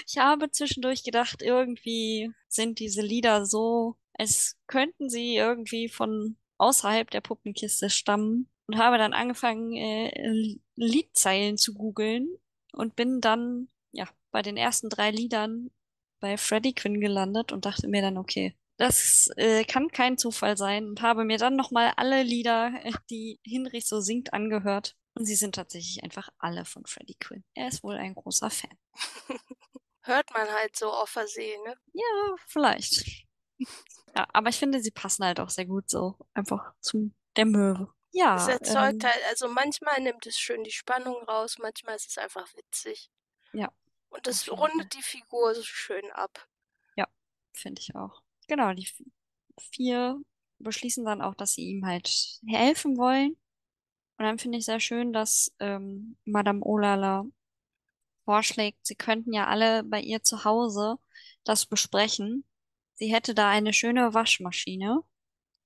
Ich 0.05 0.17
habe 0.17 0.51
zwischendurch 0.51 1.03
gedacht, 1.03 1.41
irgendwie 1.41 2.31
sind 2.49 2.79
diese 2.79 3.01
Lieder 3.01 3.45
so, 3.45 3.95
als 4.13 4.57
könnten 4.67 5.09
sie 5.09 5.35
irgendwie 5.35 5.87
von 5.89 6.37
außerhalb 6.57 7.09
der 7.09 7.21
Puppenkiste 7.21 7.89
stammen 7.89 8.49
und 8.67 8.77
habe 8.77 8.97
dann 8.97 9.13
angefangen, 9.13 9.73
äh, 9.73 10.57
Liedzeilen 10.75 11.57
zu 11.57 11.73
googeln 11.73 12.27
und 12.73 12.95
bin 12.95 13.21
dann, 13.21 13.69
ja, 13.91 14.07
bei 14.31 14.41
den 14.41 14.57
ersten 14.57 14.89
drei 14.89 15.11
Liedern 15.11 15.71
bei 16.19 16.37
Freddie 16.37 16.73
Quinn 16.73 16.99
gelandet 16.99 17.51
und 17.51 17.65
dachte 17.65 17.87
mir 17.87 18.01
dann, 18.01 18.17
okay, 18.17 18.55
das 18.77 19.29
äh, 19.37 19.63
kann 19.63 19.89
kein 19.89 20.17
Zufall 20.17 20.57
sein 20.57 20.85
und 20.87 21.01
habe 21.01 21.23
mir 21.23 21.37
dann 21.37 21.55
nochmal 21.55 21.93
alle 21.95 22.23
Lieder, 22.23 22.71
äh, 22.83 22.91
die 23.09 23.39
Hinrich 23.43 23.87
so 23.87 23.99
singt, 24.01 24.33
angehört. 24.33 24.95
Und 25.15 25.25
sie 25.25 25.35
sind 25.35 25.55
tatsächlich 25.55 26.03
einfach 26.03 26.29
alle 26.37 26.63
von 26.63 26.85
Freddie 26.85 27.17
Quinn. 27.19 27.43
Er 27.55 27.69
ist 27.69 27.83
wohl 27.83 27.95
ein 27.95 28.13
großer 28.13 28.51
Fan. 28.51 28.77
Hört 30.01 30.31
man 30.31 30.47
halt 30.47 30.75
so 30.75 30.91
auf 30.91 31.09
Versehen, 31.09 31.61
ne? 31.63 31.75
Ja, 31.93 32.35
vielleicht. 32.47 33.03
Ja, 34.15 34.25
aber 34.33 34.49
ich 34.49 34.55
finde, 34.55 34.81
sie 34.81 34.89
passen 34.89 35.25
halt 35.25 35.39
auch 35.39 35.49
sehr 35.49 35.67
gut 35.67 35.91
so 35.91 36.17
einfach 36.33 36.73
zu 36.79 37.11
der 37.35 37.45
Möwe. 37.45 37.87
Ja, 38.11 38.35
Es 38.35 38.47
erzeugt 38.47 39.03
ähm, 39.03 39.03
halt, 39.03 39.23
also 39.29 39.47
manchmal 39.49 39.99
nimmt 40.01 40.25
es 40.25 40.37
schön 40.39 40.63
die 40.63 40.71
Spannung 40.71 41.23
raus, 41.25 41.57
manchmal 41.59 41.95
ist 41.95 42.09
es 42.09 42.17
einfach 42.17 42.47
witzig. 42.55 43.09
Ja, 43.53 43.71
Und 44.09 44.27
das 44.27 44.49
rundet 44.51 44.93
die 44.95 45.01
Figur 45.01 45.55
so 45.55 45.63
schön 45.63 46.11
ab. 46.11 46.45
finde 47.53 47.81
ich 47.81 47.95
auch. 47.95 48.21
Genau, 48.47 48.73
die 48.73 48.87
vier 49.71 50.21
beschließen 50.59 51.05
dann 51.05 51.21
auch, 51.21 51.35
dass 51.35 51.53
sie 51.53 51.63
ihm 51.69 51.85
halt 51.85 52.09
helfen 52.47 52.97
wollen. 52.97 53.31
Und 54.17 54.25
dann 54.25 54.39
finde 54.39 54.57
ich 54.59 54.65
sehr 54.65 54.79
schön, 54.79 55.13
dass 55.13 55.53
ähm, 55.59 56.17
Madame 56.25 56.61
Olala 56.65 57.25
vorschlägt, 58.25 58.85
sie 58.85 58.95
könnten 58.95 59.33
ja 59.33 59.47
alle 59.47 59.83
bei 59.83 60.01
ihr 60.01 60.23
zu 60.23 60.43
Hause 60.43 60.97
das 61.43 61.65
besprechen. 61.65 62.45
Sie 62.95 63.13
hätte 63.13 63.33
da 63.35 63.49
eine 63.49 63.73
schöne 63.73 64.13
Waschmaschine. 64.13 65.01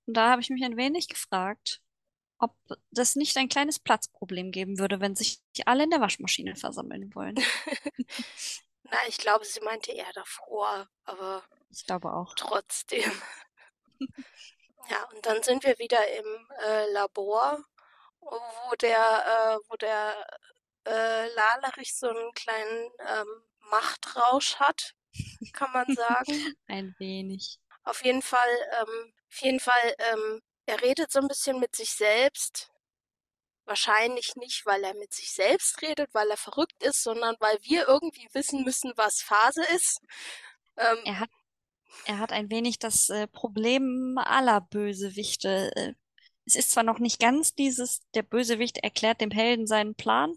Und 0.08 0.18
da 0.18 0.32
habe 0.32 0.42
ich 0.42 0.50
mich 0.50 0.64
ein 0.64 0.78
wenig 0.78 1.08
gefragt, 1.10 1.81
ob 2.42 2.56
das 2.92 3.16
nicht 3.16 3.38
ein 3.38 3.50
kleines 3.50 3.80
Platzproblem 3.80 4.52
geben 4.52 4.80
würde, 4.80 5.00
wenn 5.00 5.16
sich 5.16 5.42
alle 5.66 5.84
in 5.84 5.90
der 5.92 6.02
Waschmaschine 6.02 6.56
versammeln 6.56 7.14
wollen. 7.16 7.36
Na, 8.84 8.98
ich 9.08 9.18
glaube, 9.18 9.46
sie 9.46 9.62
meinte 9.62 9.92
eher 9.92 10.12
davor, 10.14 10.90
aber 11.06 11.44
Ich 11.70 11.86
glaube 11.86 12.14
auch. 12.14 12.34
trotzdem. 12.36 13.12
Ja, 14.90 15.04
und 15.14 15.26
dann 15.26 15.44
sind 15.44 15.64
wir 15.64 15.78
wieder 15.78 16.06
im 16.18 16.50
äh, 16.66 16.92
Labor, 16.92 17.64
wo 18.20 18.76
der, 18.82 18.98
äh, 18.98 19.70
wo 19.70 19.76
der 19.78 20.28
äh, 20.86 21.28
Lalerich 21.34 21.96
so 21.96 22.10
einen 22.10 22.34
kleinen 22.34 22.90
ähm, 23.08 23.28
Machtrausch 23.70 24.56
hat, 24.56 24.94
kann 25.54 25.72
man 25.72 25.86
sagen. 25.96 26.56
Ein 26.68 26.96
wenig. 26.98 27.60
Auf 27.84 28.04
jeden 28.04 28.22
Fall, 28.22 28.50
ähm, 28.82 29.14
auf 29.30 29.42
jeden 29.42 29.60
Fall, 29.60 29.96
ähm, 30.00 30.42
er 30.72 30.82
redet 30.82 31.12
so 31.12 31.20
ein 31.20 31.28
bisschen 31.28 31.60
mit 31.60 31.76
sich 31.76 31.92
selbst. 31.92 32.72
Wahrscheinlich 33.66 34.36
nicht, 34.38 34.66
weil 34.66 34.84
er 34.84 34.94
mit 34.96 35.14
sich 35.14 35.32
selbst 35.34 35.82
redet, 35.82 36.10
weil 36.14 36.30
er 36.30 36.38
verrückt 36.38 36.82
ist, 36.84 37.04
sondern 37.04 37.36
weil 37.40 37.58
wir 37.62 37.88
irgendwie 37.88 38.28
wissen 38.34 38.64
müssen, 38.64 38.94
was 38.96 39.22
Phase 39.22 39.64
ist. 39.76 40.00
Ähm, 40.78 40.98
Er 41.04 41.20
hat, 41.20 41.30
er 42.06 42.20
hat 42.20 42.32
ein 42.32 42.50
wenig 42.50 42.80
das 42.80 43.10
äh, 43.10 43.28
Problem 43.28 44.18
aller 44.18 44.62
Bösewichte. 44.62 45.72
Äh, 45.76 45.94
es 46.46 46.56
ist 46.56 46.72
zwar 46.72 46.84
noch 46.84 47.00
nicht 47.00 47.20
ganz 47.20 47.54
dieses, 47.54 48.02
der 48.16 48.24
Bösewicht 48.24 48.78
erklärt 48.78 49.22
dem 49.22 49.32
Helden 49.32 49.68
seinen 49.68 49.96
Plan, 49.96 50.36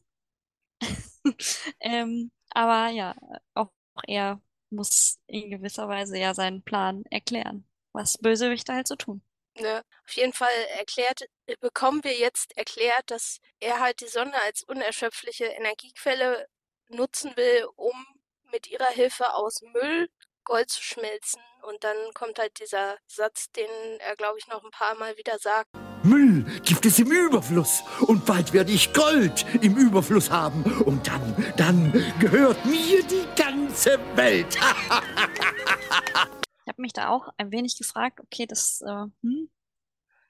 ähm, 1.80 2.30
aber 2.51 2.89
ja, 2.91 3.14
auch 3.55 3.70
eher 4.07 4.41
muss 4.70 5.18
in 5.26 5.51
gewisser 5.51 5.89
Weise 5.89 6.18
ja 6.18 6.35
seinen 6.35 6.62
Plan 6.62 7.05
erklären, 7.11 7.66
was 7.93 8.18
Bösewichte 8.18 8.72
halt 8.72 8.89
so 8.89 8.97
tun. 8.97 9.22
Ne? 9.57 9.85
Auf 10.05 10.13
jeden 10.13 10.33
Fall 10.33 10.53
erklärt, 10.79 11.23
äh, 11.47 11.57
bekommen 11.61 12.03
wir 12.03 12.17
jetzt 12.17 12.57
erklärt, 12.57 13.11
dass 13.11 13.41
er 13.61 13.81
halt 13.81 14.01
die 14.01 14.09
Sonne 14.09 14.35
als 14.43 14.65
unerschöpfliche 14.65 15.45
Energiequelle 15.47 16.49
nutzen 16.89 17.37
will, 17.37 17.67
um 17.77 18.07
mit 18.51 18.67
ihrer 18.69 18.91
Hilfe 18.91 19.35
aus 19.35 19.63
Müll 19.63 20.09
Gold 20.45 20.71
zu 20.71 20.83
schmelzen. 20.83 21.41
Und 21.63 21.83
dann 21.85 21.97
kommt 22.13 22.39
halt 22.39 22.61
dieser 22.61 22.99
Satz, 23.07 23.51
den 23.53 23.69
er, 24.01 24.15
glaube 24.17 24.39
ich, 24.39 24.47
noch 24.49 24.63
ein 24.63 24.71
paar 24.71 24.95
Mal 24.97 25.17
wieder 25.17 25.39
sagt. 25.39 25.69
Müll 26.03 26.45
gibt 26.65 26.85
es 26.85 26.99
im 26.99 27.11
Überfluss 27.11 27.83
und 28.03 28.27
bald 28.27 28.53
werde 28.53 28.73
ich 28.73 28.93
Gold 28.93 29.47
im 29.63 29.75
Überfluss 29.77 30.31
haben 30.31 30.63
und 30.85 31.07
dann, 31.07 31.55
dann 31.57 32.15
gehört 32.21 32.63
mir 32.67 33.03
die 33.05 33.27
ganze 33.37 33.99
Welt. 34.15 34.59
Habe 36.75 36.83
mich 36.83 36.93
da 36.93 37.09
auch 37.11 37.29
ein 37.37 37.53
wenig 37.53 37.79
gefragt, 37.79 38.18
okay, 38.18 38.47
das, 38.47 38.81
äh, 38.81 39.07
hm, 39.22 39.49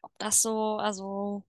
ob 0.03 0.19
das 0.19 0.43
so, 0.43 0.77
also 0.77 1.43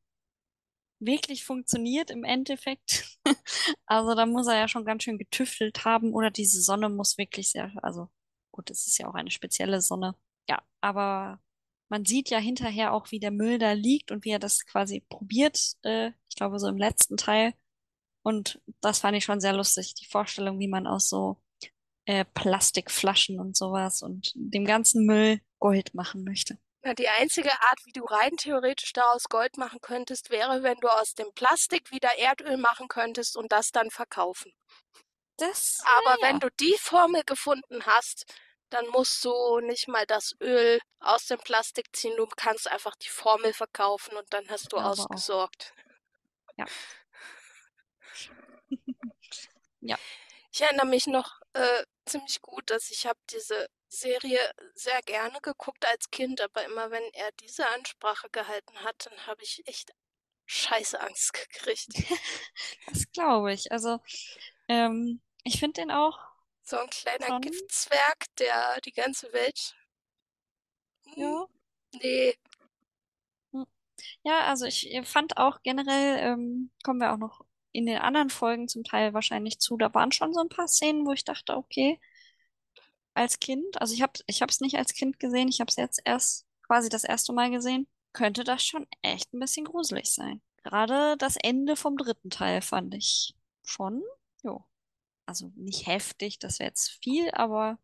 wirklich 1.00 1.44
funktioniert 1.44 2.12
im 2.12 2.24
Endeffekt. 2.24 3.20
Also 3.88 4.16
da 4.16 4.26
muss 4.26 4.48
er 4.48 4.58
ja 4.58 4.68
schon 4.68 4.86
ganz 4.86 5.04
schön 5.04 5.18
getüftelt 5.18 5.86
haben 5.86 6.14
oder 6.14 6.32
diese 6.32 6.62
Sonne 6.62 6.90
muss 6.90 7.18
wirklich 7.18 7.50
sehr, 7.52 7.72
also 7.84 8.10
gut, 8.52 8.70
es 8.72 8.88
ist 8.88 8.98
ja 9.00 9.08
auch 9.08 9.16
eine 9.16 9.32
spezielle 9.32 9.82
Sonne. 9.82 10.16
Ja, 10.50 10.62
aber 10.82 11.42
man 11.90 12.06
sieht 12.06 12.30
ja 12.30 12.38
hinterher 12.40 12.94
auch, 12.94 13.12
wie 13.12 13.20
der 13.20 13.32
Müll 13.32 13.58
da 13.60 13.74
liegt 13.74 14.12
und 14.12 14.24
wie 14.26 14.32
er 14.32 14.40
das 14.40 14.66
quasi 14.66 15.02
probiert, 15.02 15.76
äh, 15.84 16.12
ich 16.30 16.36
glaube 16.36 16.60
so 16.60 16.68
im 16.68 16.78
letzten 16.78 17.18
Teil. 17.18 17.54
Und 18.24 18.62
das 18.82 19.00
fand 19.00 19.18
ich 19.18 19.26
schon 19.26 19.42
sehr 19.42 19.54
lustig, 19.54 19.96
die 19.96 20.06
Vorstellung, 20.06 20.60
wie 20.60 20.68
man 20.68 20.88
aus 20.88 21.10
so 21.10 21.38
äh, 22.06 22.26
Plastikflaschen 22.26 23.40
und 23.40 23.58
sowas 23.58 24.02
und 24.02 24.32
dem 24.36 24.66
ganzen 24.66 25.06
Müll 25.06 25.40
Gold 25.60 25.94
machen 25.94 26.24
möchte. 26.24 26.58
Na, 26.84 26.94
die 26.94 27.10
einzige 27.10 27.52
Art, 27.52 27.80
wie 27.86 27.92
du 27.92 28.04
rein 28.06 28.38
theoretisch 28.38 28.94
daraus 28.94 29.24
Gold 29.24 29.58
machen 29.58 29.80
könntest, 29.82 30.30
wäre, 30.30 30.62
wenn 30.62 30.78
du 30.78 30.88
aus 30.88 31.16
dem 31.16 31.34
Plastik 31.34 31.92
wieder 31.92 32.16
Erdöl 32.20 32.58
machen 32.58 32.88
könntest 32.88 33.38
und 33.38 33.52
das 33.52 33.72
dann 33.72 33.90
verkaufen. 33.90 34.54
Das, 35.38 35.84
Aber 35.98 36.22
ja, 36.22 36.28
wenn 36.28 36.40
du 36.40 36.50
die 36.60 36.76
Formel 36.80 37.24
gefunden 37.26 37.86
hast, 37.86 38.26
dann 38.70 38.88
musst 38.90 39.24
du 39.26 39.60
nicht 39.62 39.88
mal 39.88 40.06
das 40.06 40.36
Öl 40.40 40.80
aus 41.00 41.26
dem 41.26 41.40
Plastik 41.40 41.88
ziehen. 41.96 42.16
Du 42.18 42.28
kannst 42.28 42.70
einfach 42.70 42.96
die 42.96 43.10
Formel 43.10 43.54
verkaufen 43.54 44.16
und 44.16 44.32
dann 44.32 44.48
hast 44.50 44.72
du 44.72 44.78
auch. 44.78 44.92
ausgesorgt. 44.92 45.74
Ja. 46.58 46.66
Ja. 49.88 50.00
Ich 50.52 50.62
erinnere 50.62 50.88
mich 50.88 51.06
noch 51.06 51.40
äh, 51.56 51.86
ziemlich 52.06 52.42
gut, 52.44 52.70
dass 52.72 52.92
ich 52.92 53.08
habe 53.08 53.20
diese 53.32 53.70
Serie 53.90 54.40
sehr 54.76 55.02
gerne 55.04 55.40
geguckt 55.42 55.86
als 55.88 56.12
Kind, 56.12 56.42
aber 56.42 56.66
immer 56.66 56.92
wenn 56.92 57.04
er 57.14 57.32
diese 57.34 57.68
Ansprache 57.70 58.30
gehalten 58.32 58.80
hat, 58.84 59.08
dann 59.08 59.28
habe 59.28 59.44
ich 59.44 59.64
echt 59.68 59.92
scheiße 60.48 61.00
Angst 61.02 61.34
gekriegt. 61.52 61.90
Das 62.88 63.12
glaube 63.12 63.54
ich. 63.54 63.72
Also, 63.72 64.00
ähm, 64.68 65.22
ich 65.44 65.60
finde 65.60 65.82
den 65.82 65.92
auch 65.92 66.20
So 66.64 66.78
ein 66.78 66.90
kleiner 66.90 67.28
schon, 67.28 67.40
Giftzwerg, 67.40 68.26
der 68.40 68.82
die 68.82 68.92
ganze 68.92 69.32
Welt. 69.32 69.74
Hm, 71.06 71.14
ja. 71.16 71.48
nee, 72.02 72.36
Hm. 73.54 73.66
Ja, 74.24 74.46
also 74.48 74.66
ich 74.66 74.90
fand 75.06 75.38
auch 75.38 75.62
generell, 75.64 76.20
ähm, 76.20 76.72
kommen 76.84 77.00
wir 77.02 77.14
auch 77.14 77.18
noch 77.18 77.46
in 77.76 77.86
den 77.86 77.98
anderen 77.98 78.30
Folgen 78.30 78.68
zum 78.68 78.84
Teil 78.84 79.14
wahrscheinlich 79.14 79.60
zu, 79.60 79.78
da 79.78 79.94
waren 79.94 80.12
schon 80.12 80.34
so 80.34 80.40
ein 80.42 80.50
paar 80.50 80.68
Szenen, 80.68 81.06
wo 81.06 81.12
ich 81.12 81.24
dachte, 81.26 81.56
okay, 81.58 82.00
als 83.14 83.40
Kind, 83.40 83.82
also 83.82 83.94
ich 83.94 84.02
habe 84.02 84.14
ich 84.28 84.42
habe 84.42 84.52
es 84.52 84.62
nicht 84.62 84.78
als 84.78 84.94
Kind 84.94 85.20
gesehen, 85.20 85.48
ich 85.48 85.60
habe 85.60 85.70
es 85.70 85.76
jetzt 85.76 86.02
erst 86.06 86.46
quasi 86.64 86.90
das 86.90 87.04
erste 87.04 87.34
Mal 87.34 87.52
gesehen, 87.52 87.88
könnte 88.14 88.44
das 88.44 88.66
schon 88.66 88.88
echt 89.02 89.34
ein 89.34 89.40
bisschen 89.40 89.66
gruselig 89.66 90.08
sein. 90.12 90.42
Gerade 90.64 91.18
das 91.18 91.36
Ende 91.38 91.76
vom 91.76 91.98
dritten 91.98 92.30
Teil 92.30 92.62
fand 92.62 92.94
ich 92.96 93.36
schon, 93.64 94.04
jo, 94.44 94.66
also 95.26 95.52
nicht 95.56 95.88
heftig, 95.88 96.40
das 96.40 96.60
wäre 96.60 96.70
jetzt 96.70 96.90
viel, 97.04 97.30
aber 97.32 97.78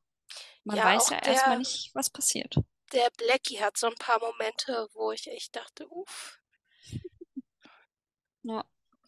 man 0.64 0.78
ja, 0.78 0.86
weiß 0.86 1.10
ja 1.10 1.20
erstmal 1.20 1.58
der, 1.58 1.60
nicht, 1.60 1.92
was 1.94 2.10
passiert. 2.10 2.56
der 2.94 3.10
Blackie 3.18 3.60
hat 3.62 3.78
so 3.78 3.88
ein 3.88 3.96
paar 3.96 4.20
Momente, 4.20 4.88
wo 4.94 5.12
ich 5.12 5.28
echt 5.28 5.56
dachte, 5.56 5.88
uff, 5.90 6.40
Ja. 8.44 8.66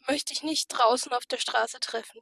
Möchte 0.08 0.34
ich 0.34 0.44
nicht 0.44 0.68
draußen 0.70 1.12
auf 1.14 1.26
der 1.26 1.38
Straße 1.38 1.80
treffen. 1.80 2.22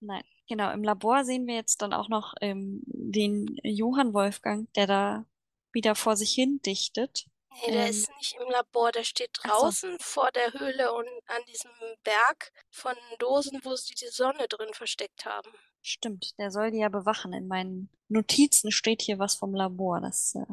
Nein, 0.00 0.24
genau. 0.48 0.70
Im 0.72 0.84
Labor 0.84 1.24
sehen 1.24 1.46
wir 1.46 1.54
jetzt 1.54 1.82
dann 1.82 1.92
auch 1.92 2.08
noch 2.08 2.34
ähm, 2.40 2.82
den 2.86 3.58
Johann 3.62 4.14
Wolfgang, 4.14 4.72
der 4.74 4.86
da 4.86 5.26
wieder 5.72 5.94
vor 5.94 6.16
sich 6.16 6.32
hin 6.32 6.60
dichtet. 6.64 7.26
Nee, 7.66 7.72
der 7.72 7.86
Ähm, 7.86 7.90
ist 7.90 8.08
nicht 8.16 8.36
im 8.40 8.48
Labor, 8.50 8.92
der 8.92 9.04
steht 9.04 9.38
ach 9.42 9.58
so, 9.58 9.64
draußen 9.64 9.98
vor 10.00 10.30
der 10.32 10.52
Höhle 10.52 10.92
und 10.92 11.08
an 11.26 11.42
diesem 11.48 11.70
Berg 12.04 12.52
von 12.70 12.94
Dosen, 13.18 13.60
wo 13.64 13.74
sie 13.76 13.94
die 13.94 14.08
Sonne 14.08 14.46
drin 14.48 14.72
versteckt 14.74 15.24
haben. 15.24 15.50
stimmt. 15.82 16.38
Der 16.38 16.50
soll 16.50 16.70
die 16.70 16.78
ja 16.78 16.88
bewachen. 16.88 17.32
In 17.32 17.48
meinen 17.48 17.90
Notizen 18.08 18.70
steht 18.70 19.02
hier 19.02 19.18
was 19.18 19.34
vom 19.34 19.54
Labor. 19.54 20.00
Das 20.00 20.34
äh, 20.34 20.44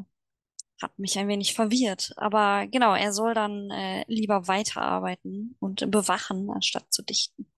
hat 0.81 0.97
mich 0.99 1.17
ein 1.17 1.27
wenig 1.27 1.53
verwirrt. 1.53 2.13
Aber 2.17 2.67
genau, 2.67 2.95
er 2.95 3.13
soll 3.13 3.33
dann 3.33 3.69
äh, 3.71 4.03
lieber 4.07 4.47
weiterarbeiten 4.47 5.55
und 5.59 5.89
bewachen, 5.91 6.49
anstatt 6.51 6.91
zu 6.93 7.01
dichten. 7.03 7.51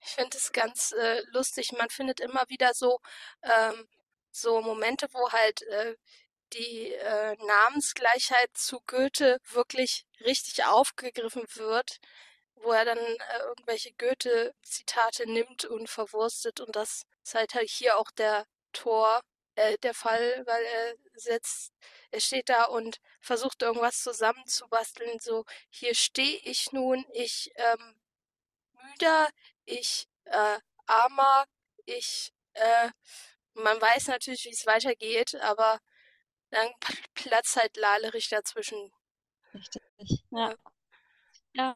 Ich 0.00 0.10
finde 0.10 0.36
es 0.36 0.52
ganz 0.52 0.92
äh, 0.92 1.22
lustig. 1.32 1.72
Man 1.76 1.90
findet 1.90 2.20
immer 2.20 2.44
wieder 2.48 2.72
so, 2.74 2.98
ähm, 3.42 3.86
so 4.30 4.60
Momente, 4.62 5.08
wo 5.12 5.30
halt 5.30 5.62
äh, 5.62 5.94
die 6.52 6.92
äh, 6.92 7.36
Namensgleichheit 7.46 8.50
zu 8.54 8.80
Goethe 8.86 9.38
wirklich 9.52 10.06
richtig 10.20 10.64
aufgegriffen 10.64 11.44
wird, 11.54 11.98
wo 12.56 12.72
er 12.72 12.84
dann 12.84 12.98
äh, 12.98 13.38
irgendwelche 13.48 13.92
Goethe-Zitate 13.92 15.30
nimmt 15.30 15.64
und 15.64 15.88
verwurstet. 15.88 16.60
Und 16.60 16.76
das 16.76 17.04
ist 17.22 17.34
halt, 17.34 17.54
halt 17.54 17.68
hier 17.68 17.98
auch 17.98 18.10
der 18.10 18.46
Tor, 18.72 19.20
äh, 19.56 19.78
der 19.78 19.94
Fall, 19.94 20.42
weil 20.46 20.64
er 20.64 20.94
setzt, 21.14 21.72
er 22.10 22.20
steht 22.20 22.48
da 22.48 22.64
und 22.64 23.00
versucht 23.20 23.62
irgendwas 23.62 24.02
zusammenzubasteln. 24.02 25.18
So, 25.20 25.44
hier 25.70 25.94
stehe 25.94 26.38
ich 26.44 26.72
nun, 26.72 27.04
ich 27.12 27.50
ähm, 27.56 28.00
müder, 28.72 29.28
ich 29.66 30.08
äh, 30.24 30.58
armer, 30.86 31.46
ich 31.86 32.32
äh, 32.54 32.90
man 33.54 33.80
weiß 33.80 34.08
natürlich, 34.08 34.44
wie 34.46 34.50
es 34.50 34.66
weitergeht, 34.66 35.34
aber 35.36 35.78
dann 36.50 36.68
platzt 37.14 37.56
halt 37.56 37.76
Lalericht 37.76 38.32
dazwischen. 38.32 38.92
Richtig. 39.54 39.82
Ja. 40.30 40.54
Ja. 41.54 41.74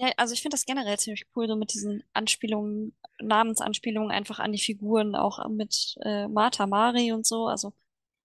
Ja. 0.00 0.10
Also 0.16 0.32
ich 0.32 0.40
finde 0.40 0.54
das 0.54 0.64
generell 0.64 0.98
ziemlich 0.98 1.26
cool, 1.36 1.46
so 1.46 1.56
mit 1.56 1.74
diesen 1.74 2.02
Anspielungen, 2.14 2.96
Namensanspielungen 3.20 4.10
einfach 4.10 4.38
an 4.38 4.52
die 4.52 4.58
Figuren, 4.58 5.14
auch 5.14 5.46
mit 5.48 5.96
äh, 6.00 6.26
Martha 6.26 6.66
Mari 6.66 7.12
und 7.12 7.26
so. 7.26 7.46
Also 7.46 7.74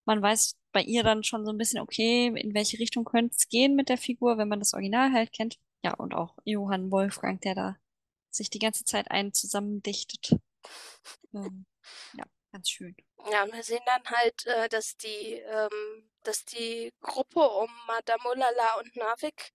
man 0.06 0.22
weiß 0.22 0.56
bei 0.72 0.82
ihr 0.82 1.04
dann 1.04 1.26
schon 1.26 1.46
so 1.46 1.52
ein 1.52 1.58
bisschen, 1.58 1.82
okay, 1.82 2.28
in 2.28 2.54
welche 2.54 2.80
Richtung 2.80 3.04
könnte 3.04 3.36
es 3.38 3.50
gehen 3.50 3.76
mit 3.76 3.90
der 3.90 3.98
Figur, 3.98 4.38
wenn 4.38 4.48
man 4.48 4.60
das 4.60 4.74
Original 4.74 5.12
halt 5.12 5.34
kennt. 5.34 5.60
Ja, 5.84 5.94
und 5.96 6.14
auch 6.14 6.38
Johann 6.46 6.92
Wolfgang, 6.92 7.42
der 7.42 7.56
da 7.56 7.78
sich 8.32 8.50
die 8.50 8.60
ganze 8.60 8.86
Zeit 8.86 9.12
einen 9.12 9.34
zusammendichtet. 9.34 10.40
Ähm, 11.34 11.66
ja, 12.14 12.24
ganz 12.54 12.70
schön. 12.70 12.96
Ja, 13.30 13.46
wir 13.52 13.64
sehen 13.64 13.84
dann 13.86 14.04
halt, 14.06 14.46
äh, 14.46 14.70
dass 14.70 14.96
die, 14.96 15.34
ähm, 15.34 16.10
dass 16.24 16.46
die 16.46 16.94
Gruppe 17.02 17.42
um 17.42 17.70
Madame 17.88 18.24
Ulala 18.32 18.80
und 18.80 18.96
Navik 18.96 19.52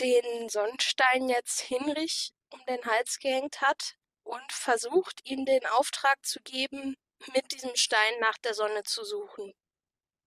den 0.00 0.48
Sonnenstein 0.48 1.28
jetzt 1.28 1.60
Hinrich 1.60 2.32
um 2.50 2.60
den 2.66 2.84
Hals 2.84 3.18
gehängt 3.18 3.60
hat 3.60 3.96
und 4.22 4.52
versucht, 4.52 5.20
ihm 5.24 5.44
den 5.44 5.66
Auftrag 5.66 6.24
zu 6.24 6.40
geben, 6.42 6.96
mit 7.34 7.52
diesem 7.52 7.74
Stein 7.76 8.20
nach 8.20 8.38
der 8.38 8.54
Sonne 8.54 8.82
zu 8.82 9.04
suchen. 9.04 9.52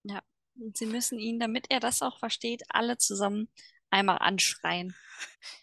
Ja, 0.02 0.22
und 0.56 0.76
sie 0.76 0.86
müssen 0.86 1.18
ihn, 1.18 1.38
damit 1.38 1.66
er 1.70 1.80
das 1.80 2.02
auch 2.02 2.18
versteht, 2.18 2.62
alle 2.68 2.98
zusammen 2.98 3.48
einmal 3.90 4.18
anschreien. 4.18 4.94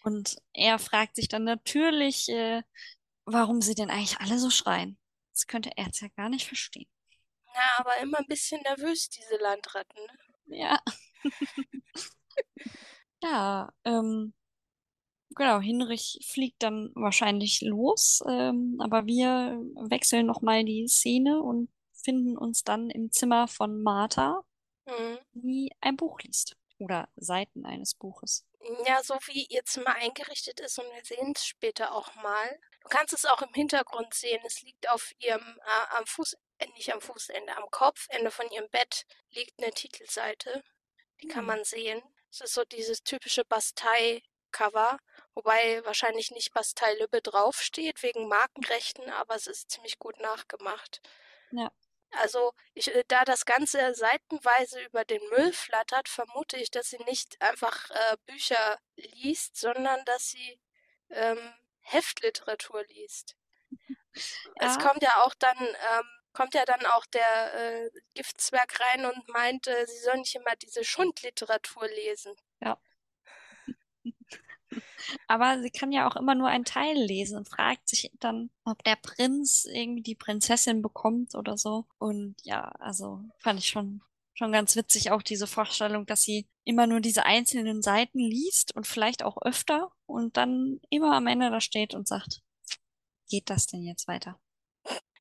Und 0.04 0.36
er 0.52 0.78
fragt 0.78 1.16
sich 1.16 1.28
dann 1.28 1.44
natürlich, 1.44 2.28
äh, 2.28 2.62
warum 3.24 3.60
sie 3.60 3.74
denn 3.74 3.90
eigentlich 3.90 4.18
alle 4.20 4.38
so 4.38 4.50
schreien. 4.50 4.98
Das 5.32 5.46
könnte 5.46 5.70
er 5.76 5.86
jetzt 5.86 6.00
ja 6.00 6.08
gar 6.16 6.28
nicht 6.28 6.46
verstehen. 6.46 6.88
Ja, 7.54 7.78
aber 7.78 7.96
immer 7.98 8.18
ein 8.18 8.26
bisschen 8.26 8.60
nervös, 8.62 9.08
diese 9.08 9.36
Landratten. 9.36 10.00
Ne? 10.46 10.58
Ja. 10.58 10.82
Ja, 13.22 13.72
ähm, 13.84 14.32
genau, 15.34 15.60
Hinrich 15.60 16.18
fliegt 16.30 16.62
dann 16.62 16.92
wahrscheinlich 16.94 17.60
los, 17.62 18.20
ähm, 18.28 18.76
aber 18.80 19.06
wir 19.06 19.60
wechseln 19.90 20.26
nochmal 20.26 20.64
die 20.64 20.86
Szene 20.88 21.42
und 21.42 21.70
finden 21.92 22.36
uns 22.38 22.62
dann 22.62 22.90
im 22.90 23.10
Zimmer 23.12 23.48
von 23.48 23.82
Martha, 23.82 24.42
Mhm. 24.86 25.18
die 25.32 25.72
ein 25.80 25.96
Buch 25.96 26.18
liest. 26.20 26.56
Oder 26.80 27.08
Seiten 27.16 27.66
eines 27.66 27.94
Buches. 27.94 28.46
Ja, 28.86 29.02
so 29.02 29.14
wie 29.26 29.46
ihr 29.46 29.64
Zimmer 29.64 29.96
eingerichtet 29.96 30.60
ist 30.60 30.78
und 30.78 30.86
wir 30.94 31.04
sehen 31.04 31.32
es 31.34 31.44
später 31.44 31.92
auch 31.92 32.14
mal. 32.14 32.60
Du 32.82 32.88
kannst 32.88 33.12
es 33.12 33.24
auch 33.24 33.42
im 33.42 33.52
Hintergrund 33.52 34.14
sehen. 34.14 34.40
Es 34.46 34.62
liegt 34.62 34.88
auf 34.88 35.10
ihrem, 35.18 35.42
äh, 35.42 35.96
am 35.96 36.06
Fuß 36.06 36.34
äh, 36.58 36.68
nicht 36.74 36.92
am 36.94 37.00
Fußende, 37.00 37.56
am 37.56 37.68
Kopfende 37.72 38.30
von 38.30 38.48
ihrem 38.52 38.68
Bett 38.70 39.06
liegt 39.30 39.60
eine 39.60 39.72
Titelseite. 39.72 40.62
Die 41.20 41.26
kann 41.26 41.40
Hm. 41.40 41.46
man 41.46 41.64
sehen. 41.64 42.00
Es 42.30 42.40
ist 42.40 42.54
so 42.54 42.64
dieses 42.64 43.02
typische 43.02 43.44
Bastei-Cover, 43.44 44.98
wobei 45.34 45.84
wahrscheinlich 45.84 46.30
nicht 46.30 46.52
Bastei-Lübbe 46.54 47.20
draufsteht 47.22 48.02
wegen 48.02 48.28
Markenrechten, 48.28 49.10
aber 49.10 49.34
es 49.34 49.46
ist 49.46 49.70
ziemlich 49.70 49.98
gut 49.98 50.18
nachgemacht. 50.20 51.00
Ja. 51.50 51.70
Also, 52.10 52.52
ich, 52.74 52.94
äh, 52.94 53.04
da 53.08 53.24
das 53.24 53.44
Ganze 53.46 53.94
seitenweise 53.94 54.80
über 54.82 55.04
den 55.06 55.26
Müll 55.30 55.52
flattert, 55.54 56.08
vermute 56.08 56.56
ich, 56.58 56.70
dass 56.70 56.90
sie 56.90 56.98
nicht 57.04 57.40
einfach 57.40 57.90
äh, 57.90 58.16
Bücher 58.26 58.78
liest, 58.96 59.56
sondern 59.56 60.04
dass 60.04 60.28
sie 60.28 60.60
ähm, 61.10 61.54
Heftliteratur 61.80 62.84
liest. 62.84 63.36
Es 64.58 64.76
Ja. 64.76 64.78
kommt 64.78 65.02
ja 65.02 65.22
auch 65.24 65.34
dann, 65.34 65.56
ähm, 65.58 66.17
kommt 66.38 66.54
ja 66.54 66.64
dann 66.64 66.86
auch 66.86 67.04
der 67.06 67.54
äh, 67.54 67.90
Giftzwerg 68.14 68.78
rein 68.78 69.04
und 69.06 69.28
meint, 69.28 69.66
äh, 69.66 69.86
sie 69.88 69.98
soll 70.04 70.18
nicht 70.18 70.36
immer 70.36 70.54
diese 70.62 70.84
Schundliteratur 70.84 71.88
lesen. 71.88 72.32
Aber 75.26 75.60
sie 75.60 75.70
kann 75.70 75.90
ja 75.90 76.08
auch 76.08 76.14
immer 76.14 76.36
nur 76.36 76.46
einen 76.46 76.64
Teil 76.64 76.96
lesen 76.96 77.38
und 77.38 77.48
fragt 77.48 77.88
sich 77.88 78.12
dann, 78.20 78.50
ob 78.64 78.84
der 78.84 78.94
Prinz 78.94 79.66
irgendwie 79.68 80.02
die 80.02 80.14
Prinzessin 80.14 80.80
bekommt 80.80 81.34
oder 81.34 81.58
so. 81.58 81.86
Und 81.98 82.36
ja, 82.44 82.68
also 82.78 83.20
fand 83.40 83.58
ich 83.58 83.66
schon, 83.66 84.02
schon 84.34 84.52
ganz 84.52 84.76
witzig 84.76 85.10
auch 85.10 85.22
diese 85.22 85.48
Vorstellung, 85.48 86.06
dass 86.06 86.22
sie 86.22 86.46
immer 86.62 86.86
nur 86.86 87.00
diese 87.00 87.26
einzelnen 87.26 87.82
Seiten 87.82 88.20
liest 88.20 88.76
und 88.76 88.86
vielleicht 88.86 89.24
auch 89.24 89.42
öfter 89.42 89.90
und 90.06 90.36
dann 90.36 90.80
immer 90.88 91.16
am 91.16 91.26
Ende 91.26 91.50
da 91.50 91.60
steht 91.60 91.94
und 91.94 92.06
sagt, 92.06 92.42
geht 93.28 93.50
das 93.50 93.66
denn 93.66 93.82
jetzt 93.82 94.06
weiter? 94.06 94.38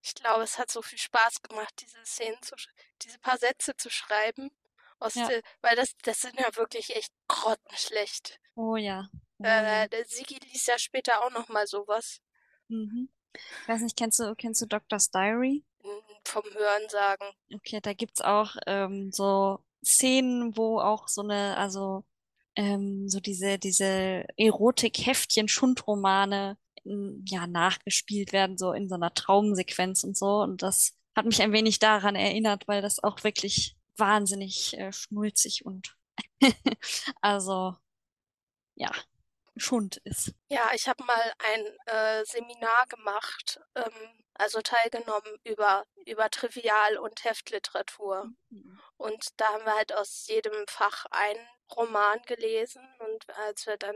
Ich 0.08 0.16
glaube, 0.16 0.44
es 0.44 0.58
hat 0.58 0.72
so 0.72 0.82
viel 0.82 0.98
Spaß 0.98 1.42
gemacht, 1.42 1.74
diese 1.82 1.98
Szenen 2.06 2.42
zu, 2.42 2.56
diese 3.02 3.20
paar 3.20 3.38
Sätze 3.38 3.76
zu 3.76 3.90
schreiben. 3.90 4.52
Ja. 5.14 5.28
der, 5.28 5.42
weil 5.62 5.76
das, 5.76 5.96
das 6.04 6.22
sind 6.22 6.40
ja 6.40 6.56
wirklich 6.56 6.96
echt 6.96 7.12
grottenschlecht. 7.28 8.40
Oh 8.56 8.78
ja. 8.78 9.10
Äh, 9.40 9.90
der 9.90 10.06
Sigi 10.06 10.40
liest 10.46 10.68
ja 10.68 10.80
später 10.80 11.24
auch 11.24 11.30
noch 11.32 11.50
mal 11.50 11.68
sowas. 11.68 12.22
Mhm. 12.70 13.10
Ich 13.34 13.68
weiß 13.68 13.82
nicht, 13.82 13.98
kennst 13.98 14.20
du, 14.20 14.34
kennst 14.36 14.62
du 14.62 14.66
Doctor's 14.66 15.12
Diary? 15.12 15.64
Vom 16.24 16.44
Hören 16.54 16.90
sagen. 16.90 17.26
Okay, 17.54 17.80
da 17.82 17.94
gibt's 17.94 18.22
auch 18.22 18.56
ähm, 18.66 19.12
so 19.12 19.60
Szenen, 19.86 20.56
wo 20.58 20.80
auch 20.80 21.10
so 21.10 21.22
eine, 21.22 21.58
also 21.58 22.06
ähm, 22.56 23.08
so 23.08 23.20
diese, 23.20 23.60
diese 23.60 24.26
Erotik-Heftchen, 24.38 25.48
Schundromane 25.48 26.58
ja 27.26 27.48
nachgespielt 27.48 28.34
werden, 28.34 28.58
so 28.58 28.72
in 28.72 28.90
so 28.90 28.96
einer 28.96 29.14
Traumsequenz 29.14 30.04
und 30.04 30.18
so. 30.18 30.42
Und 30.42 30.62
das 30.62 30.96
hat 31.16 31.26
mich 31.26 31.42
ein 31.42 31.52
wenig 31.52 31.80
daran 31.80 32.16
erinnert, 32.16 32.68
weil 32.68 32.82
das 32.82 33.04
auch 33.04 33.24
wirklich 33.24 33.76
wahnsinnig 33.98 34.78
äh, 34.78 34.92
schnulzig 34.92 35.66
und 35.66 35.98
also 37.22 37.76
ja, 38.76 38.92
Schund 39.60 39.98
ist. 40.04 40.34
Ja, 40.50 40.70
ich 40.74 40.88
habe 40.88 41.04
mal 41.04 41.34
ein 41.40 41.66
äh, 41.88 42.26
Seminar 42.26 42.86
gemacht, 42.88 43.60
ähm, 43.76 44.24
also 44.36 44.62
teilgenommen 44.62 45.40
über, 45.44 45.86
über 46.06 46.30
Trivial- 46.30 46.98
und 46.98 47.24
Heftliteratur. 47.24 48.32
Und 48.98 49.28
da 49.38 49.46
haben 49.48 49.66
wir 49.66 49.76
halt 49.76 49.94
aus 49.94 50.28
jedem 50.28 50.68
Fach 50.68 51.06
einen 51.10 51.48
Roman 51.76 52.22
gelesen 52.24 52.88
und 53.00 53.30
als 53.38 53.66
wir 53.66 53.78
dann, 53.78 53.96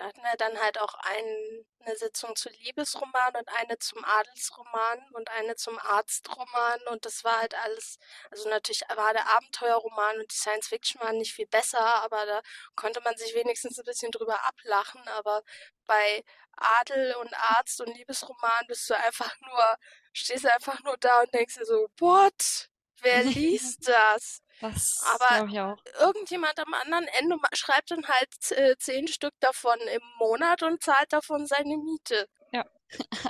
wir 0.00 0.06
hatten 0.06 0.22
wir 0.22 0.36
dann 0.38 0.58
halt 0.58 0.78
auch 0.78 0.94
ein, 0.94 1.66
eine 1.80 1.96
Sitzung 1.96 2.34
zu 2.34 2.48
Liebesroman 2.48 3.36
und 3.36 3.48
eine 3.48 3.78
zum 3.78 4.02
Adelsroman 4.02 4.98
und 5.12 5.30
eine 5.30 5.56
zum 5.56 5.78
Arztroman 5.78 6.80
und 6.90 7.04
das 7.04 7.22
war 7.22 7.38
halt 7.40 7.54
alles, 7.54 7.98
also 8.30 8.48
natürlich 8.48 8.82
war 8.94 9.12
der 9.12 9.28
Abenteuerroman 9.28 10.18
und 10.20 10.32
die 10.32 10.36
Science 10.36 10.68
Fiction 10.68 11.00
waren 11.02 11.18
nicht 11.18 11.34
viel 11.34 11.46
besser, 11.46 11.84
aber 12.02 12.24
da 12.24 12.40
konnte 12.76 13.00
man 13.02 13.16
sich 13.16 13.34
wenigstens 13.34 13.78
ein 13.78 13.84
bisschen 13.84 14.10
drüber 14.10 14.42
ablachen, 14.46 15.06
aber 15.08 15.42
bei 15.86 16.24
Adel 16.52 17.14
und 17.16 17.34
Arzt 17.34 17.80
und 17.82 17.94
Liebesroman 17.94 18.66
bist 18.68 18.88
du 18.88 18.94
einfach 18.96 19.34
nur, 19.40 19.76
stehst 20.14 20.46
einfach 20.46 20.82
nur 20.82 20.96
da 20.96 21.20
und 21.20 21.34
denkst 21.34 21.56
dir 21.56 21.66
so, 21.66 21.88
what? 21.98 22.69
Wer 23.02 23.24
liest 23.24 23.88
das? 23.88 24.42
Das 24.60 25.02
Aber- 25.14 25.46
glaube 25.46 25.50
ich 25.52 25.60
auch. 25.60 26.00
Irgendjemand 26.00 26.58
am 26.58 26.74
anderen 26.74 27.06
Ende 27.18 27.36
schreibt 27.54 27.90
dann 27.90 28.06
halt 28.06 28.28
äh, 28.50 28.76
zehn 28.78 29.08
Stück 29.08 29.32
davon 29.40 29.78
im 29.94 30.02
Monat 30.18 30.62
und 30.62 30.82
zahlt 30.82 31.12
davon 31.12 31.46
seine 31.46 31.76
Miete. 31.76 32.28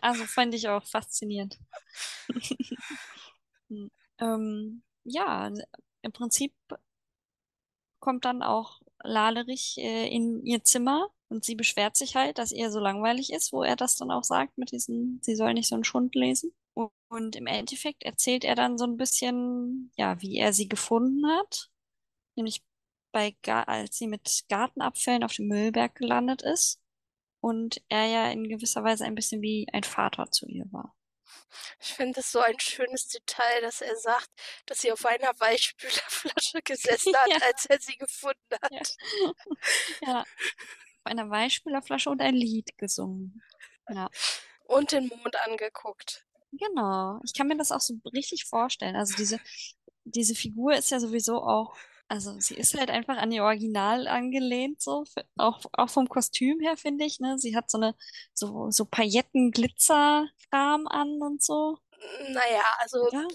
Also 0.01 0.25
fand 0.25 0.55
ich 0.55 0.69
auch 0.69 0.87
faszinierend. 0.87 1.59
Hm. 3.69 3.91
Ähm, 4.19 4.83
ja, 5.05 5.51
im 6.03 6.13
Prinzip 6.13 6.55
kommt 8.01 8.25
dann 8.25 8.43
auch 8.43 8.81
Lalerich 9.03 9.77
äh, 9.79 10.09
in 10.09 10.45
ihr 10.45 10.65
Zimmer 10.65 11.11
und 11.29 11.45
sie 11.45 11.55
beschwert 11.55 11.95
sich 11.97 12.17
halt, 12.17 12.39
dass 12.39 12.53
ihr 12.53 12.71
so 12.71 12.81
langweilig 12.81 13.33
ist, 13.33 13.53
wo 13.53 13.63
er 13.63 13.77
das 13.77 13.97
dann 13.97 14.11
auch 14.11 14.25
sagt 14.25 14.59
mit 14.59 14.73
diesem, 14.73 15.21
sie 15.23 15.37
soll 15.37 15.55
nicht 15.55 15.69
so 15.69 15.75
einen 15.75 15.85
Schund 15.85 16.15
lesen. 16.15 16.53
Und, 16.75 17.35
im 17.37 17.47
Endeffekt 17.49 18.05
erzählt 18.05 18.45
er 18.45 18.55
dann 18.55 18.79
so 18.79 18.85
ein 18.85 18.97
bisschen, 18.97 19.93
ja, 19.97 20.21
wie 20.23 20.39
er 20.39 20.53
sie 20.53 20.69
gefunden 20.69 21.27
hat, 21.27 21.69
nämlich 22.37 22.63
bei, 23.13 23.35
als 23.43 23.99
sie 23.99 24.07
mit 24.07 24.45
Gartenabfällen 24.49 25.25
auf 25.25 25.33
dem 25.33 25.49
Müllberg 25.49 25.97
gelandet 25.97 26.43
ist 26.43 26.81
und 27.41 27.83
er 27.89 28.07
ja 28.07 28.31
in 28.31 28.49
gewisser 28.49 28.85
Weise 28.85 29.05
ein 29.07 29.17
bisschen 29.17 29.43
wie 29.43 29.67
ein 29.73 29.83
Vater 29.83 30.31
zu 30.31 30.47
ihr 30.47 30.67
war. 30.71 30.95
Ich 31.81 31.95
finde 31.95 32.21
es 32.21 32.31
so 32.31 32.39
ein 32.39 32.61
schönes 32.61 33.09
Detail, 33.09 33.63
dass 33.63 33.81
er 33.81 33.97
sagt, 33.97 34.31
dass 34.67 34.81
sie 34.81 34.93
auf 34.93 35.05
einer 35.05 35.33
Weichspülerflasche 35.41 36.61
gesessen 36.65 37.17
hat, 37.17 37.29
Ja. 37.29 37.39
als 37.47 37.67
er 37.67 37.81
sie 37.81 37.97
gefunden 37.97 38.57
hat. 38.63 38.71
Ja. 38.73 39.33
Ja, 40.07 40.21
auf 40.21 41.07
einer 41.07 41.29
Weichspülerflasche 41.31 42.11
und 42.11 42.21
ein 42.23 42.35
Lied 42.35 42.77
gesungen. 42.79 43.43
Ja, 43.89 44.09
Und 44.67 44.93
den 44.93 45.09
Mond 45.09 45.35
angeguckt. 45.47 46.25
Genau. 46.53 47.21
Ich 47.25 47.35
kann 47.35 47.49
mir 47.49 47.57
das 47.57 47.73
auch 47.73 47.81
so 47.81 47.95
richtig 48.13 48.45
vorstellen. 48.47 48.97
Also 48.97 49.15
diese, 49.17 49.39
diese 50.05 50.35
Figur 50.35 50.75
ist 50.75 50.91
ja 50.91 51.01
sowieso 51.01 51.43
auch, 51.43 51.77
also 52.09 52.39
sie 52.41 52.55
ist 52.55 52.75
halt 52.79 52.91
einfach 52.91 53.17
an 53.19 53.31
ihr 53.33 53.45
Original 53.45 54.09
angelehnt, 54.09 54.81
so, 54.83 55.05
auch, 55.37 55.61
auch 55.73 55.91
vom 55.91 56.09
Kostüm 56.09 56.59
her, 56.61 56.77
finde 56.77 57.05
ich, 57.05 57.21
ne? 57.21 57.39
Sie 57.39 57.57
hat 57.57 57.71
so 57.71 57.79
eine, 57.79 57.95
so, 58.35 58.71
so 58.71 58.85
Pailletten-Glitzer-Kram 58.85 60.87
an 60.89 61.21
und 61.23 61.43
so. 61.43 61.79
Naja, 62.31 62.63
also 62.79 63.09
Ja. 63.13 63.27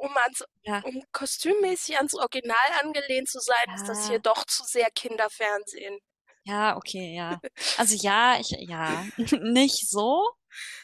um, 0.00 0.16
ans, 0.16 0.44
Ja. 0.64 0.80
um 0.84 1.02
kostümmäßig 1.12 1.98
ans 1.98 2.14
Original 2.14 2.56
angelehnt 2.82 3.28
zu 3.28 3.38
sein, 3.40 3.74
ist 3.76 3.88
das 3.88 4.04
Ja. 4.04 4.08
hier 4.10 4.18
doch 4.20 4.44
zu 4.46 4.64
sehr 4.64 4.90
Kinderfernsehen. 4.90 5.98
Ja, 6.44 6.76
okay, 6.76 7.14
ja. 7.14 7.40
Also 7.78 7.94
ja, 7.96 8.38
ich, 8.40 8.50
ja, 8.50 9.04
nicht 9.42 9.88
so, 9.90 10.26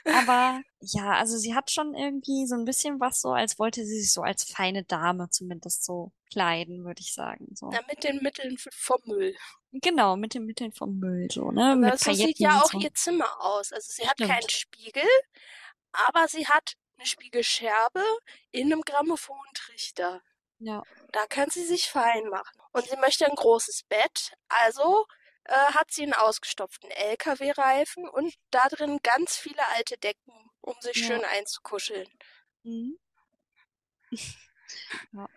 aber 0.05 0.61
ja, 0.85 1.13
also 1.13 1.37
sie 1.39 1.55
hat 1.55 1.71
schon 1.71 1.95
irgendwie 1.95 2.47
so 2.47 2.55
ein 2.57 2.65
bisschen 2.65 2.99
was 3.01 3.21
so, 3.21 3.31
als 3.33 3.59
wollte 3.59 3.85
sie 3.85 4.01
sich 4.01 4.13
so 4.13 4.23
als 4.23 4.45
feine 4.45 4.83
Dame 4.85 5.29
zumindest 5.31 5.85
so 5.85 6.13
kleiden, 6.31 6.85
würde 6.85 7.01
ich 7.01 7.15
sagen. 7.15 7.47
So. 7.55 7.71
Na, 7.73 7.81
mit 7.89 8.03
den 8.05 8.23
Mitteln 8.23 8.57
vom 8.59 9.01
Müll. 9.05 9.37
Genau, 9.73 10.17
mit 10.17 10.35
den 10.35 10.45
Mitteln 10.45 10.73
vom 10.73 10.99
Müll, 10.99 11.29
so, 11.31 11.51
ne? 11.53 11.73
Aber 11.73 11.77
Mit 11.77 12.01
so 12.01 12.13
sieht 12.13 12.39
ja 12.39 12.61
auch 12.61 12.71
so. 12.73 12.79
ihr 12.79 12.93
Zimmer 12.95 13.41
aus. 13.41 13.73
Also 13.73 13.93
sie 13.93 14.07
hat 14.07 14.15
Stimmt. 14.17 14.31
keinen 14.31 14.49
Spiegel, 14.51 15.09
aber 15.93 16.27
sie 16.29 16.47
hat 16.47 16.75
eine 16.99 17.07
Spiegelscherbe 17.07 18.03
in 18.51 18.73
einem 18.73 18.83
Grammophontrichter. 18.83 20.21
Ja, 20.59 20.83
Da 21.13 21.27
kann 21.27 21.51
sie 21.51 21.65
sich 21.65 21.89
fein 21.89 22.29
machen. 22.29 22.61
Und 22.73 22.87
sie 22.89 22.97
möchte 22.97 23.27
ein 23.27 23.35
großes 23.35 23.85
Bett, 23.89 24.33
also 24.49 25.07
äh, 25.45 25.55
hat 25.55 25.91
sie 25.91 26.03
einen 26.05 26.13
ausgestopften 26.15 26.91
LKW-Reifen 26.91 28.09
und 28.09 28.35
da 28.51 28.69
drin 28.69 29.01
ganz 29.03 29.37
viele 29.37 29.67
alte 29.75 29.97
Decken, 29.99 30.33
um 30.63 30.75
sich 30.81 30.97
Ja. 30.97 31.07
schön 31.07 31.25
einzukuscheln. 31.25 32.09
Mhm. 32.65 32.99
Ja. 35.13 35.29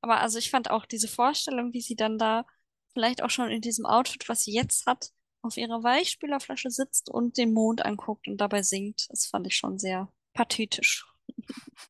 Aber 0.00 0.20
also 0.20 0.38
ich 0.38 0.50
fand 0.50 0.70
auch 0.70 0.86
diese 0.86 1.08
Vorstellung, 1.08 1.72
wie 1.72 1.80
sie 1.80 1.96
dann 1.96 2.18
da 2.18 2.46
vielleicht 2.92 3.20
auch 3.22 3.30
schon 3.30 3.50
in 3.50 3.60
diesem 3.60 3.84
Outfit, 3.84 4.28
was 4.28 4.44
sie 4.44 4.52
jetzt 4.52 4.86
hat, 4.86 5.10
auf 5.42 5.56
ihrer 5.56 5.82
Weichspülerflasche 5.82 6.70
sitzt 6.70 7.10
und 7.10 7.36
den 7.36 7.52
Mond 7.52 7.84
anguckt 7.84 8.28
und 8.28 8.36
dabei 8.38 8.62
singt. 8.62 9.06
Das 9.10 9.26
fand 9.26 9.46
ich 9.48 9.56
schon 9.56 9.78
sehr 9.78 10.12
pathetisch. 10.34 11.06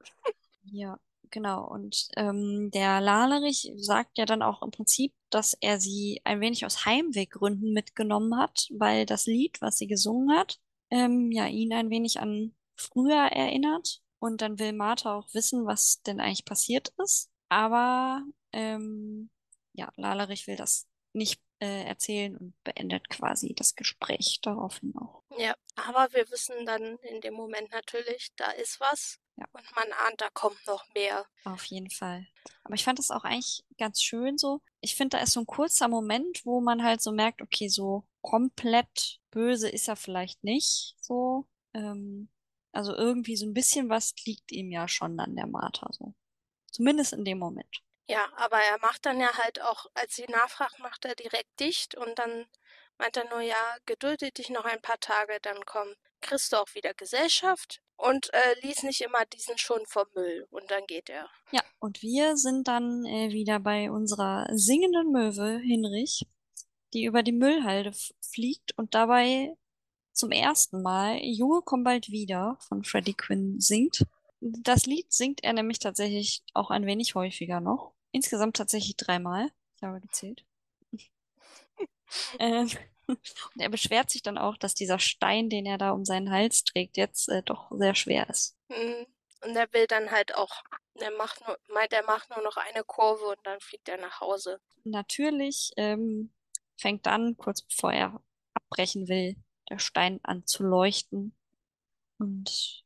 Ja, 0.72 0.98
genau. 1.30 1.64
Und 1.68 2.08
ähm, 2.16 2.70
der 2.72 3.00
Lalerich 3.00 3.70
sagt 3.76 4.18
ja 4.18 4.26
dann 4.26 4.42
auch 4.42 4.62
im 4.62 4.72
Prinzip, 4.72 5.14
dass 5.30 5.54
er 5.60 5.78
sie 5.80 6.20
ein 6.24 6.40
wenig 6.40 6.66
aus 6.66 6.84
Heimweggründen 6.84 7.72
mitgenommen 7.72 8.36
hat, 8.36 8.66
weil 8.72 9.06
das 9.06 9.26
Lied, 9.26 9.60
was 9.60 9.78
sie 9.78 9.86
gesungen 9.86 10.36
hat, 10.36 10.58
ähm, 10.90 11.30
ja, 11.30 11.46
ihn 11.46 11.72
ein 11.72 11.88
wenig 11.88 12.18
an 12.20 12.55
früher 12.76 13.26
erinnert. 13.32 14.02
Und 14.18 14.40
dann 14.40 14.58
will 14.58 14.72
Martha 14.72 15.14
auch 15.14 15.28
wissen, 15.34 15.66
was 15.66 16.02
denn 16.02 16.20
eigentlich 16.20 16.44
passiert 16.44 16.92
ist. 17.02 17.30
Aber 17.48 18.22
ähm, 18.52 19.30
ja, 19.72 19.90
Lalerich 19.96 20.46
will 20.46 20.56
das 20.56 20.86
nicht 21.12 21.40
äh, 21.60 21.84
erzählen 21.84 22.36
und 22.36 22.54
beendet 22.64 23.08
quasi 23.08 23.54
das 23.54 23.74
Gespräch 23.74 24.40
daraufhin 24.42 24.94
auch. 24.96 25.22
Ja, 25.38 25.54
aber 25.76 26.12
wir 26.12 26.30
wissen 26.30 26.66
dann 26.66 26.96
in 26.98 27.20
dem 27.20 27.34
Moment 27.34 27.70
natürlich, 27.72 28.30
da 28.36 28.50
ist 28.52 28.80
was. 28.80 29.18
Und 29.52 29.74
man 29.74 29.92
ahnt, 29.92 30.20
da 30.20 30.28
kommt 30.32 30.66
noch 30.66 30.84
mehr. 30.94 31.26
Auf 31.44 31.64
jeden 31.66 31.90
Fall. 31.90 32.26
Aber 32.64 32.74
ich 32.74 32.84
fand 32.84 32.98
das 32.98 33.10
auch 33.10 33.24
eigentlich 33.24 33.64
ganz 33.78 34.00
schön 34.00 34.38
so. 34.38 34.62
Ich 34.80 34.96
finde, 34.96 35.18
da 35.18 35.22
ist 35.22 35.32
so 35.32 35.40
ein 35.40 35.46
kurzer 35.46 35.88
Moment, 35.88 36.40
wo 36.44 36.60
man 36.62 36.82
halt 36.82 37.02
so 37.02 37.12
merkt, 37.12 37.42
okay, 37.42 37.68
so 37.68 38.06
komplett 38.22 39.20
böse 39.30 39.68
ist 39.68 39.88
er 39.88 39.96
vielleicht 39.96 40.42
nicht 40.42 40.96
so. 41.00 41.46
Ähm, 41.74 42.30
also 42.76 42.94
irgendwie 42.94 43.36
so 43.36 43.46
ein 43.46 43.54
bisschen 43.54 43.88
was 43.88 44.14
liegt 44.24 44.52
ihm 44.52 44.70
ja 44.70 44.86
schon 44.86 45.18
an 45.18 45.34
der 45.34 45.46
Martha 45.46 45.88
so. 45.92 46.14
Zumindest 46.70 47.12
in 47.14 47.24
dem 47.24 47.38
Moment. 47.38 47.82
Ja, 48.08 48.28
aber 48.36 48.58
er 48.58 48.78
macht 48.80 49.04
dann 49.06 49.18
ja 49.20 49.36
halt 49.36 49.60
auch, 49.62 49.86
als 49.94 50.14
sie 50.14 50.26
nachfragt, 50.28 50.78
macht 50.78 51.04
er 51.04 51.14
direkt 51.14 51.58
dicht 51.58 51.96
und 51.96 52.18
dann 52.18 52.46
meint 52.98 53.16
er 53.16 53.28
nur, 53.30 53.40
ja, 53.40 53.76
gedulde 53.84 54.30
dich 54.30 54.50
noch 54.50 54.64
ein 54.64 54.80
paar 54.80 55.00
Tage, 55.00 55.38
dann 55.42 55.64
kommt, 55.64 55.96
kriegst 56.20 56.52
du 56.52 56.56
auch 56.56 56.74
wieder 56.74 56.94
Gesellschaft 56.94 57.80
und 57.96 58.32
äh, 58.32 58.60
lies 58.62 58.82
nicht 58.82 59.00
immer 59.00 59.24
diesen 59.26 59.58
schon 59.58 59.84
vom 59.86 60.06
Müll 60.14 60.46
und 60.50 60.70
dann 60.70 60.86
geht 60.86 61.08
er. 61.08 61.28
Ja, 61.50 61.62
und 61.80 62.02
wir 62.02 62.36
sind 62.36 62.68
dann 62.68 63.04
äh, 63.06 63.30
wieder 63.30 63.58
bei 63.58 63.90
unserer 63.90 64.46
singenden 64.52 65.10
Möwe 65.10 65.58
Hinrich, 65.58 66.26
die 66.94 67.04
über 67.04 67.22
die 67.22 67.32
Müllhalde 67.32 67.92
fliegt 68.20 68.76
und 68.78 68.94
dabei 68.94 69.56
zum 70.16 70.32
ersten 70.32 70.82
Mal 70.82 71.18
Junge 71.22 71.60
komm 71.64 71.84
bald 71.84 72.10
wieder 72.10 72.56
von 72.60 72.84
Freddie 72.84 73.14
Quinn 73.14 73.60
singt. 73.60 74.06
Das 74.40 74.86
Lied 74.86 75.12
singt 75.12 75.44
er 75.44 75.52
nämlich 75.52 75.78
tatsächlich 75.78 76.42
auch 76.54 76.70
ein 76.70 76.86
wenig 76.86 77.14
häufiger 77.14 77.60
noch. 77.60 77.92
Insgesamt 78.12 78.56
tatsächlich 78.56 78.96
dreimal. 78.96 79.50
Ich 79.76 79.82
habe 79.82 80.00
gezählt. 80.00 80.44
ähm, 82.38 82.70
und 83.06 83.18
er 83.58 83.68
beschwert 83.68 84.10
sich 84.10 84.22
dann 84.22 84.38
auch, 84.38 84.56
dass 84.56 84.74
dieser 84.74 84.98
Stein, 84.98 85.50
den 85.50 85.66
er 85.66 85.78
da 85.78 85.90
um 85.90 86.04
seinen 86.04 86.30
Hals 86.30 86.64
trägt, 86.64 86.96
jetzt 86.96 87.28
äh, 87.28 87.42
doch 87.42 87.70
sehr 87.70 87.94
schwer 87.94 88.28
ist. 88.30 88.56
Mhm. 88.68 89.06
Und 89.42 89.54
er 89.54 89.72
will 89.72 89.86
dann 89.86 90.10
halt 90.10 90.34
auch, 90.34 90.62
er 90.94 91.10
macht 91.12 91.46
nur, 91.46 91.58
meint, 91.72 91.92
er 91.92 92.04
macht 92.04 92.30
nur 92.30 92.42
noch 92.42 92.56
eine 92.56 92.84
Kurve 92.84 93.26
und 93.26 93.38
dann 93.44 93.60
fliegt 93.60 93.88
er 93.88 93.98
nach 93.98 94.20
Hause. 94.20 94.60
Natürlich 94.84 95.72
ähm, 95.76 96.32
fängt 96.76 97.06
dann, 97.06 97.36
kurz 97.36 97.62
bevor 97.62 97.92
er 97.92 98.20
abbrechen 98.54 99.08
will, 99.08 99.36
der 99.70 99.78
Stein 99.78 100.20
an 100.22 100.46
zu 100.46 100.62
leuchten. 100.62 101.36
Und 102.18 102.84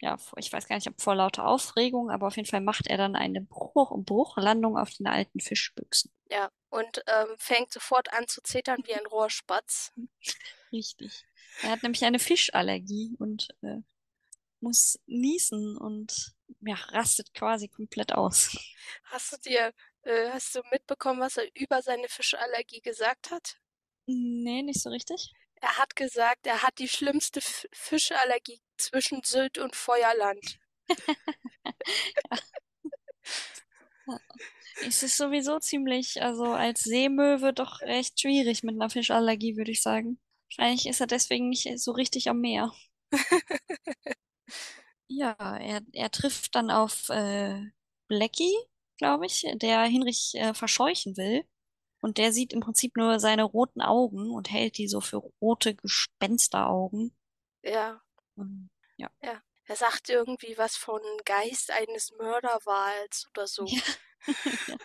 ja, 0.00 0.18
ich 0.36 0.52
weiß 0.52 0.68
gar 0.68 0.76
nicht, 0.76 0.88
ob 0.88 1.00
vor 1.00 1.14
lauter 1.14 1.46
Aufregung, 1.46 2.10
aber 2.10 2.26
auf 2.26 2.36
jeden 2.36 2.48
Fall 2.48 2.60
macht 2.60 2.86
er 2.86 2.98
dann 2.98 3.16
eine 3.16 3.40
Bruch 3.40 3.92
Bruchlandung 4.04 4.76
auf 4.76 4.90
den 4.90 5.06
alten 5.06 5.40
Fischbüchsen. 5.40 6.12
Ja, 6.30 6.50
und 6.68 7.02
ähm, 7.06 7.34
fängt 7.38 7.72
sofort 7.72 8.12
an 8.12 8.28
zu 8.28 8.42
zittern 8.42 8.82
wie 8.84 8.94
ein 8.94 9.06
Rohrspatz. 9.06 9.92
Richtig. 10.72 11.24
Er 11.62 11.70
hat 11.70 11.82
nämlich 11.82 12.04
eine 12.04 12.18
Fischallergie 12.18 13.16
und 13.18 13.48
äh, 13.62 13.78
muss 14.60 14.98
niesen 15.06 15.76
und 15.76 16.34
ja, 16.60 16.74
rastet 16.74 17.32
quasi 17.34 17.68
komplett 17.68 18.12
aus. 18.12 18.56
Hast 19.04 19.32
du 19.32 19.36
dir, 19.48 19.72
äh, 20.02 20.30
hast 20.30 20.54
du 20.54 20.62
mitbekommen, 20.70 21.20
was 21.20 21.36
er 21.36 21.48
über 21.54 21.82
seine 21.82 22.08
Fischallergie 22.08 22.80
gesagt 22.80 23.30
hat? 23.30 23.58
Nee, 24.06 24.62
nicht 24.62 24.80
so 24.80 24.90
richtig. 24.90 25.32
Er 25.60 25.76
hat 25.76 25.96
gesagt, 25.96 26.46
er 26.46 26.62
hat 26.62 26.78
die 26.78 26.88
schlimmste 26.88 27.42
Fischallergie 27.42 28.62
zwischen 28.78 29.22
Sylt 29.22 29.58
und 29.58 29.76
Feuerland. 29.76 30.58
Es 34.86 35.02
ist 35.02 35.16
sowieso 35.16 35.58
ziemlich, 35.58 36.22
also 36.22 36.44
als 36.52 36.80
Seemöwe 36.82 37.52
doch 37.52 37.80
recht 37.82 38.20
schwierig 38.20 38.62
mit 38.62 38.74
einer 38.74 38.90
Fischallergie, 38.90 39.56
würde 39.56 39.70
ich 39.72 39.82
sagen. 39.82 40.18
Wahrscheinlich 40.50 40.86
ist 40.86 41.00
er 41.00 41.06
deswegen 41.06 41.48
nicht 41.48 41.78
so 41.80 41.92
richtig 41.92 42.28
am 42.28 42.40
Meer. 42.40 42.72
Ja, 45.08 45.34
er, 45.58 45.82
er 45.92 46.10
trifft 46.10 46.54
dann 46.54 46.70
auf 46.70 47.08
äh, 47.10 47.62
Blackie, 48.08 48.54
glaube 48.98 49.26
ich, 49.26 49.46
der 49.54 49.82
Hinrich 49.84 50.32
äh, 50.34 50.54
verscheuchen 50.54 51.16
will. 51.16 51.44
Und 52.06 52.18
der 52.18 52.32
sieht 52.32 52.52
im 52.52 52.60
Prinzip 52.60 52.96
nur 52.96 53.18
seine 53.18 53.42
roten 53.42 53.80
Augen 53.80 54.30
und 54.30 54.48
hält 54.48 54.78
die 54.78 54.86
so 54.86 55.00
für 55.00 55.16
rote 55.42 55.74
Gespensteraugen. 55.74 57.12
Ja, 57.64 58.00
Und, 58.36 58.70
ja. 58.96 59.10
ja. 59.20 59.42
Er 59.64 59.74
sagt 59.74 60.08
irgendwie 60.08 60.56
was 60.56 60.76
von 60.76 61.00
Geist 61.24 61.72
eines 61.72 62.12
Mörderwals 62.12 63.26
oder 63.30 63.48
so. 63.48 63.64
Ja. 63.66 63.82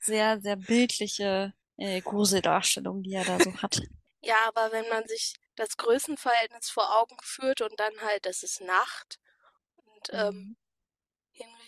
Sehr, 0.00 0.40
sehr 0.40 0.56
bildliche 0.56 1.52
äh, 1.76 2.00
Gruseldarstellung, 2.00 3.02
die 3.02 3.12
er 3.12 3.24
da 3.26 3.38
so 3.38 3.54
hat. 3.60 3.82
Ja, 4.24 4.36
aber 4.46 4.70
wenn 4.72 4.88
man 4.88 5.06
sich 5.08 5.34
das 5.56 5.76
Größenverhältnis 5.76 6.70
vor 6.70 6.96
Augen 6.96 7.16
führt 7.22 7.60
und 7.60 7.78
dann 7.80 7.92
halt, 8.02 8.24
es 8.24 8.44
ist 8.44 8.60
Nacht 8.60 9.18
und 9.74 10.10
ähm, 10.12 10.56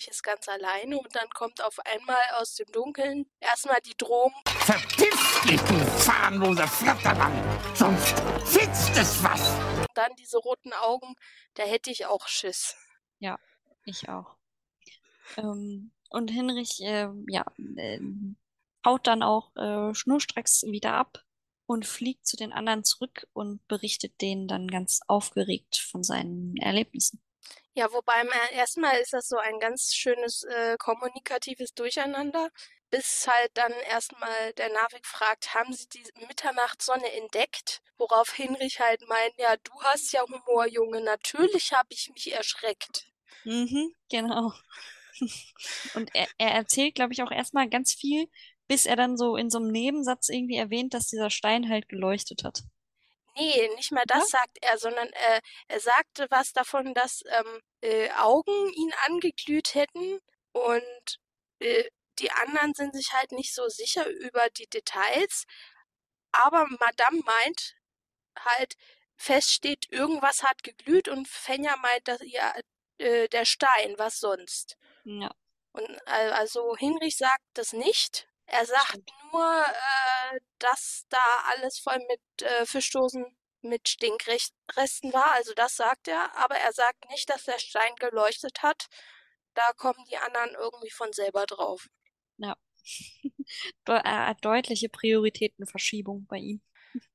Hinrich 0.05 0.09
ist 0.09 0.23
ganz 0.23 0.49
alleine 0.49 0.99
und 0.99 1.15
dann 1.15 1.29
kommt 1.31 1.63
auf 1.63 1.79
einmal 1.81 2.23
aus 2.39 2.55
dem 2.55 2.67
Dunkeln 2.73 3.27
erstmal 3.41 3.81
die 3.81 3.97
Drohung, 3.97 4.33
Verpiss 4.47 5.41
dich, 5.43 5.61
du 5.61 5.99
zahnloser 5.99 6.67
Flattermann, 6.67 7.33
sonst 7.75 8.15
fitzt 8.45 8.97
es 8.97 9.23
was. 9.23 9.51
und 9.81 9.97
dann 9.97 10.15
diese 10.17 10.39
roten 10.39 10.73
Augen, 10.73 11.15
da 11.55 11.63
hätte 11.65 11.91
ich 11.91 12.07
auch 12.07 12.27
Schiss. 12.29 12.77
Ich 13.85 14.09
auch. 14.09 14.37
Ähm, 15.37 15.93
und 16.11 16.31
Hinrich, 16.31 16.81
äh, 16.83 17.09
ja, 17.29 17.45
äh, 17.77 18.01
haut 18.85 19.07
dann 19.07 19.23
auch 19.23 19.55
äh, 19.57 19.95
schnurstracks 19.95 20.65
wieder 20.65 20.95
ab 20.95 21.25
und 21.67 21.87
fliegt 21.87 22.27
zu 22.27 22.37
den 22.37 22.53
anderen 22.53 22.85
zurück 22.85 23.27
und 23.33 23.67
berichtet 23.69 24.21
denen 24.21 24.49
dann 24.49 24.69
ganz 24.69 25.01
aufgeregt 25.07 25.77
von 25.77 26.03
seinen 26.03 26.57
Erlebnissen. 26.57 27.24
Ja, 27.75 27.93
wobei 27.93 28.21
im 28.21 28.29
ersten 28.53 28.81
Mal 28.81 28.99
ist 28.99 29.13
das 29.13 29.29
so 29.29 29.37
ein 29.37 29.59
ganz 29.59 29.95
schönes 29.95 30.45
äh, 30.45 30.77
kommunikatives 30.79 31.75
Durcheinander, 31.75 32.51
bis 32.91 33.27
halt 33.27 33.51
dann 33.55 33.73
erstmal 33.91 34.53
der 34.53 34.73
Navik 34.73 35.05
fragt, 35.05 35.55
haben 35.55 35.73
Sie 35.73 35.89
die 35.89 36.05
Mitternachtssonne 36.29 37.13
entdeckt? 37.13 37.83
Worauf 37.99 38.33
Hinrich 38.33 38.79
halt 38.81 39.01
meint, 39.09 39.35
ja, 39.39 39.57
du 39.57 39.73
hast 39.83 40.13
ja 40.13 40.23
Humor, 40.23 40.67
Junge, 40.69 41.01
natürlich 41.01 41.73
habe 41.73 41.89
ich 41.91 42.11
mich 42.15 42.33
erschreckt. 42.33 43.07
Mhm, 43.45 43.93
genau. 44.09 44.53
Und 45.95 46.15
er, 46.15 46.29
er 46.39 46.51
erzählt, 46.53 46.95
glaube 46.95 47.13
ich, 47.13 47.23
auch 47.23 47.31
erstmal 47.31 47.69
ganz 47.69 47.95
viel, 47.95 48.29
bis 48.69 48.87
er 48.87 48.97
dann 48.97 49.17
so 49.17 49.37
in 49.37 49.51
so 49.51 49.59
einem 49.59 49.73
Nebensatz 49.73 50.29
irgendwie 50.29 50.57
erwähnt, 50.57 50.95
dass 50.95 51.09
dieser 51.09 51.31
Stein 51.31 51.69
halt 51.69 51.89
geleuchtet 51.89 52.45
hat. 52.45 52.63
Nee, 53.37 53.69
nicht 53.75 53.93
mal 53.93 54.05
das 54.07 54.29
sagt 54.31 54.59
er, 54.61 54.79
sondern 54.79 55.09
äh, 55.09 55.41
er 55.69 55.81
sagte 55.81 56.27
was 56.31 56.53
davon, 56.53 56.95
dass 56.95 57.23
ähm, 57.27 57.61
äh, 57.81 58.11
Augen 58.13 58.73
ihn 58.73 58.93
angeglüht 59.07 59.75
hätten 59.75 60.21
und 60.53 61.19
äh, 61.59 61.85
die 62.21 62.31
anderen 62.31 62.75
sind 62.75 62.95
sich 62.95 63.13
halt 63.13 63.33
nicht 63.33 63.53
so 63.55 63.69
sicher 63.69 64.07
über 64.07 64.49
die 64.51 64.69
Details. 64.69 65.45
Aber 66.31 66.67
Madame 66.79 67.21
meint 67.25 67.75
halt, 68.39 68.77
feststeht, 69.17 69.91
irgendwas 69.91 70.43
hat 70.43 70.63
geglüht 70.63 71.09
und 71.09 71.29
Fenja 71.29 71.77
meint, 71.77 72.09
dass 72.09 72.21
ihr 72.21 72.53
äh, 72.99 73.29
der 73.29 73.45
Stein, 73.45 73.95
was 73.97 74.19
sonst. 74.19 74.77
Ja, 75.05 75.31
Und 75.73 76.09
also 76.09 76.77
Hinrich 76.77 77.17
sagt 77.17 77.45
das 77.55 77.73
nicht. 77.73 78.29
Er 78.47 78.67
sagt 78.67 79.11
nur, 79.33 79.65
äh, 79.67 80.41
dass 80.59 81.07
da 81.09 81.43
alles 81.49 81.79
voll 81.79 81.99
mit 82.09 82.43
äh, 82.43 82.67
Fischdosen 82.67 83.37
mit 83.65 83.89
Stinkresten 83.89 85.13
war. 85.13 85.33
Also 85.33 85.55
das 85.55 85.77
sagt 85.77 86.09
er, 86.09 86.37
aber 86.37 86.57
er 86.57 86.73
sagt 86.73 87.09
nicht, 87.11 87.29
dass 87.31 87.45
der 87.45 87.59
Stein 87.59 87.95
geleuchtet 87.97 88.63
hat. 88.63 88.89
Da 89.55 89.73
kommen 89.73 90.05
die 90.11 90.19
anderen 90.19 90.55
irgendwie 90.55 90.91
von 90.91 91.13
selber 91.13 91.47
drauf. 91.47 91.89
ja. 92.37 92.57
De 93.89 93.95
er 93.95 94.27
hat 94.27 94.45
deutliche 94.45 94.91
Prioritätenverschiebung 94.91 96.27
bei 96.27 96.37
ihm. 96.37 96.63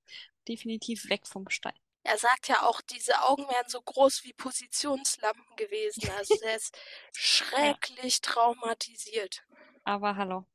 Definitiv 0.47 1.07
weg 1.09 1.27
vom 1.27 1.47
Stein. 1.49 1.77
Er 2.03 2.17
sagt 2.17 2.47
ja 2.47 2.63
auch, 2.63 2.81
diese 2.81 3.21
Augen 3.23 3.43
wären 3.43 3.67
so 3.69 3.81
groß 3.81 4.23
wie 4.23 4.33
Positionslampen 4.33 5.55
gewesen. 5.57 6.09
Also 6.17 6.33
er 6.41 6.55
ist 6.55 6.75
schrecklich 7.13 8.21
traumatisiert. 8.21 9.43
Aber 9.83 10.15
hallo, 10.15 10.45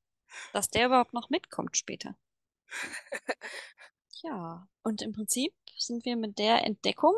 dass 0.53 0.69
der 0.69 0.87
überhaupt 0.87 1.13
noch 1.13 1.31
mitkommt 1.31 1.77
später. 1.77 2.17
Ja, 4.23 4.67
und 4.83 5.03
im 5.03 5.13
Prinzip 5.13 5.55
sind 5.77 6.07
wir 6.07 6.17
mit 6.17 6.39
der 6.39 6.65
Entdeckung 6.65 7.15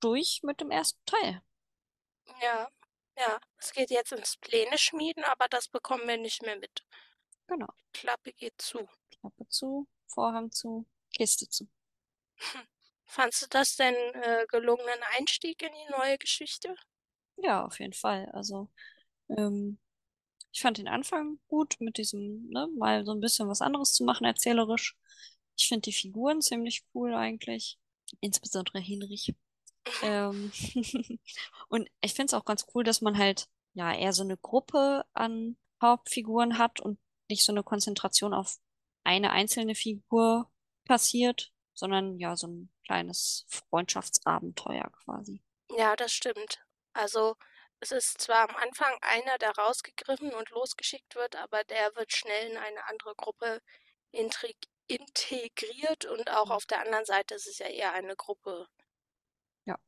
durch 0.00 0.42
mit 0.42 0.60
dem 0.60 0.70
ersten 0.70 1.00
Teil. 1.06 1.42
Ja, 2.42 2.70
ja. 3.16 3.40
Es 3.56 3.72
geht 3.72 3.90
jetzt 3.90 4.12
ins 4.12 4.36
Pläne 4.36 4.76
schmieden, 4.76 5.24
aber 5.24 5.48
das 5.48 5.68
bekommen 5.68 6.06
wir 6.06 6.18
nicht 6.18 6.42
mehr 6.42 6.56
mit. 6.58 6.84
Genau. 7.46 7.68
Klappe 7.94 8.34
geht 8.34 8.60
zu. 8.60 8.86
Klappe 9.10 9.48
zu, 9.48 9.88
Vorhang 10.06 10.50
zu, 10.50 10.86
Kiste 11.16 11.48
zu. 11.48 11.68
Fandst 13.04 13.42
du 13.42 13.46
das 13.48 13.76
denn 13.76 13.94
äh, 13.94 14.46
gelungenen 14.48 15.02
Einstieg 15.16 15.62
in 15.62 15.72
die 15.72 15.92
neue 15.92 16.18
Geschichte? 16.18 16.76
Ja, 17.36 17.64
auf 17.64 17.80
jeden 17.80 17.92
Fall. 17.92 18.30
Also, 18.32 18.68
ähm, 19.30 19.78
ich 20.52 20.60
fand 20.60 20.78
den 20.78 20.88
Anfang 20.88 21.38
gut, 21.48 21.76
mit 21.80 21.98
diesem, 21.98 22.48
ne, 22.50 22.68
mal 22.76 23.04
so 23.04 23.12
ein 23.12 23.20
bisschen 23.20 23.48
was 23.48 23.60
anderes 23.60 23.92
zu 23.92 24.04
machen, 24.04 24.24
erzählerisch. 24.24 24.96
Ich 25.56 25.68
finde 25.68 25.82
die 25.82 25.92
Figuren 25.92 26.40
ziemlich 26.40 26.84
cool 26.94 27.14
eigentlich. 27.14 27.78
Insbesondere 28.20 28.78
Hinrich. 28.78 29.34
Ähm, 30.02 30.52
und 31.68 31.88
ich 32.02 32.12
finde 32.12 32.26
es 32.26 32.34
auch 32.34 32.44
ganz 32.44 32.66
cool, 32.74 32.84
dass 32.84 33.00
man 33.00 33.16
halt 33.16 33.48
ja 33.72 33.94
eher 33.94 34.12
so 34.12 34.22
eine 34.22 34.36
Gruppe 34.36 35.06
an 35.14 35.56
Hauptfiguren 35.82 36.58
hat 36.58 36.80
und 36.80 37.00
nicht 37.30 37.42
so 37.42 37.50
eine 37.50 37.62
Konzentration 37.62 38.34
auf 38.34 38.58
eine 39.04 39.30
einzelne 39.30 39.74
Figur 39.74 40.50
passiert, 40.84 41.50
sondern 41.72 42.18
ja 42.18 42.36
so 42.36 42.46
ein 42.46 42.70
kleines 42.84 43.46
Freundschaftsabenteuer 43.48 44.90
quasi. 45.02 45.42
Ja, 45.76 45.96
das 45.96 46.12
stimmt. 46.12 46.58
Also 46.92 47.36
es 47.80 47.92
ist 47.92 48.20
zwar 48.20 48.48
am 48.48 48.56
Anfang 48.56 48.96
einer, 49.02 49.38
der 49.38 49.52
rausgegriffen 49.52 50.32
und 50.34 50.50
losgeschickt 50.50 51.14
wird, 51.14 51.36
aber 51.36 51.64
der 51.64 51.94
wird 51.96 52.12
schnell 52.12 52.50
in 52.50 52.56
eine 52.58 52.84
andere 52.86 53.14
Gruppe 53.16 53.60
intrig- 54.12 54.68
integriert 54.86 56.04
und 56.04 56.30
auch 56.30 56.50
auf 56.50 56.66
der 56.66 56.80
anderen 56.80 57.04
Seite 57.04 57.34
ist 57.34 57.46
es 57.46 57.58
ja 57.58 57.66
eher 57.66 57.92
eine 57.92 58.16
Gruppe, 58.16 58.68
Ja. 59.64 59.78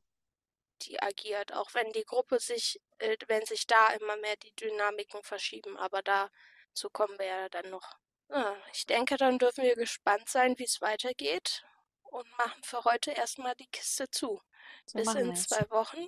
die 0.83 1.01
agiert, 1.01 1.53
auch 1.53 1.73
wenn 1.73 1.91
die 1.93 2.05
Gruppe 2.05 2.39
sich, 2.39 2.81
äh, 2.99 3.17
wenn 3.27 3.45
sich 3.45 3.67
da 3.67 3.93
immer 3.93 4.17
mehr 4.17 4.35
die 4.37 4.55
Dynamiken 4.55 5.23
verschieben, 5.23 5.77
aber 5.77 6.01
dazu 6.01 6.89
kommen 6.91 7.17
wir 7.19 7.25
ja 7.25 7.49
dann 7.49 7.69
noch. 7.69 7.97
Ah, 8.29 8.55
ich 8.73 8.85
denke, 8.85 9.17
dann 9.17 9.37
dürfen 9.37 9.63
wir 9.63 9.75
gespannt 9.75 10.27
sein, 10.29 10.57
wie 10.57 10.63
es 10.63 10.81
weitergeht 10.81 11.63
und 12.03 12.29
machen 12.37 12.63
für 12.63 12.83
heute 12.83 13.11
erstmal 13.11 13.55
die 13.55 13.67
Kiste 13.67 14.09
zu. 14.09 14.41
So 14.85 14.97
Bis 14.97 15.13
in 15.13 15.35
zwei 15.35 15.69
Wochen. 15.69 16.07